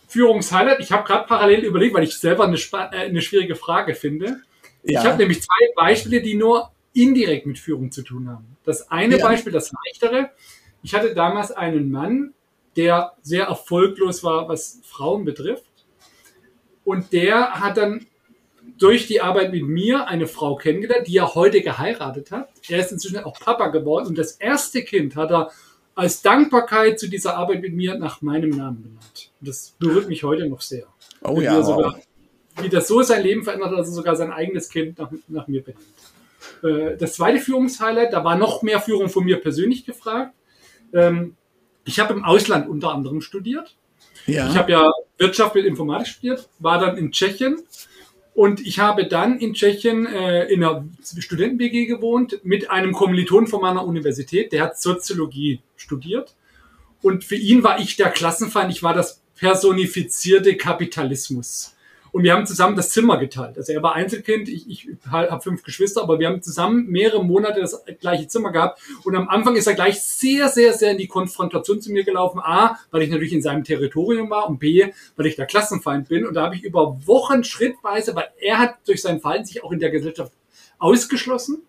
Führungshighlight. 0.07 0.79
Ich 0.79 0.91
habe 0.91 1.05
gerade 1.05 1.25
parallel 1.27 1.61
überlegt, 1.61 1.93
weil 1.95 2.03
ich 2.03 2.17
selber 2.17 2.45
eine, 2.45 2.57
äh, 2.57 3.07
eine 3.07 3.21
schwierige 3.21 3.55
Frage 3.55 3.95
finde. 3.95 4.41
Ja. 4.83 5.01
Ich 5.01 5.05
habe 5.05 5.17
nämlich 5.17 5.41
zwei 5.41 5.69
Beispiele, 5.75 6.21
die 6.21 6.35
nur 6.35 6.71
indirekt 6.93 7.45
mit 7.45 7.59
Führung 7.59 7.91
zu 7.91 8.03
tun 8.03 8.29
haben. 8.29 8.57
Das 8.63 8.91
eine 8.91 9.17
ja. 9.17 9.27
Beispiel, 9.27 9.51
das 9.51 9.71
leichtere. 9.85 10.31
Ich 10.81 10.93
hatte 10.93 11.13
damals 11.13 11.51
einen 11.51 11.91
Mann, 11.91 12.33
der 12.75 13.13
sehr 13.21 13.45
erfolglos 13.45 14.23
war, 14.23 14.47
was 14.49 14.81
Frauen 14.83 15.25
betrifft. 15.25 15.65
Und 16.83 17.13
der 17.13 17.53
hat 17.61 17.77
dann 17.77 18.05
durch 18.77 19.07
die 19.07 19.21
Arbeit 19.21 19.51
mit 19.51 19.63
mir 19.63 20.07
eine 20.07 20.27
Frau 20.27 20.55
kennengelernt, 20.55 21.07
die 21.07 21.17
er 21.17 21.35
heute 21.35 21.61
geheiratet 21.61 22.31
hat. 22.31 22.49
Er 22.67 22.79
ist 22.79 22.91
inzwischen 22.91 23.19
auch 23.19 23.39
Papa 23.39 23.67
geworden 23.67 24.07
und 24.07 24.17
das 24.17 24.33
erste 24.33 24.83
Kind 24.83 25.15
hat 25.15 25.31
er 25.31 25.51
als 25.95 26.21
Dankbarkeit 26.21 26.99
zu 26.99 27.07
dieser 27.07 27.37
Arbeit 27.37 27.61
mit 27.61 27.73
mir 27.73 27.95
nach 27.97 28.21
meinem 28.21 28.49
Namen 28.49 28.81
benannt. 28.81 29.31
Und 29.39 29.47
das 29.47 29.75
berührt 29.79 30.07
mich 30.07 30.23
heute 30.23 30.47
noch 30.47 30.61
sehr. 30.61 30.87
Oh 31.21 31.39
ja. 31.39 31.61
Sogar, 31.61 31.99
wie 32.61 32.69
das 32.69 32.87
so 32.87 33.01
sein 33.01 33.23
Leben 33.23 33.43
verändert 33.43 33.71
hat, 33.71 33.79
dass 33.79 33.87
er 33.87 33.93
sogar 33.93 34.15
sein 34.15 34.31
eigenes 34.31 34.69
Kind 34.69 34.97
nach, 34.99 35.11
nach 35.27 35.47
mir 35.47 35.63
benennt. 35.63 35.83
Äh, 36.63 36.97
das 36.97 37.13
zweite 37.13 37.39
Führungshighlight, 37.39 38.13
da 38.13 38.23
war 38.23 38.37
noch 38.37 38.61
mehr 38.61 38.79
Führung 38.79 39.09
von 39.09 39.23
mir 39.23 39.37
persönlich 39.37 39.85
gefragt. 39.85 40.33
Ähm, 40.93 41.35
ich 41.85 41.99
habe 41.99 42.13
im 42.13 42.23
Ausland 42.23 42.69
unter 42.69 42.93
anderem 42.93 43.21
studiert. 43.21 43.75
Ja. 44.25 44.49
Ich 44.49 44.55
habe 44.55 44.71
ja 44.71 44.91
Wirtschaft 45.17 45.55
mit 45.55 45.65
Informatik 45.65 46.07
studiert, 46.07 46.49
war 46.59 46.79
dann 46.79 46.97
in 46.97 47.11
Tschechien 47.11 47.57
und 48.33 48.65
ich 48.65 48.79
habe 48.79 49.05
dann 49.05 49.37
in 49.37 49.53
Tschechien 49.53 50.05
äh, 50.07 50.45
in 50.45 50.63
einer 50.63 50.85
Studenten-BG 51.17 51.85
gewohnt 51.85 52.39
mit 52.43 52.69
einem 52.69 52.93
Kommiliton 52.93 53.47
von 53.47 53.61
meiner 53.61 53.85
Universität, 53.85 54.53
der 54.53 54.63
hat 54.63 54.79
Soziologie 54.79 55.61
studiert. 55.75 56.35
Und 57.01 57.25
für 57.25 57.35
ihn 57.35 57.63
war 57.63 57.79
ich 57.79 57.97
der 57.97 58.09
Klassenfeind, 58.09 58.71
ich 58.71 58.81
war 58.81 58.93
das 58.93 59.21
personifizierte 59.35 60.55
Kapitalismus. 60.55 61.75
Und 62.13 62.21
wir 62.21 62.33
haben 62.33 62.45
zusammen 62.45 62.75
das 62.75 62.91
Zimmer 62.91 63.17
geteilt. 63.17 63.57
Also 63.57 63.73
er 63.73 63.81
war 63.81 63.95
Einzelkind, 63.95 64.47
ich, 64.47 64.69
ich 64.69 64.87
habe 65.09 65.41
fünf 65.41 65.63
Geschwister, 65.63 66.03
aber 66.03 66.19
wir 66.19 66.27
haben 66.27 66.43
zusammen 66.43 66.85
mehrere 66.85 67.25
Monate 67.25 67.59
das 67.59 67.83
gleiche 67.99 68.27
Zimmer 68.27 68.51
gehabt. 68.51 68.79
Und 69.03 69.15
am 69.15 69.27
Anfang 69.29 69.55
ist 69.55 69.65
er 69.65 69.73
gleich 69.73 69.99
sehr, 70.03 70.47
sehr, 70.47 70.73
sehr 70.73 70.91
in 70.91 70.99
die 70.99 71.07
Konfrontation 71.07 71.81
zu 71.81 71.91
mir 71.91 72.03
gelaufen. 72.03 72.39
A, 72.39 72.77
weil 72.91 73.01
ich 73.01 73.09
natürlich 73.09 73.33
in 73.33 73.41
seinem 73.41 73.63
Territorium 73.63 74.29
war 74.29 74.47
und 74.47 74.59
B, 74.59 74.91
weil 75.15 75.25
ich 75.25 75.37
der 75.37 75.47
Klassenfeind 75.47 76.07
bin. 76.07 76.27
Und 76.27 76.35
da 76.35 76.43
habe 76.43 76.55
ich 76.55 76.63
über 76.63 76.99
Wochen 77.07 77.43
schrittweise, 77.43 78.15
weil 78.15 78.29
er 78.39 78.59
hat 78.59 78.75
durch 78.85 79.01
sein 79.01 79.19
Verhalten 79.19 79.45
sich 79.45 79.63
auch 79.63 79.71
in 79.71 79.79
der 79.79 79.89
Gesellschaft 79.89 80.33
ausgeschlossen. 80.77 81.63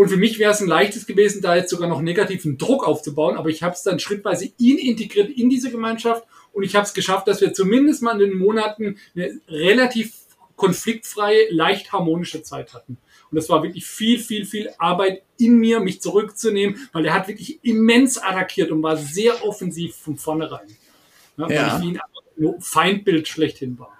Und 0.00 0.08
für 0.08 0.16
mich 0.16 0.38
wäre 0.38 0.50
es 0.50 0.62
ein 0.62 0.66
leichtes 0.66 1.04
gewesen, 1.04 1.42
da 1.42 1.54
jetzt 1.54 1.68
sogar 1.68 1.86
noch 1.86 2.00
negativen 2.00 2.56
Druck 2.56 2.88
aufzubauen. 2.88 3.36
Aber 3.36 3.50
ich 3.50 3.62
habe 3.62 3.74
es 3.74 3.82
dann 3.82 4.00
schrittweise 4.00 4.50
ihn 4.56 4.78
integriert 4.78 5.28
in 5.28 5.50
diese 5.50 5.70
Gemeinschaft 5.70 6.24
und 6.54 6.62
ich 6.62 6.74
habe 6.74 6.86
es 6.86 6.94
geschafft, 6.94 7.28
dass 7.28 7.42
wir 7.42 7.52
zumindest 7.52 8.00
mal 8.00 8.12
in 8.12 8.30
den 8.30 8.38
Monaten 8.38 8.96
eine 9.14 9.38
relativ 9.46 10.14
konfliktfreie, 10.56 11.50
leicht 11.50 11.92
harmonische 11.92 12.42
Zeit 12.42 12.72
hatten. 12.72 12.96
Und 13.30 13.36
das 13.36 13.50
war 13.50 13.62
wirklich 13.62 13.84
viel, 13.84 14.18
viel, 14.18 14.46
viel 14.46 14.70
Arbeit 14.78 15.20
in 15.36 15.58
mir, 15.58 15.80
mich 15.80 16.00
zurückzunehmen, 16.00 16.88
weil 16.94 17.04
er 17.04 17.12
hat 17.12 17.28
wirklich 17.28 17.62
immens 17.62 18.16
attackiert 18.16 18.70
und 18.70 18.82
war 18.82 18.96
sehr 18.96 19.44
offensiv 19.44 19.96
von 19.96 20.16
vornherein. 20.16 20.68
Ja, 21.36 21.44
weil 21.44 21.54
ja. 21.54 21.76
ich 21.76 21.84
wie 21.84 22.46
ein 22.46 22.54
Feindbild 22.58 23.28
schlechthin 23.28 23.78
war. 23.78 23.98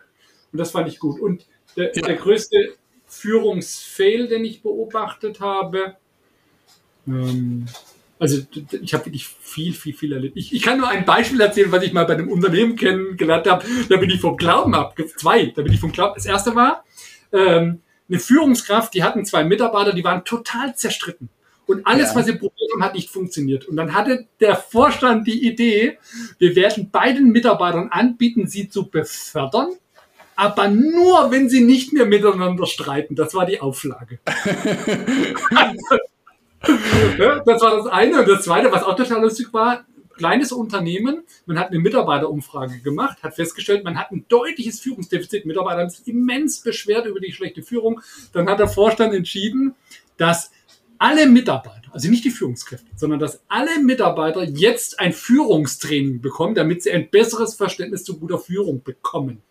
Und 0.51 0.61
das 0.61 0.71
fand 0.71 0.89
ich 0.89 0.99
gut. 0.99 1.21
Und 1.21 1.45
der, 1.77 1.95
ja. 1.95 2.07
der 2.07 2.17
größte 2.17 2.57
Führungsfail, 3.11 4.29
den 4.29 4.45
ich 4.45 4.63
beobachtet 4.63 5.41
habe, 5.41 5.97
ähm, 7.07 7.67
also 8.19 8.39
ich 8.83 8.93
habe 8.93 9.07
wirklich 9.07 9.27
viel, 9.27 9.73
viel, 9.73 9.95
viel 9.95 10.13
erlebt. 10.13 10.37
Ich, 10.37 10.53
ich 10.53 10.63
kann 10.63 10.79
nur 10.79 10.89
ein 10.89 11.07
Beispiel 11.07 11.41
erzählen, 11.41 11.73
was 11.73 11.83
ich 11.83 11.95
mal 11.95 12.05
bei 12.05 12.13
einem 12.13 12.29
Unternehmen 12.29 12.77
kennengelernt 12.77 13.49
habe. 13.49 13.65
Da 13.89 13.97
bin 13.97 14.11
ich 14.11 14.21
vom 14.21 14.37
Glauben 14.37 14.75
ab. 14.75 14.95
Zwei, 15.17 15.47
da 15.47 15.63
bin 15.63 15.73
ich 15.73 15.81
vom 15.81 15.91
Glauben. 15.91 16.13
Das 16.17 16.27
erste 16.27 16.55
war 16.55 16.85
ähm, 17.33 17.81
eine 18.11 18.19
Führungskraft, 18.19 18.93
die 18.93 19.03
hatten 19.03 19.25
zwei 19.25 19.43
Mitarbeiter, 19.45 19.95
die 19.95 20.05
waren 20.05 20.25
total 20.27 20.77
zerstritten. 20.77 21.31
Und 21.67 21.87
alles, 21.87 22.11
ja. 22.11 22.17
was 22.17 22.27
sie 22.27 22.33
probiert 22.33 22.71
haben, 22.75 22.85
hat 22.85 22.95
nicht 22.95 23.09
funktioniert. 23.09 23.67
Und 23.67 23.77
dann 23.77 23.95
hatte 23.95 24.27
der 24.41 24.57
Vorstand 24.57 25.27
die 25.27 25.47
Idee, 25.47 25.99
wir 26.39 26.55
werden 26.57 26.91
beiden 26.91 27.31
Mitarbeitern 27.31 27.89
anbieten, 27.91 28.49
sie 28.49 28.69
zu 28.69 28.91
befördern, 28.91 29.71
aber 30.41 30.69
nur, 30.69 31.31
wenn 31.31 31.51
sie 31.51 31.61
nicht 31.63 31.93
mehr 31.93 32.07
miteinander 32.07 32.65
streiten. 32.65 33.15
Das 33.15 33.35
war 33.35 33.45
die 33.45 33.61
Auflage. 33.61 34.21
das 34.25 34.39
war 37.61 37.77
das 37.77 37.87
eine. 37.89 38.21
Und 38.21 38.27
das 38.27 38.45
zweite, 38.45 38.73
was 38.73 38.83
auch 38.83 38.97
total 38.97 39.21
lustig 39.21 39.53
war, 39.53 39.85
kleines 40.17 40.51
Unternehmen, 40.51 41.25
man 41.45 41.59
hat 41.59 41.69
eine 41.69 41.79
Mitarbeiterumfrage 41.79 42.81
gemacht, 42.81 43.23
hat 43.23 43.35
festgestellt, 43.35 43.85
man 43.85 43.99
hat 43.99 44.13
ein 44.13 44.25
deutliches 44.31 44.81
Führungsdefizit. 44.81 45.45
Mitarbeiter 45.45 45.81
haben 45.81 45.91
sich 45.91 46.09
immens 46.09 46.63
beschwert 46.63 47.05
über 47.05 47.21
die 47.21 47.33
schlechte 47.33 47.63
Führung. 47.63 48.01
Dann 48.33 48.49
hat 48.49 48.61
der 48.61 48.69
Vorstand 48.69 49.13
entschieden, 49.13 49.75
dass 50.17 50.53
alle 50.97 51.27
Mitarbeiter, 51.27 51.91
also 51.93 52.09
nicht 52.09 52.25
die 52.25 52.31
Führungskräfte, 52.31 52.87
sondern 52.97 53.19
dass 53.19 53.43
alle 53.49 53.79
Mitarbeiter 53.83 54.45
jetzt 54.45 55.01
ein 55.01 55.13
Führungstraining 55.13 56.23
bekommen, 56.23 56.55
damit 56.55 56.83
sie 56.83 56.93
ein 56.93 57.11
besseres 57.11 57.57
Verständnis 57.57 58.05
zu 58.05 58.19
guter 58.19 58.39
Führung 58.39 58.83
bekommen. 58.83 59.43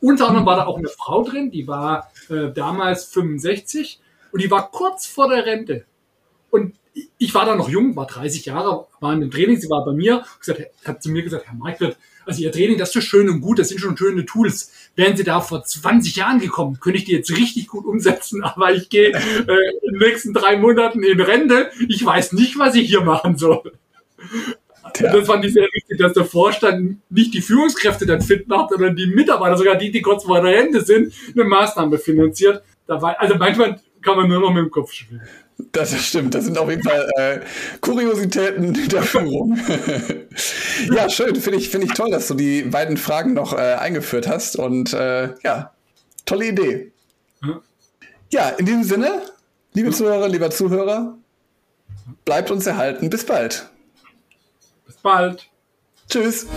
Unter 0.00 0.28
anderem 0.28 0.46
war 0.46 0.56
da 0.56 0.66
auch 0.66 0.78
eine 0.78 0.88
Frau 0.88 1.22
drin, 1.24 1.50
die 1.50 1.66
war 1.66 2.10
äh, 2.28 2.52
damals 2.52 3.06
65 3.06 4.00
und 4.32 4.42
die 4.42 4.50
war 4.50 4.70
kurz 4.70 5.06
vor 5.06 5.28
der 5.28 5.46
Rente. 5.46 5.84
Und 6.50 6.74
ich 7.18 7.34
war 7.34 7.44
da 7.44 7.56
noch 7.56 7.68
jung, 7.68 7.96
war 7.96 8.06
30 8.06 8.46
Jahre, 8.46 8.86
war 9.00 9.12
in 9.12 9.20
dem 9.20 9.30
Training, 9.30 9.58
sie 9.58 9.68
war 9.68 9.84
bei 9.84 9.92
mir, 9.92 10.24
gesagt, 10.38 10.62
hat 10.84 11.02
zu 11.02 11.10
mir 11.10 11.22
gesagt, 11.22 11.46
Herr 11.46 11.54
Markwart, 11.54 11.96
also 12.24 12.42
Ihr 12.42 12.52
Training, 12.52 12.78
das 12.78 12.94
ist 12.94 13.04
schön 13.04 13.28
und 13.28 13.40
gut, 13.40 13.58
das 13.58 13.68
sind 13.68 13.78
schon 13.78 13.96
schöne 13.96 14.24
Tools. 14.24 14.72
Wären 14.96 15.16
Sie 15.16 15.22
da 15.22 15.40
vor 15.40 15.62
20 15.62 16.16
Jahren 16.16 16.40
gekommen, 16.40 16.80
könnte 16.80 16.98
ich 16.98 17.04
die 17.04 17.12
jetzt 17.12 17.30
richtig 17.30 17.68
gut 17.68 17.84
umsetzen, 17.84 18.42
aber 18.42 18.72
ich 18.72 18.88
gehe 18.88 19.10
äh, 19.10 19.76
in 19.82 19.92
den 19.92 19.98
nächsten 20.00 20.32
drei 20.32 20.56
Monaten 20.56 21.02
in 21.02 21.20
Rente, 21.20 21.70
ich 21.88 22.04
weiß 22.04 22.32
nicht, 22.32 22.58
was 22.58 22.74
ich 22.74 22.88
hier 22.88 23.02
machen 23.02 23.36
soll. 23.36 23.72
Ja. 24.98 25.12
Das 25.12 25.26
fand 25.26 25.44
ich 25.44 25.52
sehr 25.52 25.68
wichtig, 25.72 25.98
dass 25.98 26.12
der 26.12 26.24
Vorstand 26.24 26.98
nicht 27.10 27.34
die 27.34 27.40
Führungskräfte 27.40 28.06
dann 28.06 28.20
fit 28.20 28.48
macht, 28.48 28.70
sondern 28.70 28.96
die 28.96 29.06
Mitarbeiter, 29.06 29.56
sogar 29.56 29.76
die, 29.76 29.90
die 29.90 30.02
kurz 30.02 30.24
vor 30.24 30.40
der 30.40 30.52
Rente 30.52 30.80
sind, 30.82 31.12
eine 31.34 31.44
Maßnahme 31.44 31.98
finanziert. 31.98 32.62
Da 32.86 33.00
war, 33.00 33.20
also 33.20 33.34
manchmal 33.36 33.80
kann 34.02 34.16
man 34.16 34.28
nur 34.28 34.40
noch 34.40 34.52
mit 34.52 34.64
dem 34.64 34.70
Kopf 34.70 34.92
spielen. 34.92 35.22
Das 35.72 35.98
stimmt, 36.04 36.34
das 36.34 36.44
sind 36.44 36.58
auf 36.58 36.68
jeden 36.68 36.82
Fall 36.82 37.08
äh, 37.16 37.40
Kuriositäten 37.80 38.88
der 38.88 39.02
Führung. 39.02 39.58
ja, 40.94 41.08
schön, 41.08 41.34
finde 41.36 41.58
ich, 41.58 41.70
find 41.70 41.84
ich 41.84 41.92
toll, 41.92 42.10
dass 42.10 42.28
du 42.28 42.34
die 42.34 42.62
beiden 42.62 42.98
Fragen 42.98 43.32
noch 43.32 43.54
äh, 43.54 43.74
eingeführt 43.74 44.28
hast 44.28 44.56
und 44.56 44.92
äh, 44.92 45.34
ja, 45.42 45.72
tolle 46.26 46.48
Idee. 46.48 46.92
Ja, 48.30 48.50
in 48.50 48.66
diesem 48.66 48.82
Sinne, 48.82 49.22
liebe 49.72 49.90
Zuhörer, 49.92 50.28
lieber 50.28 50.50
Zuhörer, 50.50 51.16
bleibt 52.24 52.50
uns 52.50 52.66
erhalten. 52.66 53.08
Bis 53.08 53.24
bald. 53.24 53.70
Bald. 55.06 55.48
Tschüss. 56.08 56.48